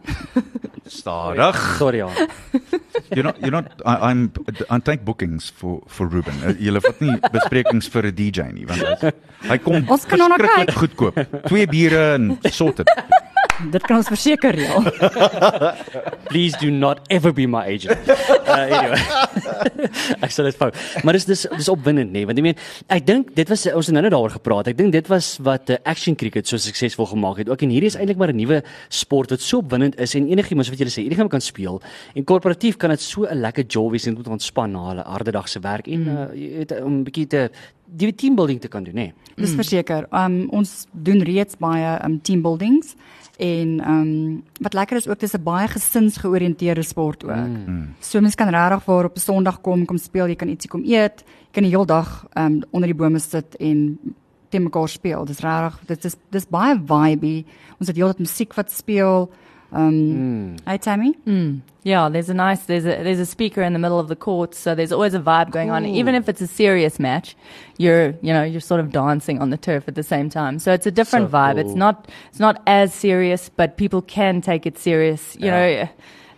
Stadig. 0.85 1.75
Sorry, 1.77 1.97
ja. 1.97 2.07
You're 3.15 3.23
not 3.23 3.39
you're 3.41 3.51
not 3.51 3.71
I, 3.85 4.09
I'm 4.11 4.31
I 4.69 4.79
take 4.79 5.03
bookings 5.05 5.49
for 5.49 5.81
for 5.87 6.07
Ruben. 6.07 6.33
Uh, 6.43 6.53
Julle 6.59 6.81
vat 6.83 6.99
nie 7.01 7.15
besprekings 7.33 7.87
vir 7.93 8.09
'n 8.11 8.15
DJ 8.15 8.51
nie 8.53 8.65
want 8.69 9.03
hy, 9.03 9.11
hy 9.49 9.57
kom 9.57 9.85
Ons 9.89 10.05
kan 10.05 10.19
hom 10.19 10.29
nou 10.35 10.37
kyk. 10.43 10.73
goedkoop. 10.75 11.15
Twee 11.47 11.67
biere 11.67 12.15
en 12.15 12.37
sorted. 12.51 12.87
Dit 13.67 13.83
kan 13.83 13.99
ons 13.99 14.07
verseker 14.07 14.55
reël. 14.55 14.85
Please 16.31 16.55
do 16.61 16.69
not 16.71 17.01
ever 17.11 17.33
be 17.35 17.47
my 17.47 17.65
agent. 17.67 17.99
Uh, 18.49 18.65
anyway. 18.65 18.97
ek 20.25 20.31
sal 20.33 20.47
dit 20.47 20.55
vou. 20.57 20.71
Maar 21.05 21.19
dis 21.19 21.27
dis 21.29 21.43
dis 21.53 21.67
opwindend 21.69 22.09
nê, 22.09 22.23
want 22.25 22.39
ek 22.41 22.45
meen 22.47 22.57
ek 22.95 23.03
dink 23.05 23.29
dit 23.37 23.51
was 23.51 23.67
ons 23.69 23.91
het 23.91 23.93
nou 23.93 24.01
net 24.01 24.13
daaroor 24.15 24.33
gepraat. 24.39 24.71
Ek 24.71 24.79
dink 24.79 24.95
dit 24.95 25.11
was 25.11 25.27
wat 25.45 25.69
uh, 25.69 25.77
action 25.91 26.17
cricket 26.17 26.49
so 26.49 26.57
suksesvol 26.57 27.11
gemaak 27.11 27.43
het. 27.43 27.51
Ook 27.53 27.61
en 27.67 27.69
hierdie 27.75 27.91
is 27.93 27.97
eintlik 27.99 28.17
maar 28.17 28.33
'n 28.33 28.41
nuwe 28.41 28.63
sport 28.89 29.29
wat 29.35 29.45
so 29.45 29.61
opwindend 29.61 29.99
is 30.01 30.17
en 30.17 30.25
enigiemand 30.33 30.71
wat 30.73 30.81
julle 30.81 30.89
sê, 30.89 31.05
enigiemand 31.05 31.29
kan 31.37 31.45
speel. 31.45 31.77
En 32.17 32.25
korporatief 32.25 32.81
kan 32.81 32.89
dit 32.89 33.05
so 33.05 33.29
'n 33.29 33.37
lekker 33.37 33.69
job 33.69 33.91
wees 33.93 34.07
en 34.07 34.17
moet 34.17 34.33
ontspan 34.33 34.71
na 34.73 34.87
hulle 34.89 35.03
harde 35.05 35.31
dag 35.31 35.47
se 35.47 35.59
werk 35.61 35.87
en 35.87 36.07
uh, 36.07 36.27
jy 36.33 36.49
weet 36.57 36.81
om 36.81 36.93
'n 36.99 37.03
bietjie 37.03 37.27
te 37.27 37.49
die 37.89 38.13
teambuilding 38.13 38.59
te 38.61 38.67
kan 38.67 38.83
doen 38.83 38.95
nê. 38.95 39.11
Dis 39.39 39.55
verseker. 39.57 40.07
Um 40.13 40.49
ons 40.53 40.85
doen 40.91 41.21
reeds 41.25 41.57
baie 41.61 41.97
um 42.05 42.19
team 42.21 42.41
en 43.39 43.89
um 43.89 44.43
wat 44.59 44.73
lekker 44.73 44.97
is 44.97 45.07
ook 45.07 45.19
dis 45.19 45.33
'n 45.33 45.43
baie 45.43 45.67
gesinsgeoriënteerde 45.67 46.83
sport 46.83 47.23
ook. 47.23 47.47
Mm. 47.47 47.95
So 47.99 48.19
mens 48.21 48.35
kan 48.35 48.49
regtig 48.49 48.85
waar 48.85 49.05
op 49.05 49.15
'n 49.15 49.19
Sondag 49.19 49.61
kom, 49.61 49.85
kom 49.85 49.97
speel, 49.97 50.27
jy 50.27 50.35
kan 50.35 50.47
ietsie 50.47 50.69
kom 50.69 50.83
eet, 50.83 51.23
jy 51.47 51.51
kan 51.51 51.63
die 51.63 51.71
hele 51.71 51.85
dag 51.85 52.27
um 52.33 52.61
onder 52.71 52.87
die 52.87 52.97
bome 52.97 53.19
sit 53.19 53.55
en 53.55 53.99
te 54.49 54.59
mekaar 54.59 54.89
speel. 54.89 55.25
Dis 55.25 55.39
regtig 55.39 55.79
dit 55.85 56.05
is 56.05 56.15
dis 56.29 56.47
baie 56.47 56.81
vibey. 56.85 57.45
Ons 57.79 57.87
het 57.87 57.95
heeltyd 57.95 58.19
musiek 58.19 58.53
wat 58.53 58.71
speel. 58.71 59.29
Um 59.71 60.57
mm. 60.57 60.67
Hey 60.67 60.77
Tammy? 60.77 61.13
Mm. 61.27 61.61
Yeah, 61.83 62.09
there's 62.09 62.29
a 62.29 62.33
nice 62.33 62.65
there's 62.65 62.85
a 62.85 63.03
there's 63.03 63.19
a 63.19 63.25
speaker 63.25 63.61
in 63.61 63.73
the 63.73 63.79
middle 63.79 63.99
of 63.99 64.07
the 64.07 64.15
court, 64.15 64.53
so 64.55 64.75
there's 64.75 64.91
always 64.91 65.13
a 65.13 65.19
vibe 65.19 65.51
going 65.51 65.69
on. 65.71 65.85
Even 65.85 66.13
if 66.15 66.27
it's 66.27 66.41
a 66.41 66.47
serious 66.47 66.99
match, 66.99 67.35
you're 67.77 68.07
you 68.21 68.33
know 68.33 68.43
you're 68.43 68.61
sort 68.61 68.79
of 68.81 68.91
dancing 68.91 69.39
on 69.41 69.49
the 69.51 69.57
turf 69.57 69.87
at 69.87 69.95
the 69.95 70.03
same 70.03 70.29
time. 70.29 70.59
So 70.59 70.73
it's 70.73 70.85
a 70.87 70.91
different 70.91 71.29
So 71.31 71.37
vibe. 71.37 71.55
cool. 71.55 71.65
It's 71.65 71.75
not 71.75 72.09
it's 72.29 72.39
not 72.39 72.61
as 72.67 72.93
serious, 72.93 73.49
but 73.49 73.77
people 73.77 74.01
can 74.01 74.41
take 74.41 74.65
it 74.65 74.77
serious. 74.77 75.35
You 75.39 75.47
Yeah. 75.47 75.83
know, 75.83 75.89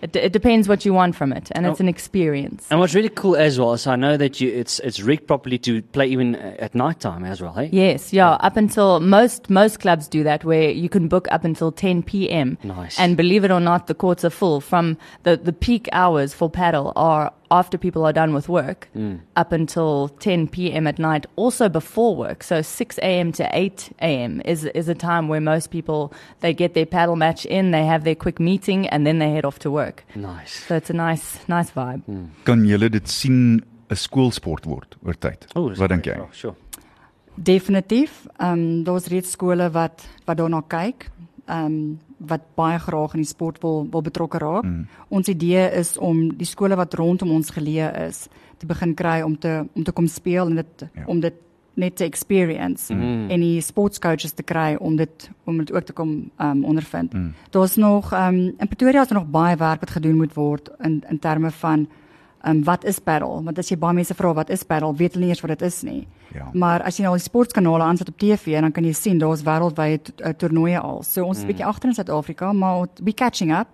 it, 0.02 0.16
it 0.16 0.34
depends 0.34 0.68
what 0.68 0.86
you 0.86 0.94
want 0.94 1.16
from 1.16 1.32
it, 1.32 1.52
and 1.54 1.66
it's 1.66 1.80
an 1.80 1.88
experience. 1.88 2.68
And 2.72 2.80
what's 2.80 2.96
really 2.96 3.10
cool 3.10 3.36
as 3.36 3.60
well 3.60 3.74
is 3.74 3.86
I 3.88 3.96
know 3.96 4.18
that 4.18 4.42
you 4.42 4.52
it's 4.52 4.80
it's 4.80 5.00
rigged 5.00 5.28
properly 5.28 5.58
to 5.60 5.82
play 5.82 6.08
even 6.08 6.36
at 6.36 6.74
night 6.74 7.00
time 7.00 7.24
as 7.24 7.42
well, 7.42 7.54
hey? 7.54 7.70
Yes, 7.72 8.12
yeah. 8.12 8.32
Up 8.32 8.58
until 8.58 9.00
most 9.00 9.50
most 9.50 9.80
clubs 9.80 10.08
do 10.08 10.24
that, 10.24 10.44
where 10.44 10.72
you 10.72 10.90
can 10.90 11.08
book 11.08 11.28
up 11.32 11.44
until 11.44 11.72
10 11.72 12.04
p.m. 12.04 12.58
Nice. 12.64 13.00
And 13.00 13.16
believe 13.16 13.44
it 13.44 13.52
or 13.52 13.60
not, 13.60 13.88
the 13.88 13.94
courts 13.94 14.26
are 14.26 14.30
full. 14.30 14.60
From 14.60 14.98
the 15.24 15.38
the 15.38 15.54
peak 15.54 15.88
hours 15.92 16.34
for 16.34 16.50
paddle 16.50 16.94
are 16.96 17.32
after 17.52 17.78
people 17.78 18.04
are 18.06 18.14
done 18.14 18.34
with 18.34 18.48
work, 18.50 18.88
up 19.36 19.52
until 19.52 20.08
10 20.20 20.48
p.m. 20.48 20.88
at 20.88 20.98
night. 20.98 21.26
Also 21.36 21.68
before 21.70 22.16
work, 22.16 22.44
so 22.44 22.62
6 22.62 22.98
a.m. 23.00 23.32
to 23.34 23.44
8 23.52 23.90
a.m. 24.02 24.42
is 24.46 24.64
is 24.74 24.88
a 24.90 24.96
time 24.96 25.28
where 25.28 25.42
most 25.42 25.70
people 25.70 26.12
they 26.40 26.54
get 26.54 26.74
their 26.74 26.86
paddle 26.86 27.16
match 27.16 27.46
in, 27.46 27.72
they 27.72 27.86
have 27.86 28.04
their 28.04 28.16
quick 28.16 28.40
meeting, 28.40 28.88
and 28.90 29.06
then 29.06 29.20
they 29.20 29.30
head 29.32 29.46
off 29.46 29.60
to 29.60 29.70
work. 29.72 30.04
Nice. 30.16 30.66
So 30.68 30.76
it's 30.76 30.90
a 30.90 30.94
nice 30.94 31.40
nice 31.48 31.72
vibe. 31.72 32.02
Kan 32.44 32.66
julle 32.66 32.90
dit 32.90 33.10
sien 33.10 33.62
'n 33.92 33.96
skoolsport 33.96 34.66
word 34.66 34.96
oor 35.06 35.14
tyd? 35.20 35.46
Ooh, 35.58 35.70
dis 35.70 35.78
Wat 35.80 35.92
een 35.92 36.02
dink 36.02 36.06
jy? 36.06 36.14
goeie 36.14 36.24
vraag, 36.26 36.36
Sure. 36.36 36.56
Definitief. 37.36 38.26
Ehm 38.40 38.52
um, 38.60 38.84
daar's 38.84 39.08
reeds 39.08 39.32
skole 39.32 39.70
wat 39.72 40.08
wat 40.26 40.38
daarna 40.38 40.62
kyk. 40.68 41.10
Ehm 41.48 41.66
um, 41.66 42.00
wat 42.28 42.42
baie 42.56 42.80
graag 42.80 43.14
in 43.14 43.24
die 43.24 43.30
sport 43.30 43.62
wil 43.62 43.88
wil 43.92 44.02
betrokke 44.02 44.38
raak. 44.38 44.64
Mm. 44.64 44.88
Ons 45.10 45.28
idee 45.28 45.70
is 45.80 45.98
om 45.98 46.28
die 46.38 46.48
skole 46.48 46.76
wat 46.76 46.94
rondom 46.94 47.32
ons 47.32 47.50
geleë 47.52 47.92
is 48.08 48.28
te 48.58 48.66
begin 48.70 48.94
kry 48.96 49.22
om 49.26 49.38
te 49.40 49.64
om 49.74 49.84
te 49.84 49.92
kom 49.92 50.08
speel 50.08 50.48
en 50.48 50.56
dit 50.56 50.86
Ja. 50.94 51.06
om 51.06 51.20
dit 51.20 51.34
net 51.74 51.96
te 51.96 52.04
experience 52.04 52.94
mm. 52.94 53.30
en 53.30 53.40
die 53.40 53.62
sportscoaches 53.62 54.34
te 54.36 54.44
kry 54.44 54.76
om 54.80 54.96
dit 54.96 55.30
om 55.46 55.58
dit 55.58 55.72
ook 55.72 55.84
te 55.88 55.94
kom 55.94 56.32
um, 56.38 56.64
ondervind. 56.66 57.14
Mm. 57.14 57.34
Daar's 57.50 57.76
nog 57.76 58.14
um, 58.14 58.54
in 58.58 58.68
Pretoria 58.68 59.02
is 59.02 59.08
daar 59.08 59.20
nog 59.20 59.32
baie 59.32 59.56
werk 59.56 59.80
wat 59.80 59.90
gedoen 59.90 60.18
moet 60.18 60.34
word 60.34 60.70
in 60.84 61.04
in 61.10 61.20
terme 61.20 61.52
van 61.52 61.88
um, 62.48 62.64
wat 62.64 62.84
is 62.84 63.00
paddle? 63.00 63.44
Want 63.44 63.58
as 63.58 63.70
jy 63.70 63.78
baie 63.78 63.96
mense 63.96 64.14
vra 64.14 64.34
wat 64.34 64.50
is 64.50 64.64
paddle, 64.64 64.94
weet 64.96 65.14
hulle 65.14 65.26
nie 65.26 65.34
eens 65.34 65.42
wat 65.42 65.58
dit 65.58 65.62
is 65.68 65.82
nie. 65.82 66.08
Ja. 66.34 66.50
Maar 66.54 66.84
as 66.88 66.98
jy 66.98 67.04
nou 67.06 67.16
die 67.18 67.24
sportkanale 67.24 67.84
aansit 67.84 68.10
op 68.10 68.18
TV, 68.18 68.60
dan 68.62 68.72
kan 68.72 68.86
jy 68.88 68.94
sien 68.94 69.20
daar's 69.22 69.44
wêreldwyd 69.44 70.14
uh, 70.20 70.34
toernooie 70.38 70.80
al. 70.80 71.04
So 71.04 71.26
ons 71.26 71.38
is 71.38 71.44
'n 71.44 71.48
bietjie 71.48 71.66
agter 71.66 71.90
in 71.90 71.96
Suid-Afrika, 71.96 72.54
maar 72.54 72.88
we 73.04 73.14
catching 73.14 73.52
up. 73.52 73.68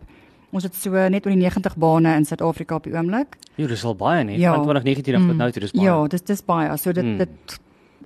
Ons 0.51 0.63
het 0.63 0.75
so 0.75 0.91
net 0.91 1.25
oor 1.25 1.33
die 1.33 1.43
90 1.43 1.75
bane 1.75 2.15
in 2.15 2.25
Suid-Afrika 2.25 2.75
op 2.75 2.83
die 2.83 2.93
oomblik. 2.93 3.37
Jo, 3.55 3.67
dis 3.67 3.83
al 3.83 3.95
baie 3.95 4.23
nee. 4.23 4.39
Ja. 4.39 4.53
Van 4.53 4.63
2019 4.63 5.15
af 5.15 5.27
tot 5.27 5.37
nou 5.37 5.51
toe 5.51 5.61
dis 5.61 5.71
baie. 5.71 5.85
Ja, 5.85 6.07
dis 6.07 6.21
dis 6.21 6.43
baie. 6.45 6.77
So 6.77 6.91
dit 6.91 7.03
mm. 7.03 7.17
dit 7.17 7.59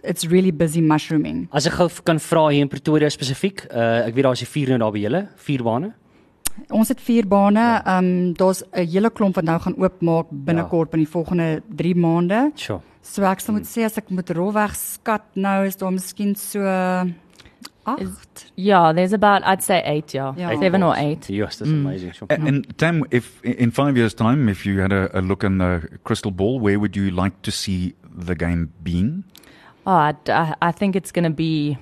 it's 0.04 0.28
really 0.28 0.52
busy 0.52 0.82
mushrooming. 0.82 1.48
As 1.52 1.66
ek 1.66 1.74
gou 1.74 1.90
kan 2.04 2.20
vra 2.20 2.48
hier 2.50 2.62
in 2.62 2.68
Pretoria 2.68 3.10
spesifiek, 3.10 3.68
uh 3.70 4.08
ek 4.08 4.16
weet 4.16 4.24
daar's 4.24 4.40
die 4.40 4.50
vier 4.50 4.74
nou 4.74 4.80
daar 4.80 4.92
by 4.92 5.00
julle, 5.00 5.28
vier 5.36 5.64
bane. 5.64 5.94
Ons 6.70 6.90
het 6.92 7.02
4 7.02 7.28
bane. 7.28 7.82
Ehm 7.86 8.06
um, 8.06 8.34
daar's 8.34 8.64
'n 8.72 8.88
hele 8.88 9.12
klomp 9.12 9.36
wat 9.36 9.44
nou 9.44 9.60
gaan 9.60 9.78
oopmaak 9.78 10.28
binnekort 10.30 10.92
ja. 10.92 10.98
in 10.98 11.04
die 11.04 11.12
volgende 11.12 11.62
3 11.76 11.96
maande. 11.96 12.52
Sure. 12.56 12.82
So 13.02 13.24
ek 13.26 13.40
sal 13.42 13.56
moet 13.56 13.66
sê 13.68 13.84
as 13.86 13.98
ek 13.98 14.12
moet 14.14 14.30
rolweg 14.38 14.76
skat 14.78 15.24
nou 15.36 15.66
is 15.66 15.76
daar 15.76 15.92
miskien 15.92 16.36
so 16.38 16.62
8. 17.84 18.52
Yeah, 18.56 18.92
there's 18.94 19.12
about 19.12 19.42
I'd 19.44 19.64
say 19.64 19.82
eight. 19.84 20.14
Yeah, 20.14 20.34
Yeah. 20.38 20.54
seven 20.60 20.84
or 20.84 20.96
eight. 20.96 21.28
Yes, 21.30 21.58
that's 21.58 21.72
amazing. 21.72 22.12
Sure. 22.14 22.28
A- 22.30 22.34
And 22.40 22.78
Tam, 22.78 23.04
if 23.10 23.42
in 23.44 23.72
five 23.72 23.98
years' 23.98 24.14
time, 24.14 24.48
if 24.50 24.66
you 24.68 24.80
had 24.82 24.94
a, 24.94 25.10
a 25.18 25.22
look 25.22 25.44
in 25.44 25.58
the 25.58 25.88
crystal 26.04 26.30
ball, 26.32 26.60
where 26.60 26.80
would 26.80 26.96
you 26.96 27.10
like 27.10 27.42
to 27.42 27.52
see 27.52 27.96
the 28.06 28.36
game 28.36 28.70
being? 28.84 29.24
Oh, 29.88 29.92
I, 29.94 30.14
I 30.62 30.72
think 30.72 30.96
it's 30.96 31.12
going 31.12 31.24
to 31.24 31.32
be. 31.36 31.78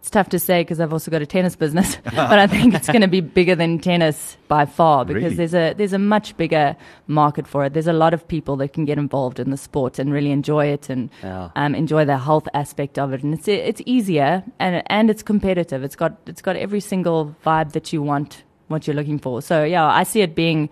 It's 0.00 0.10
tough 0.10 0.28
to 0.28 0.38
say 0.38 0.60
because 0.62 0.78
I've 0.80 0.92
also 0.92 1.10
got 1.10 1.22
a 1.22 1.26
tennis 1.26 1.56
business, 1.56 1.96
but 2.04 2.38
I 2.38 2.46
think 2.46 2.72
it's 2.72 2.86
going 2.86 3.02
to 3.02 3.08
be 3.08 3.20
bigger 3.20 3.56
than 3.56 3.78
tennis 3.80 4.36
by 4.46 4.64
far 4.64 5.04
because 5.04 5.22
Really? 5.22 5.34
there's 5.34 5.54
a 5.54 5.74
there's 5.74 5.92
a 5.92 5.98
much 5.98 6.36
bigger 6.36 6.76
market 7.08 7.46
for 7.48 7.64
it. 7.64 7.72
There's 7.72 7.88
a 7.88 7.92
lot 7.92 8.14
of 8.14 8.26
people 8.26 8.56
that 8.58 8.72
can 8.72 8.84
get 8.84 8.96
involved 8.96 9.40
in 9.40 9.50
the 9.50 9.56
sport 9.56 9.98
and 9.98 10.12
really 10.12 10.30
enjoy 10.30 10.66
it 10.66 10.88
and 10.88 11.10
Yeah. 11.22 11.50
um, 11.56 11.74
enjoy 11.74 12.04
the 12.04 12.16
health 12.16 12.46
aspect 12.54 12.96
of 12.98 13.12
it. 13.12 13.24
And 13.24 13.34
it's 13.34 13.48
it's 13.48 13.82
easier 13.86 14.44
and 14.60 14.82
and 14.86 15.10
it's 15.10 15.22
competitive. 15.24 15.82
It's 15.82 15.96
got 15.96 16.12
it's 16.26 16.42
got 16.42 16.54
every 16.56 16.80
single 16.80 17.34
vibe 17.44 17.72
that 17.72 17.92
you 17.92 18.00
want, 18.00 18.44
what 18.68 18.86
you're 18.86 18.96
looking 18.96 19.18
for. 19.18 19.42
So 19.42 19.64
yeah, 19.64 19.84
I 19.84 20.04
see 20.04 20.20
it 20.22 20.34
being 20.36 20.70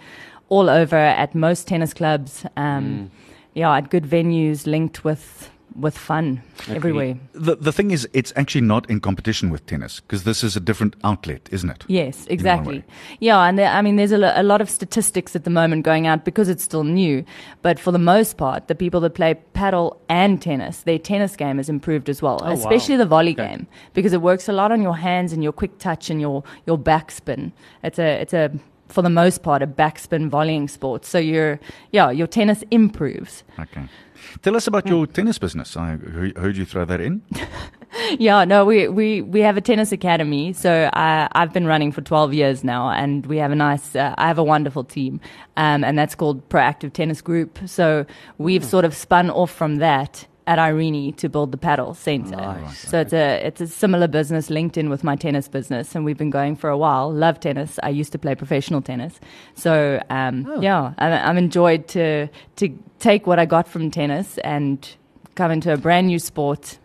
all 0.48 0.70
over 0.70 0.96
at 0.96 1.34
most 1.34 1.66
tennis 1.66 1.92
clubs. 1.92 2.46
Um, 2.56 3.10
Yeah, 3.54 3.74
at 3.76 3.90
good 3.90 4.04
venues 4.04 4.66
linked 4.66 5.02
with 5.04 5.50
with 5.78 5.96
fun 5.98 6.42
everywhere. 6.68 7.18
The 7.32 7.56
the 7.56 7.72
thing 7.72 7.90
is, 7.90 8.08
it's 8.12 8.32
actually 8.36 8.62
not 8.66 8.88
in 8.90 9.00
competition 9.00 9.50
with 9.50 9.66
tennis 9.66 10.00
because 10.00 10.24
this 10.24 10.42
is 10.42 10.56
a 10.56 10.60
different 10.60 10.96
outlet, 11.04 11.48
isn't 11.50 11.70
it? 11.70 11.84
Yes, 11.88 12.26
exactly. 12.28 12.82
Yeah, 13.20 13.40
and 13.42 13.58
there, 13.58 13.68
I 13.70 13.82
mean, 13.82 13.96
there's 13.96 14.12
a, 14.12 14.18
lo- 14.18 14.32
a 14.34 14.42
lot 14.42 14.60
of 14.60 14.70
statistics 14.70 15.36
at 15.36 15.44
the 15.44 15.50
moment 15.50 15.84
going 15.84 16.06
out 16.06 16.24
because 16.24 16.48
it's 16.48 16.62
still 16.64 16.84
new. 16.84 17.24
But 17.62 17.78
for 17.78 17.92
the 17.92 17.98
most 17.98 18.36
part, 18.36 18.68
the 18.68 18.74
people 18.74 19.00
that 19.00 19.14
play 19.14 19.34
paddle 19.52 20.00
and 20.08 20.40
tennis, 20.40 20.82
their 20.82 20.98
tennis 20.98 21.36
game 21.36 21.58
has 21.58 21.68
improved 21.68 22.08
as 22.08 22.22
well, 22.22 22.38
oh, 22.42 22.46
wow. 22.46 22.52
especially 22.52 22.96
the 22.96 23.06
volley 23.06 23.32
Okay. 23.32 23.48
game 23.48 23.66
because 23.94 24.12
it 24.12 24.22
works 24.22 24.48
a 24.48 24.52
lot 24.52 24.72
on 24.72 24.80
your 24.82 24.96
hands 24.96 25.32
and 25.32 25.42
your 25.42 25.52
quick 25.52 25.78
touch 25.78 26.10
and 26.10 26.20
your 26.20 26.42
your 26.66 26.78
backspin. 26.78 27.52
It's 27.82 27.98
a 27.98 28.20
it's 28.22 28.32
a 28.34 28.50
for 28.88 29.02
the 29.02 29.10
most 29.10 29.42
part 29.42 29.62
a 29.62 29.66
backspin 29.66 30.30
volleying 30.30 30.68
sport. 30.68 31.04
So 31.04 31.18
your 31.18 31.58
yeah 31.92 32.10
your 32.10 32.26
tennis 32.28 32.62
improves. 32.70 33.42
Okay. 33.58 33.82
Tell 34.42 34.56
us 34.56 34.66
about 34.66 34.86
your 34.86 35.06
tennis 35.06 35.38
business. 35.38 35.76
I 35.76 35.96
he- 35.96 36.40
heard 36.40 36.56
you 36.56 36.64
throw 36.64 36.84
that 36.84 37.00
in. 37.00 37.22
Yeah, 38.18 38.44
no, 38.44 38.64
we, 38.64 38.88
we, 38.88 39.22
we 39.22 39.40
have 39.40 39.56
a 39.56 39.60
tennis 39.60 39.90
academy. 39.90 40.52
So 40.52 40.90
I, 40.92 41.28
I've 41.32 41.52
been 41.52 41.66
running 41.66 41.92
for 41.92 42.02
12 42.02 42.34
years 42.34 42.62
now, 42.62 42.90
and 42.90 43.24
we 43.26 43.38
have 43.38 43.50
a 43.50 43.54
nice, 43.54 43.96
uh, 43.96 44.14
I 44.18 44.28
have 44.28 44.38
a 44.38 44.44
wonderful 44.44 44.84
team, 44.84 45.20
um, 45.56 45.82
and 45.82 45.98
that's 45.98 46.14
called 46.14 46.46
Proactive 46.48 46.92
Tennis 46.92 47.20
Group. 47.22 47.58
So 47.64 48.04
we've 48.38 48.64
sort 48.64 48.84
of 48.84 48.94
spun 48.94 49.30
off 49.30 49.50
from 49.50 49.76
that 49.76 50.26
at 50.46 50.58
Irene 50.58 51.12
to 51.14 51.28
build 51.28 51.52
the 51.52 51.56
paddle 51.56 51.94
center. 51.94 52.36
Nice. 52.36 52.88
So 52.88 53.00
it's 53.00 53.12
a 53.12 53.46
it's 53.46 53.60
a 53.60 53.66
similar 53.66 54.06
business 54.06 54.48
linked 54.50 54.76
in 54.76 54.88
with 54.88 55.02
my 55.02 55.16
tennis 55.16 55.48
business, 55.48 55.94
and 55.94 56.04
we've 56.04 56.18
been 56.18 56.30
going 56.30 56.56
for 56.56 56.70
a 56.70 56.78
while. 56.78 57.12
Love 57.12 57.40
tennis. 57.40 57.78
I 57.82 57.88
used 57.90 58.12
to 58.12 58.18
play 58.18 58.34
professional 58.34 58.80
tennis, 58.80 59.18
so 59.54 60.00
um, 60.10 60.46
yeah, 60.60 60.94
I'm, 60.98 61.12
I'm 61.12 61.38
enjoyed 61.38 61.88
to 61.88 62.28
to 62.56 62.78
take 62.98 63.26
what 63.26 63.38
I 63.38 63.46
got 63.46 63.66
from 63.68 63.90
tennis 63.90 64.38
and 64.38 64.96
come 65.34 65.50
into 65.50 65.72
a 65.72 65.76
brand 65.76 66.06
new 66.06 66.18
sport 66.18 66.78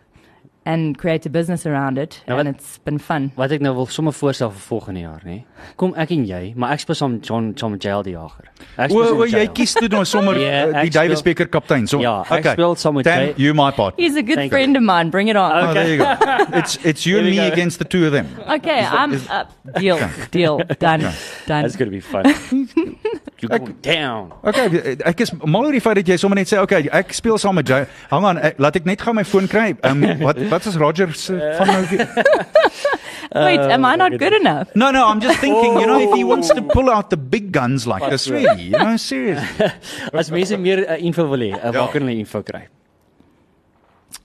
and 0.64 0.96
create 0.96 1.26
a 1.26 1.30
business 1.30 1.66
around 1.66 1.98
it, 1.98 2.22
Nou, 2.28 2.38
and 2.38 2.46
wat- 2.48 2.54
it's 2.56 2.78
been 2.84 2.98
fun. 3.00 3.32
Wat 3.34 3.50
ek 3.50 3.60
nou 3.60 3.74
wil 3.74 3.86
sommer 3.86 4.12
voorstel 4.12 4.50
vir 4.50 4.60
volgende 4.60 5.00
jaar, 5.00 5.20
nê. 5.26 5.42
Kom 5.76 5.94
ek 5.96 6.10
en 6.10 6.24
jy, 6.26 6.52
maar 6.56 6.72
ek 6.72 6.80
speel 6.80 6.94
saam 6.94 7.12
met 7.16 7.26
John 7.26 7.54
met 7.70 7.82
Jael 7.82 8.02
die 8.02 8.12
Jager. 8.12 8.44
Ek 8.76 8.90
O, 8.92 9.02
speel 9.02 9.14
o 9.14 9.18
met 9.18 9.30
jy 9.30 9.46
kies 9.54 9.72
toe 9.74 9.88
nou 9.88 10.04
sommer 10.04 10.38
Ja, 10.42 10.66
uh, 10.68 10.82
die 10.82 10.90
Davis 10.90 11.22
Beker 11.22 11.46
kaptein. 11.48 11.86
So, 11.88 12.00
Ja, 12.00 12.20
ek 12.22 12.38
okay. 12.38 12.52
speel 12.52 12.76
saam 12.76 12.94
met 12.94 13.06
jy. 13.06 13.34
you 13.36 13.54
my 13.54 13.70
part. 13.72 13.94
He's 13.98 14.16
a 14.16 14.22
good 14.22 14.36
Thank 14.36 14.52
you. 14.52 14.58
friend 14.58 14.76
of 14.76 14.82
mine. 14.82 15.10
Bring 15.10 15.28
it 15.28 15.36
on. 15.36 15.50
Oh, 15.52 15.72
there 15.74 15.88
you 15.88 15.98
go. 15.98 16.14
It's 16.58 16.78
it's 16.84 17.04
you 17.06 17.18
and 17.18 17.26
me 17.30 17.36
go. 17.36 17.46
against 17.52 17.78
the 17.78 17.84
two 17.84 18.06
of 18.06 18.12
them. 18.12 18.26
Okay, 18.48 18.80
I'm 18.86 19.14
up. 19.30 19.50
Deal, 19.78 19.98
deal, 20.30 20.58
done, 20.78 21.00
done. 21.46 21.62
That's 21.62 21.76
going 21.76 21.90
to 21.90 21.94
be 21.96 22.00
fun. 22.00 22.24
you 23.40 23.48
go 23.48 23.58
down. 23.82 24.32
Okay, 24.44 24.96
ek 25.04 25.20
is 25.24 25.32
mal 25.44 25.64
oor 25.66 25.72
die 25.74 25.80
feit 25.82 25.96
dat 25.98 26.06
jy 26.06 26.16
sommer 26.20 26.38
net 26.38 26.50
sê 26.50 26.60
okay, 26.62 26.86
ek 26.92 27.12
speel 27.16 27.38
saam 27.38 27.56
met 27.58 27.66
Jay. 27.68 27.86
Hang 28.10 28.24
aan, 28.28 28.38
ek, 28.38 28.58
laat 28.62 28.76
ek 28.78 28.86
net 28.86 29.00
gou 29.02 29.14
my 29.16 29.24
foon 29.26 29.48
kry. 29.50 29.72
Um, 29.82 30.02
wat 30.26 30.38
wat 30.52 30.64
is 30.68 30.76
Roger 30.76 31.14
se 31.14 31.54
van 31.56 31.66
nou 31.66 31.86
weer? 31.88 32.08
Wait, 33.46 33.60
am 33.72 33.84
I 33.84 33.96
not 33.96 34.18
good 34.18 34.32
enough? 34.32 34.74
No, 34.74 34.90
no, 34.90 35.08
I'm 35.08 35.20
just 35.20 35.38
thinking, 35.38 35.80
you 35.80 35.86
know, 35.86 35.98
if 35.98 36.12
he 36.12 36.24
wants 36.24 36.48
to 36.52 36.60
pull 36.60 36.90
out 36.90 37.08
the 37.08 37.16
big 37.16 37.50
guns 37.50 37.86
like 37.86 38.04
this, 38.10 38.28
really, 38.28 38.64
you 38.68 38.76
know, 38.76 38.96
seriously. 38.96 39.72
As 40.12 40.30
mense 40.30 40.58
meer 40.60 40.84
uh, 40.84 40.98
info 41.00 41.24
wil 41.30 41.46
hê, 41.46 41.50
uh, 41.56 41.72
waar 41.72 41.88
kan 41.94 42.04
hulle 42.04 42.18
info 42.20 42.42
kry? 42.44 42.66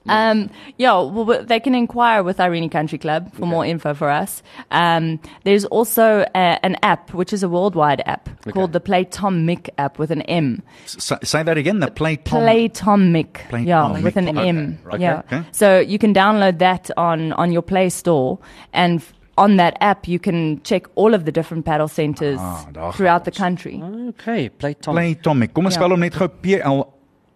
Um, 0.10 0.50
yeah, 0.78 1.00
well, 1.02 1.44
they 1.44 1.60
can 1.60 1.76
inquire 1.76 2.24
with 2.24 2.40
Irene 2.40 2.70
Country 2.70 2.98
Club 2.98 3.34
for 3.34 3.46
more 3.46 3.66
info 3.66 3.94
for 3.94 4.10
us. 4.10 4.42
Um, 4.72 5.20
there's 5.44 5.66
also 5.66 6.26
a, 6.36 6.60
an 6.64 6.76
app, 6.84 7.14
which 7.14 7.34
is 7.34 7.44
a 7.44 7.50
worldwide 7.50 8.02
app 8.06 8.30
called 8.54 8.74
the 8.74 8.80
Play 8.80 9.04
Tom 9.06 9.46
Mick 9.46 9.70
app 9.78 10.00
with 10.00 10.12
an 10.12 10.22
M. 10.24 10.62
S- 10.86 11.12
say 11.24 11.44
that 11.44 11.58
again, 11.58 11.80
the 11.80 11.92
play 11.92 12.16
Tom. 12.18 12.42
Play 12.42 12.68
Tom 12.70 13.14
Mick, 13.14 13.48
Play 13.50 13.64
yeah, 13.64 13.82
Tom 13.82 14.02
with 14.04 14.16
Mick. 14.16 14.28
an 14.28 14.38
Okay, 14.38 14.50
M. 14.50 14.80
right. 14.84 15.00
Yeah. 15.00 15.20
Okay. 15.20 15.44
So 15.52 15.80
you 15.80 15.98
can 16.00 16.14
download 16.14 16.60
that 16.60 16.90
on 16.98 17.34
on 17.34 17.52
your 17.52 17.62
Play 17.62 17.90
Store, 17.90 18.40
and 18.74 19.02
on 19.38 19.58
that 19.58 19.78
app 19.82 20.08
you 20.08 20.18
can 20.20 20.60
check 20.64 20.88
all 20.96 21.14
of 21.14 21.26
the 21.26 21.32
different 21.32 21.64
paddle 21.66 21.88
centers 21.88 22.40
Ah, 22.42 22.92
throughout 22.92 23.24
the 23.26 23.32
country. 23.32 23.80
Okay, 24.10 24.50
play 24.50 24.74
Tom. 24.74 24.96
Play 24.96 25.14
Tomic. 25.16 25.54
Kom 25.54 25.66
ons 25.66 25.76
Ja. 25.76 25.80
spel 25.82 25.90
hom 25.92 26.00
net 26.00 26.14
gou 26.18 26.28
P 26.28 26.60
L 26.60 26.94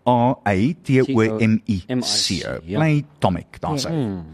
A 0.08 0.36
I 0.48 0.76
T 0.82 1.02
O 1.02 1.22
M 1.38 1.62
I 1.68 1.78
C. 1.86 1.86
M-I-C, 1.88 2.28
ja. 2.66 2.78
Play 2.78 3.06
Tomic, 3.20 3.60
daar 3.60 3.78
sê. 3.78 3.90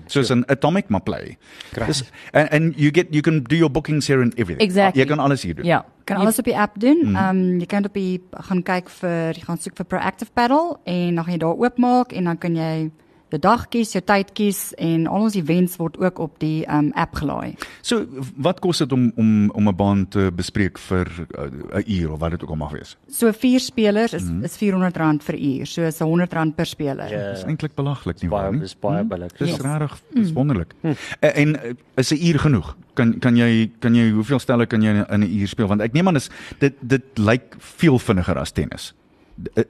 Soos 0.06 0.30
'n 0.32 0.44
atomic 0.48 0.88
maar 0.88 1.02
play. 1.02 1.38
Dis 1.86 2.04
and 2.32 2.50
and 2.50 2.74
you 2.76 2.92
get 2.92 3.08
you 3.12 3.22
can 3.22 3.44
do 3.44 3.56
your 3.56 3.72
bookings 3.72 4.08
here 4.08 4.22
and 4.22 4.34
everything. 4.36 4.64
Exactly. 4.64 5.02
Jy 5.02 5.08
kan 5.08 5.20
alles 5.20 5.44
hier 5.44 5.56
doen. 5.56 5.66
Yeah. 5.66 5.84
Kan 6.04 6.18
alles 6.18 6.40
op 6.40 6.46
die 6.46 6.58
app 6.58 6.80
doen. 6.80 7.16
Ehm 7.16 7.38
um, 7.38 7.60
jy 7.60 7.66
kan 7.66 7.86
op 7.86 7.94
die 7.94 8.22
gaan 8.32 8.64
kyk 8.64 8.90
vir 8.90 9.34
jy 9.36 9.44
gaan 9.44 9.58
soek 9.58 9.76
vir 9.76 9.86
Proactive 9.86 10.32
Paddle 10.34 10.78
en 10.84 11.16
dan 11.16 11.24
gaan 11.24 11.34
jy 11.34 11.40
daar 11.40 11.58
oopmaak 11.58 12.12
en 12.12 12.24
dan 12.24 12.38
kan 12.38 12.56
jy 12.56 12.92
jou 13.30 13.40
dag 13.40 13.68
kies, 13.70 13.92
jou 13.92 14.02
tyd 14.04 14.32
kies 14.34 14.74
en 14.78 15.08
al 15.08 15.22
ons 15.28 15.36
events 15.36 15.76
word 15.78 15.98
ook 16.00 16.20
op 16.20 16.40
die 16.40 16.66
um, 16.72 16.92
app 16.96 17.16
gelaai. 17.16 17.56
So 17.82 18.06
wat 18.38 18.60
kos 18.60 18.78
dit 18.78 18.92
om 18.92 19.12
om 19.16 19.50
om 19.52 19.68
'n 19.68 19.76
baan 19.76 20.08
te 20.08 20.32
bespreek 20.32 20.78
vir 20.78 21.08
uh, 21.38 21.80
'n 21.80 21.84
uur 21.88 22.12
of 22.12 22.20
wat 22.20 22.32
dit 22.32 22.44
ook 22.44 22.50
al 22.50 22.56
mag 22.56 22.72
wees? 22.72 22.98
So 23.10 23.32
vier 23.32 23.60
spelers 23.60 24.14
is 24.14 24.24
is 24.44 24.58
R400 24.58 25.24
vir 25.24 25.36
uur. 25.40 25.66
So 25.66 25.82
is 25.82 26.00
R100 26.02 26.56
per 26.56 26.66
speler. 26.66 27.10
Ja. 27.12 27.32
Dis 27.34 27.44
eintlik 27.44 27.76
belaglik 27.76 28.22
nie 28.22 28.30
waar 28.30 28.52
nie. 28.54 28.62
is 28.64 28.76
baie 28.80 29.04
billik. 29.04 29.38
Dis 29.38 29.50
Yes. 29.50 29.60
regtig 29.60 30.02
dis 30.14 30.32
wonderlik. 30.34 30.74
En, 30.82 30.96
en 31.36 31.56
uh, 31.56 31.74
is 31.96 32.12
'n 32.12 32.26
uur 32.28 32.40
genoeg? 32.40 32.76
Kan 32.94 33.20
kan 33.20 33.36
jy 33.36 33.72
kan 33.80 33.96
jy 33.96 34.12
hoeveel 34.12 34.40
stelle 34.40 34.66
kan 34.66 34.82
jy 34.82 35.06
in 35.10 35.20
'n 35.20 35.40
uur 35.42 35.48
speel? 35.48 35.68
Want 35.68 35.82
ek 35.82 35.94
neem 35.94 36.08
aan 36.08 36.16
is 36.16 36.30
dit 36.60 36.74
dit 36.82 37.04
lyk 37.16 37.56
veel 37.58 38.00
vinniger 38.00 38.38
as 38.38 38.52
tennis. 38.52 38.94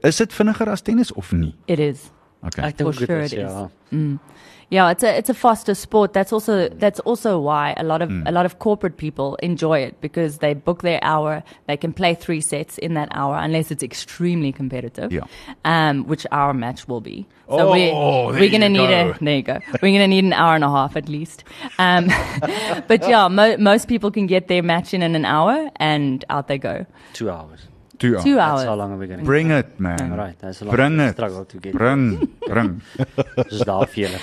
Is 0.02 0.16
dit 0.16 0.32
vinniger 0.32 0.68
as 0.68 0.80
tennis 0.80 1.12
of 1.12 1.32
nie? 1.32 1.54
It 1.66 1.78
is. 1.78 2.10
Okay. 2.46 2.62
Ek 2.68 2.76
dink 2.76 2.92
For 2.94 2.98
dit 3.00 3.06
sure 3.06 3.20
is 3.20 3.32
it 3.32 3.38
is. 3.40 3.50
ja. 3.50 3.68
Yeah, 4.70 4.90
it's 4.90 5.02
a 5.02 5.16
it's 5.16 5.30
a 5.30 5.34
faster 5.34 5.74
sport. 5.74 6.12
That's 6.12 6.30
also 6.30 6.68
that's 6.68 7.00
also 7.00 7.40
why 7.40 7.72
a 7.78 7.82
lot 7.82 8.02
of 8.02 8.10
a 8.26 8.30
lot 8.30 8.44
of 8.44 8.58
corporate 8.58 8.98
people 8.98 9.36
enjoy 9.36 9.78
it 9.78 9.98
because 10.02 10.38
they 10.38 10.52
book 10.52 10.82
their 10.82 10.98
hour. 11.02 11.42
They 11.66 11.78
can 11.78 11.94
play 11.94 12.14
three 12.14 12.42
sets 12.42 12.76
in 12.76 12.92
that 12.92 13.08
hour 13.12 13.36
unless 13.38 13.70
it's 13.70 13.82
extremely 13.82 14.52
competitive. 14.52 15.10
Yeah. 15.10 15.24
Um, 15.64 16.04
which 16.06 16.26
our 16.32 16.52
match 16.52 16.86
will 16.86 17.00
be. 17.00 17.26
So 17.48 17.60
Oh, 17.60 17.72
we 17.72 17.86
there 17.86 18.40
we're 18.40 18.50
gonna 18.50 18.66
you 18.66 18.76
need 18.76 18.90
a 18.90 19.16
there 19.22 19.36
you 19.36 19.42
go. 19.42 19.58
We're 19.80 19.92
gonna 19.96 20.06
need 20.06 20.24
an 20.24 20.34
hour 20.34 20.54
and 20.54 20.64
a 20.64 20.68
half 20.68 20.96
at 20.96 21.08
least. 21.08 21.44
Um, 21.78 22.08
but 22.88 23.08
yeah, 23.08 23.28
mo- 23.28 23.56
most 23.56 23.88
people 23.88 24.10
can 24.10 24.26
get 24.26 24.48
their 24.48 24.62
match 24.62 24.92
in 24.92 25.02
in 25.02 25.14
an 25.16 25.24
hour 25.24 25.70
and 25.76 26.26
out 26.28 26.48
they 26.48 26.58
go. 26.58 26.84
2 27.14 27.30
hours. 27.30 27.67
Two 27.98 28.14
hours. 28.14 28.24
Two 28.24 28.34
That's 28.36 28.62
how 28.62 28.68
hours. 28.70 28.78
long 28.78 28.92
are 28.92 28.96
we 28.98 29.06
going 29.08 29.18
to 29.20 29.24
Bring 29.26 29.50
it 29.50 29.80
man. 29.80 30.12
Alright, 30.12 30.38
that's 30.38 30.60
a 30.62 30.64
long 30.64 30.74
Bring 30.76 31.00
it. 31.00 31.12
struggle 31.14 31.44
to 31.44 31.58
get. 31.58 31.72
Bring, 31.74 32.28
bring. 32.46 32.80
Dis 33.50 33.64
daar 33.66 33.86
vir 33.90 34.04
julle. 34.06 34.18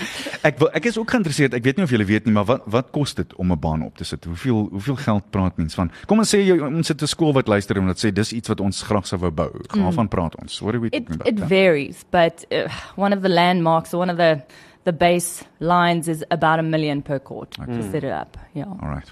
Ek 0.47 0.59
wil 0.59 0.69
ek 0.73 0.85
is 0.85 0.97
ook 0.97 1.11
geïnteresseerd. 1.11 1.53
Ek 1.59 1.63
weet 1.63 1.77
nie 1.77 1.83
of 1.83 1.91
julle 1.91 2.05
weet 2.07 2.25
nie, 2.25 2.33
maar 2.33 2.45
wat 2.47 2.63
wat 2.71 2.91
kos 2.95 3.13
dit 3.15 3.35
om 3.35 3.51
'n 3.51 3.59
baan 3.59 3.83
op 3.83 3.97
te 3.97 4.03
sit? 4.07 4.23
Hoeveel 4.23 4.67
hoeveel 4.71 4.95
geld 4.95 5.29
praat 5.31 5.57
mens 5.57 5.75
van? 5.75 5.91
Kom 6.07 6.19
ons 6.19 6.29
sê 6.35 6.39
jy 6.39 6.59
ons 6.59 6.87
sit 6.87 7.01
'n 7.01 7.07
skool 7.07 7.33
wat 7.33 7.47
luister 7.47 7.77
en 7.77 7.85
wat 7.87 7.97
sê 7.99 8.11
dis 8.13 8.33
iets 8.33 8.47
wat 8.47 8.59
ons 8.61 8.81
graag 8.83 9.05
sou 9.07 9.19
wou 9.19 9.31
bou. 9.31 9.51
Waarvan 9.75 10.07
praat 10.07 10.35
ons? 10.41 10.59
What 10.61 10.73
are 10.75 10.79
we 10.79 10.87
It 10.91 11.05
talking 11.07 11.21
about? 11.21 11.27
it 11.27 11.47
varies, 11.49 12.05
but 12.11 12.45
uh, 12.51 12.69
one 12.95 13.13
of 13.15 13.21
the 13.21 13.29
landmarks 13.29 13.93
or 13.93 13.99
one 13.99 14.09
of 14.11 14.17
the 14.17 14.41
the 14.85 14.93
base 14.93 15.43
lines 15.59 16.07
is 16.07 16.23
about 16.29 16.59
a 16.59 16.63
million 16.63 17.01
per 17.01 17.19
court 17.19 17.51
to 17.55 17.81
set 17.91 18.03
it 18.03 18.11
up. 18.13 18.37
Yeah. 18.53 18.67
All 18.81 18.89
right. 18.89 19.11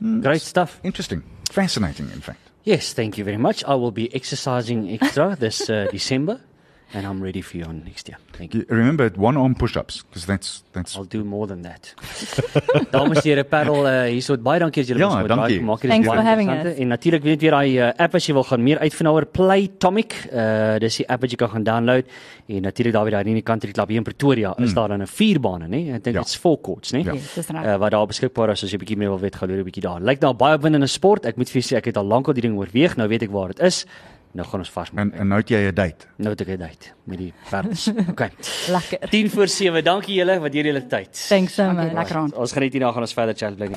Great 0.00 0.40
stuff. 0.42 0.80
Interesting. 0.82 1.22
Fascinating 1.52 2.10
in 2.14 2.20
fact. 2.22 2.49
Yes, 2.70 2.92
thank 2.92 3.18
you 3.18 3.24
very 3.24 3.36
much. 3.36 3.64
I 3.64 3.74
will 3.74 3.90
be 3.90 4.14
exercising 4.14 4.92
extra 4.92 5.34
this 5.34 5.68
uh, 5.68 5.88
December 5.90 6.38
and 6.92 7.06
I'm 7.06 7.22
ready 7.22 7.40
for 7.42 7.56
you 7.58 7.64
on 7.66 7.82
next 7.84 8.08
year. 8.08 8.18
Thank 8.32 8.54
you. 8.54 8.64
Remember 8.68 9.10
one 9.16 9.36
arm 9.36 9.54
push-ups 9.54 10.02
because 10.02 10.26
that's 10.26 10.62
that's 10.72 10.96
I'll 10.96 11.04
do 11.04 11.22
more 11.24 11.46
than 11.46 11.62
that. 11.62 11.94
Dames 12.90 13.18
en 13.18 13.22
here, 13.22 13.44
Parel, 13.44 13.84
uh, 13.86 14.08
hierso 14.10 14.36
baie 14.38 14.58
dankie 14.58 14.80
as 14.82 14.88
julle 14.88 14.98
Ja, 15.00 15.06
ons 15.08 15.28
dankie. 15.28 15.58
draai 15.58 15.66
maak. 15.68 15.80
Dit 15.80 15.90
is 15.90 15.94
Thanks 15.94 16.08
baie 16.08 16.16
for 16.18 16.24
having 16.26 16.48
interessant. 16.48 16.74
us. 16.76 16.82
En 16.82 16.88
natuurlik 16.88 17.22
weet 17.22 17.40
weer 17.40 17.50
daai 17.50 17.78
uh, 17.78 17.92
app 18.06 18.14
as 18.14 18.26
jy 18.26 18.34
wil 18.34 18.44
gaan 18.44 18.62
meer 18.62 18.78
uitvind 18.78 19.08
oor 19.10 19.26
Playtomic. 19.26 20.16
Uh 20.32 20.78
dis 20.80 20.96
die 20.96 21.08
app 21.08 21.20
wat 21.22 21.30
jy 21.30 21.36
kan 21.36 21.50
gaan 21.50 21.64
download. 21.64 22.04
En 22.48 22.62
natuurlik 22.62 22.92
daar 22.94 23.04
weer 23.04 23.12
daar 23.18 23.26
in 23.26 23.34
die 23.34 23.42
country 23.42 23.70
club 23.72 23.88
hier 23.88 23.98
in 23.98 24.04
Pretoria 24.04 24.54
is 24.58 24.74
daar 24.74 24.88
dan 24.88 25.02
'n 25.02 25.06
vierbane, 25.06 25.68
nê? 25.68 25.94
Ek 25.94 26.02
dink 26.04 26.16
Ja. 26.16 26.22
dit's 26.22 26.36
four 26.36 26.58
courts, 26.60 26.92
nê? 26.92 27.04
Ja. 27.04 27.12
Yes, 27.12 27.34
dis 27.34 27.46
reg. 27.48 27.64
Uh, 27.64 27.76
wat 27.76 27.90
daar 27.90 28.06
beskikbaar 28.06 28.50
is 28.50 28.64
as 28.64 28.70
jy 28.72 28.78
bietjie 28.78 28.96
meer 28.96 29.08
wil 29.08 29.18
weet, 29.20 29.36
gaan 29.36 29.48
loer 29.48 29.58
'n 29.60 29.64
bietjie 29.64 29.82
daar. 29.82 30.00
Lyk 30.00 30.20
nou 30.20 30.32
baie 30.34 30.56
opwindende 30.56 30.86
sport. 30.88 31.24
Ek 31.26 31.36
moet 31.36 31.48
vir 31.50 31.62
julle 31.62 31.70
sê 31.72 31.76
ek 31.78 31.84
het 31.86 31.96
al 31.96 32.04
lank 32.06 32.26
al 32.28 32.34
die 32.34 32.42
ding 32.42 32.56
oorweeg. 32.58 32.96
Nou 32.96 33.08
weet 33.08 33.22
ek 33.22 33.30
waar 33.30 33.48
dit 33.48 33.60
is. 33.60 33.86
Nou 34.32 34.46
gaan 34.48 34.60
ons 34.60 34.70
vasmaak. 34.70 35.04
en 35.04 35.12
en 35.20 35.28
nou 35.28 35.40
het 35.40 35.48
jy 35.48 35.56
'n 35.68 35.74
date. 35.74 36.06
Nou 36.16 36.30
het 36.30 36.40
ek 36.40 36.46
dit 36.46 36.60
uit 36.62 36.92
met 37.04 37.18
die 37.18 37.32
perdels. 37.50 37.90
Okay. 38.10 38.30
Lekker. 38.68 39.08
10 39.10 39.30
voor 39.30 39.48
7. 39.48 39.84
Dankie 39.84 40.14
julle 40.14 40.38
wat 40.40 40.52
hier 40.52 40.64
julle 40.64 40.86
tyd. 40.86 41.26
Thanks 41.28 41.54
so 41.54 41.72
much. 41.72 41.92
lekker 41.92 42.16
aan. 42.16 42.34
Ons 42.34 42.52
geniet 42.52 42.72
hierna 42.72 42.92
gaan 42.92 43.02
ons 43.02 43.12
verder 43.12 43.34
chat 43.36 43.56
bly. 43.56 43.68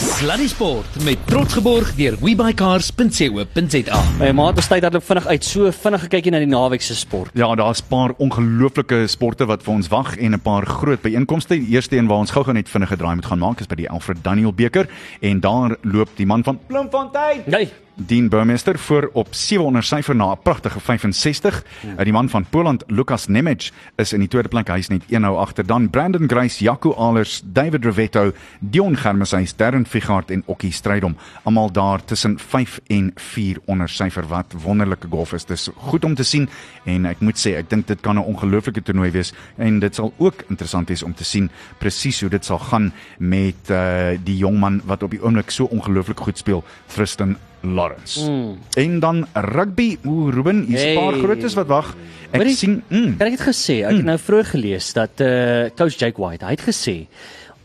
Sluddy 0.00 0.48
Sport 0.48 1.04
met 1.04 1.18
trots 1.26 1.52
geborg 1.54 1.94
deur 1.94 2.16
webycars.co.za. 2.20 3.98
My 4.18 4.30
maat, 4.32 4.56
ons 4.56 4.68
tyd 4.68 4.82
hardloop 4.86 5.04
vinnig 5.04 5.26
uit. 5.26 5.44
So 5.44 5.70
vinnig 5.72 6.00
gekykie 6.06 6.32
na 6.32 6.38
die 6.38 6.48
naweek 6.48 6.82
se 6.82 6.94
sport. 6.96 7.30
Ja, 7.34 7.54
daar's 7.54 7.82
'n 7.82 7.88
paar 7.88 8.12
ongelooflike 8.18 9.06
sporte 9.06 9.46
wat 9.46 9.62
vir 9.62 9.74
ons 9.74 9.88
wag 9.88 10.16
en 10.16 10.32
'n 10.34 10.40
paar 10.40 10.66
groot 10.66 11.02
byeenkomste. 11.02 11.54
Die 11.58 11.68
eerste 11.68 11.96
een 11.96 12.06
waar 12.06 12.18
ons 12.18 12.30
gou-gou 12.30 12.52
net 12.54 12.68
vinnige 12.68 12.96
draai 12.96 13.14
moet 13.14 13.26
gaan 13.26 13.38
maak 13.38 13.60
is 13.60 13.66
by 13.66 13.74
die 13.74 13.90
Alfred 13.90 14.24
Daniel 14.24 14.52
beker 14.52 14.88
en 15.20 15.40
daar 15.40 15.76
loop 15.82 16.08
die 16.16 16.26
man 16.26 16.42
van 16.44 16.58
Bloemfontein 16.66 17.42
Nee. 17.46 17.68
Dean 18.06 18.28
Burmester 18.28 18.78
voor 18.78 19.10
op 19.12 19.34
700 19.34 19.86
syfer 19.86 20.16
na 20.16 20.32
'n 20.32 20.38
pragtige 20.42 20.80
65. 20.80 21.64
Hmm. 21.80 22.04
Die 22.04 22.12
man 22.12 22.28
van 22.28 22.44
Poland, 22.50 22.84
Lukas 22.86 23.26
Nemec, 23.26 23.70
is 23.96 24.12
in 24.12 24.18
die 24.18 24.28
tweede 24.28 24.48
plek. 24.48 24.68
Hy's 24.68 24.88
net 24.88 25.02
1 25.08 25.20
nou 25.20 25.36
agter. 25.36 25.66
Dan 25.66 25.90
Brandon 25.90 26.28
Grace, 26.28 26.64
Jaco 26.64 26.94
Alers, 26.94 27.42
David 27.44 27.84
Revetto, 27.84 28.32
Dion 28.58 28.96
Germeshuis, 28.96 29.56
Darren 29.56 29.86
Figart 29.86 30.30
en 30.30 30.42
Okkie 30.46 30.72
Strydom. 30.72 31.16
Almal 31.42 31.72
daar 31.72 32.04
tussen 32.04 32.38
5 32.38 32.80
en 32.86 33.12
4 33.14 33.56
onder 33.64 33.88
syfer. 33.88 34.26
Wat 34.26 34.54
wonderlike 34.62 35.06
golf 35.10 35.32
is. 35.32 35.44
Dis 35.44 35.68
goed 35.76 36.04
om 36.04 36.14
te 36.14 36.22
sien 36.22 36.48
en 36.84 37.04
ek 37.04 37.20
moet 37.20 37.38
sê, 37.38 37.54
ek 37.58 37.70
dink 37.70 37.86
dit 37.86 38.00
kan 38.00 38.16
'n 38.16 38.24
ongelooflike 38.24 38.82
toernooi 38.82 39.10
wees 39.10 39.32
en 39.56 39.78
dit 39.78 39.94
sal 39.94 40.14
ook 40.16 40.44
interessant 40.48 40.88
wees 40.88 41.02
om 41.02 41.14
te 41.14 41.24
sien 41.24 41.50
presies 41.78 42.20
hoe 42.20 42.30
dit 42.30 42.44
sal 42.44 42.58
gaan 42.58 42.92
met 43.18 43.70
uh, 43.70 44.16
die 44.24 44.36
jong 44.36 44.58
man 44.58 44.80
wat 44.84 45.02
op 45.02 45.10
die 45.10 45.22
oomblik 45.22 45.50
so 45.50 45.64
ongelooflik 45.64 46.20
goed 46.20 46.38
speel, 46.38 46.64
Tristan 46.86 47.36
Lawrence. 47.62 48.30
Mm. 48.30 48.58
En 48.74 49.00
dan 49.00 49.26
rugby, 49.34 49.98
o 50.04 50.28
Ruben, 50.30 50.64
hier's 50.64 50.84
'n 50.84 50.94
paar 50.94 51.12
Hey. 51.12 51.20
grootes 51.22 51.54
wat 51.54 51.66
wag. 51.66 51.96
Ek 52.30 52.40
Hoorie, 52.40 52.54
sien, 52.56 52.82
mm, 52.88 53.16
Kan 53.18 53.26
ek 53.26 53.36
dit 53.38 53.46
gesê? 53.48 53.82
Ek 53.84 53.96
het 53.96 54.04
nou 54.04 54.18
vroeër 54.18 54.44
gelees 54.46 54.92
dat 54.92 55.10
uh 55.20 55.68
coach 55.76 55.98
Jake 55.98 56.20
White, 56.20 56.44
hy 56.44 56.50
het 56.50 56.62
gesê 56.62 57.06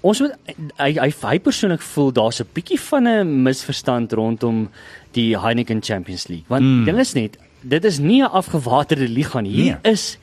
ons 0.01 0.19
moet 0.21 0.31
hy 0.77 0.91
hy, 0.93 1.09
hy 1.21 1.39
persoonlik 1.39 1.81
voel 1.81 2.11
daar's 2.11 2.39
'n 2.41 2.47
bietjie 2.53 2.79
van 2.79 3.07
'n 3.07 3.43
misverstand 3.43 4.11
rondom 4.13 4.69
die 5.13 5.37
Heineken 5.37 5.81
Champions 5.81 6.27
League. 6.27 6.45
Want 6.47 6.63
mm. 6.63 6.85
ding 6.85 6.99
is 6.99 7.13
net, 7.13 7.37
dit 7.61 7.85
is 7.85 7.99
nie 7.99 8.21
'n 8.21 8.29
afgewaterde 8.29 9.07
liga 9.07 9.41
nie. 9.41 9.51
Hier 9.51 9.79
Nee. 9.83 9.91
is 9.93 10.17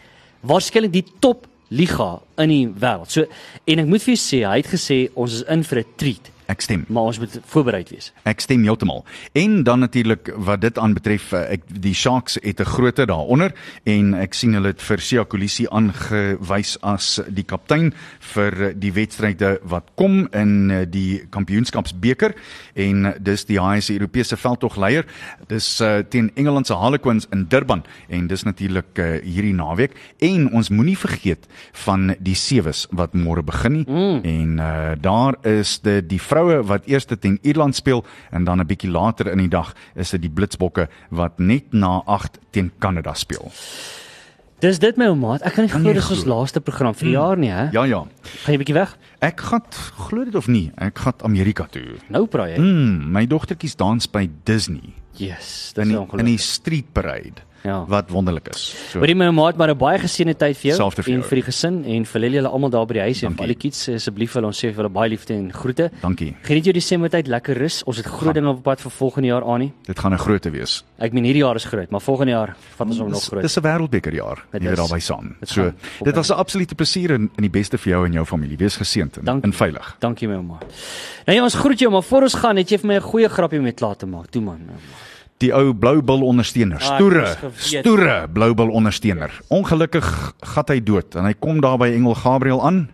waarskynlik 0.47 0.93
die 0.93 1.05
top 1.21 1.47
liga 1.71 2.21
in 2.39 2.49
die 2.49 2.69
wêreld. 2.69 3.11
So 3.11 3.27
en 3.65 3.79
ek 3.79 3.87
moet 3.87 4.03
vir 4.03 4.15
jou 4.15 4.21
sê, 4.21 4.45
hy 4.49 4.57
het 4.63 4.71
gesê 4.73 5.11
ons 5.15 5.41
is 5.41 5.45
in 5.49 5.63
vir 5.63 5.79
'n 5.79 5.85
treat, 5.97 6.33
ek 6.53 6.61
stem. 6.65 6.85
maar 6.89 7.11
ons 7.11 7.19
moet 7.23 7.39
voorbereid 7.53 7.91
wees. 7.93 8.11
Ek 8.29 8.41
stem 8.41 8.65
heeltemal. 8.67 9.05
En 9.39 9.63
dan 9.67 9.83
natuurlik 9.85 10.33
wat 10.37 10.61
dit 10.61 10.79
aanbetref, 10.79 11.33
eh, 11.33 11.57
ek 11.57 11.63
die 11.67 11.95
Sharks 11.95 12.39
het 12.43 12.61
'n 12.61 12.65
grootte 12.65 13.07
daaronder 13.07 13.53
en 13.85 14.15
ek 14.15 14.35
sien 14.35 14.53
hulle 14.55 14.73
het 14.73 14.83
vir 14.83 14.99
Sia 14.99 15.25
Kolisi 15.25 15.67
aangewys 15.71 16.77
as 16.83 17.21
die 17.29 17.45
kaptein 17.45 17.93
vir 18.21 18.75
die 18.75 18.93
wedstryde 18.93 19.59
wat 19.63 19.85
kom 19.95 20.29
in 20.33 20.71
eh, 20.71 20.87
die 20.89 21.23
kampioenskapsbeker 21.31 22.35
en 22.75 23.15
dis 23.21 23.45
die 23.45 23.59
HS 23.59 23.91
Europese 23.91 24.37
veldtogleier. 24.37 25.05
Dis 25.49 25.81
uh, 25.81 25.99
teen 26.09 26.31
Engeland 26.35 26.67
se 26.67 26.75
Harlequins 26.75 27.27
in 27.31 27.47
Durban 27.49 27.85
en 28.09 28.27
dis 28.27 28.43
natuurlik 28.43 28.99
uh, 28.99 29.21
hierdie 29.23 29.55
naweek 29.55 29.93
en 30.19 30.53
ons 30.53 30.69
moenie 30.69 30.99
vergeet 30.99 31.47
van 31.73 32.15
die 32.23 32.35
sewes 32.39 32.87
wat 32.91 33.15
môre 33.15 33.43
begin 33.43 33.73
nie. 33.73 33.85
Mm. 33.89 34.21
En 34.25 34.59
uh, 34.59 34.93
daar 35.01 35.39
is 35.47 35.79
dit 35.81 36.09
die 36.09 36.21
vroue 36.21 36.63
wat 36.69 36.87
eers 36.87 37.07
teen 37.07 37.39
Ierland 37.43 37.77
speel 37.77 38.05
en 38.31 38.45
dan 38.45 38.61
'n 38.61 38.67
bietjie 38.67 38.91
later 38.91 39.31
in 39.33 39.39
die 39.39 39.49
dag 39.49 39.75
is 39.95 40.11
dit 40.11 40.23
die 40.23 40.31
Blitsbokke 40.31 40.89
wat 41.11 41.39
net 41.39 41.73
na 41.73 42.03
8 42.07 42.39
teen 42.51 42.71
Kanada 42.79 43.15
speel. 43.15 43.53
Dis 44.63 44.79
dit 44.79 44.97
my 44.97 45.09
ou 45.11 45.17
maat. 45.19 45.43
Ek 45.43 45.57
kan 45.57 45.65
nie 45.65 45.73
glo 45.73 45.93
dis 45.93 46.11
ons 46.11 46.25
laaste 46.25 46.61
program 46.61 46.95
vir 46.95 47.09
die 47.09 47.15
jaar 47.17 47.37
nie, 47.37 47.51
hè? 47.51 47.65
Ja 47.75 47.83
ja. 47.85 48.05
Gaan 48.45 48.55
jy 48.55 48.59
bietjie 48.59 48.75
weg? 48.75 48.97
Ek 49.19 49.41
gaan 49.41 49.63
glo 50.07 50.25
dit 50.25 50.35
of 50.35 50.47
nie, 50.47 50.71
ek 50.77 50.99
gaan 50.99 51.15
Amerika 51.27 51.67
toe. 51.67 51.99
Nou 52.09 52.27
praai 52.27 52.53
jy. 52.55 52.59
Mm, 52.61 53.11
my 53.13 53.27
dogtertjies 53.27 53.75
dans 53.77 54.07
by 54.07 54.29
Disney 54.45 54.95
Yes, 55.19 55.73
dis 55.75 55.85
die, 55.85 55.93
in 55.93 55.99
ongelooflik. 55.99 56.27
die 56.27 56.39
street 56.39 56.93
parade. 56.93 57.43
Ja. 57.65 57.85
Wat 57.87 58.11
wonderlik 58.11 58.49
is. 58.49 58.75
So, 58.91 58.99
Hoorie 58.99 59.15
my 59.15 59.31
maat, 59.31 59.57
maar 59.57 59.71
'n 59.71 59.79
baie 59.79 59.99
geseënde 59.99 60.35
tyd 60.37 60.57
vir 60.57 60.71
jou 60.77 60.91
vir 60.91 61.05
en 61.07 61.13
jou. 61.13 61.23
vir 61.23 61.37
die 61.37 61.43
gesin 61.43 61.85
en 61.85 62.05
vir 62.05 62.21
julle 62.21 62.49
almal 62.49 62.71
daar 62.71 62.87
by 62.87 62.95
die 62.95 63.01
huis 63.03 63.23
en 63.23 63.29
Dankie. 63.29 63.37
vir 63.37 63.43
al 63.43 63.55
die 63.55 63.61
kids 63.71 63.89
asseblief 63.89 64.31
vir 64.33 64.45
ons 64.45 64.59
sê 64.59 64.69
vir 64.75 64.83
hulle 64.83 64.89
baie 64.89 65.09
liefde 65.11 65.35
en 65.35 65.53
groete. 65.53 65.91
dankie. 66.03 66.35
Geniet 66.43 66.65
jou 66.65 66.73
Desember 66.73 67.09
tyd 67.11 67.29
lekker 67.29 67.57
rus. 67.57 67.83
Ons 67.85 67.97
het 67.99 68.07
groot 68.07 68.35
dinge 68.35 68.49
op 68.49 68.63
pad 68.63 68.81
vir 68.81 68.91
volgende 68.91 69.29
jaar 69.29 69.45
aan 69.45 69.61
nie. 69.61 69.73
Dit 69.87 69.99
gaan 69.99 70.13
'n 70.13 70.19
groote 70.19 70.51
wees. 70.51 70.85
Ek 70.99 71.13
meen 71.13 71.25
hierdie 71.25 71.43
jaar 71.43 71.55
is 71.57 71.65
groot, 71.65 71.91
maar 71.91 72.01
volgende 72.01 72.33
jaar 72.33 72.57
vat 72.77 72.87
ons 72.89 72.99
hom 72.99 73.11
nog 73.11 73.23
groot. 73.23 73.43
Dis 73.43 73.57
'n 73.57 73.63
wêreldbekerjaar. 73.63 74.45
Dit 74.53 74.63
Jy 74.63 74.69
weet 74.69 74.77
daarby 74.77 74.99
saam. 75.01 75.37
Dit 75.41 75.49
So, 75.49 75.73
dit 76.03 76.15
was 76.17 76.31
'n 76.31 76.35
absolute 76.35 76.75
plesier 76.75 77.11
en, 77.13 77.31
en 77.37 77.43
die 77.43 77.51
beste 77.51 77.79
vir 77.79 77.93
jou 77.93 78.07
en 78.07 78.13
jou 78.13 78.25
familie. 78.25 78.57
Wees 78.57 78.77
geseënd 78.77 79.19
en, 79.19 79.25
Dankie. 79.25 79.45
en 79.51 79.53
veilig. 79.53 79.97
Dankie 80.01 80.29
my 80.29 80.37
maat. 80.43 80.65
Nou 81.27 81.37
ja, 81.39 81.43
ons 81.45 81.55
groet 81.55 81.79
jou, 81.79 81.91
maar 81.93 82.03
voor 82.03 82.23
ons 82.23 82.35
gaan, 82.35 82.57
het 82.57 82.69
jy 82.71 82.79
vir 82.79 82.87
my 82.89 82.95
'n 82.97 83.01
goeie 83.01 83.29
grappie 83.29 83.61
met 83.61 83.75
klaar 83.77 83.97
te 83.97 84.07
maak. 84.07 84.27
Toe 84.31 84.43
man. 84.43 84.59
nou, 84.67 84.77
Die 85.39 85.53
ou 85.55 85.73
blou 85.75 86.03
bil 86.03 86.23
ondersteuner, 86.23 86.79
Ah, 86.79 86.97
stoere, 86.97 87.37
stoere 87.57 88.29
blou 88.29 88.55
bil 88.55 88.71
ondersteuner. 88.71 89.31
Ongelukkig 89.49 90.35
gat 90.41 90.69
hy 90.69 90.81
dood 90.81 91.15
en 91.17 91.25
hy 91.25 91.33
kom 91.35 91.61
daar 91.61 91.79
by 91.79 91.89
Engel 91.93 92.15
Gabriel 92.15 92.63
aan 92.67 92.89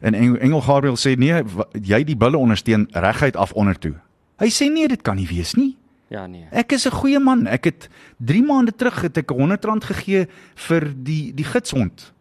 en 0.00 0.14
Engel, 0.14 0.60
Gabriel 0.60 0.96
sê 0.96 1.16
nee, 1.16 1.42
jy 1.82 2.04
die 2.04 2.16
bulle 2.16 2.36
ondersteun 2.38 2.88
reguit 2.92 3.36
af 3.36 3.52
onder 3.52 3.74
toe. 3.78 3.94
Hy 4.40 4.48
sê 4.48 4.70
nee, 4.72 4.88
dit 4.88 5.02
kan 5.02 5.16
nie 5.16 5.26
wees 5.28 5.54
nie. 5.54 5.76
Ja 6.08 6.26
nee. 6.26 6.46
Ek 6.50 6.72
is 6.72 6.86
'n 6.86 6.90
goeie 6.90 7.20
man. 7.20 7.46
Ek 7.46 7.64
het 7.64 7.88
3 8.18 8.42
maande 8.42 8.72
terug 8.76 9.00
het 9.02 9.16
ek 9.18 9.30
R100 9.30 9.84
gegee 9.84 10.26
vir 10.54 10.92
die 10.96 11.32
die 11.34 11.44
gidshond 11.44 12.12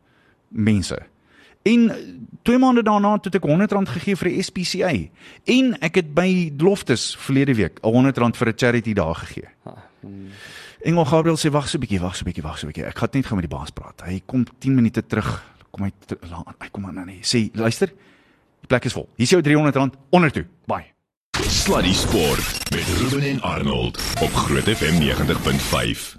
mense. 0.50 0.97
En 1.64 2.18
2 2.50 2.58
maande 2.58 2.82
daarna 2.82 3.12
het 3.22 3.36
ek 3.38 3.45
R100 3.45 3.91
gegee 3.93 4.16
vir 4.18 4.30
die 4.32 4.41
SPCA. 4.41 4.89
En 5.54 5.76
ek 5.86 6.00
het 6.02 6.08
by 6.18 6.50
Loftus 6.58 7.12
verlede 7.22 7.54
week 7.60 7.78
R100 7.86 8.38
vir 8.39 8.47
'n 8.50 8.58
charity 8.58 8.93
daar 8.97 9.16
gegee. 9.16 9.47
Engel 10.82 11.06
Gabriel 11.06 11.38
sê 11.38 11.52
wag 11.52 11.68
so 11.70 11.78
'n 11.78 11.82
bietjie, 11.82 12.00
wag 12.02 12.16
so 12.16 12.24
'n 12.24 12.30
bietjie, 12.32 12.41
wag 12.43 12.58
so 12.58 12.66
'n 12.66 12.72
bietjie. 12.72 12.86
Ek 12.88 12.97
gaan 12.97 13.10
net 13.14 13.26
gou 13.26 13.36
met 13.36 13.50
die 13.50 13.56
baas 13.58 13.70
praat. 13.70 14.02
Hy 14.06 14.22
kom 14.26 14.45
10 14.60 14.74
minute 14.76 15.06
terug. 15.06 15.43
Kom 15.72 15.86
hy 15.86 15.91
ter- 16.08 16.18
la- 16.30 16.43
hy 16.60 16.70
kom 16.72 16.86
aan 16.86 16.95
dan 16.95 17.08
hy 17.08 17.20
sê 17.22 17.50
luister, 17.54 17.88
die 17.88 18.68
plek 18.68 18.86
is 18.86 18.93
vol. 18.93 19.08
Hier 19.16 19.24
is 19.26 19.30
jou 19.30 19.41
R300 19.41 19.95
onder 20.10 20.32
toe. 20.32 20.45
Bye. 20.66 20.86
Sluddy 21.47 21.93
Sport 21.93 22.72
met 22.72 22.84
Ruben 23.00 23.22
en 23.30 23.41
Arnold 23.41 23.97
op 24.22 24.34
Groot 24.34 24.66
FM 24.68 25.00
90.5. 25.00 26.18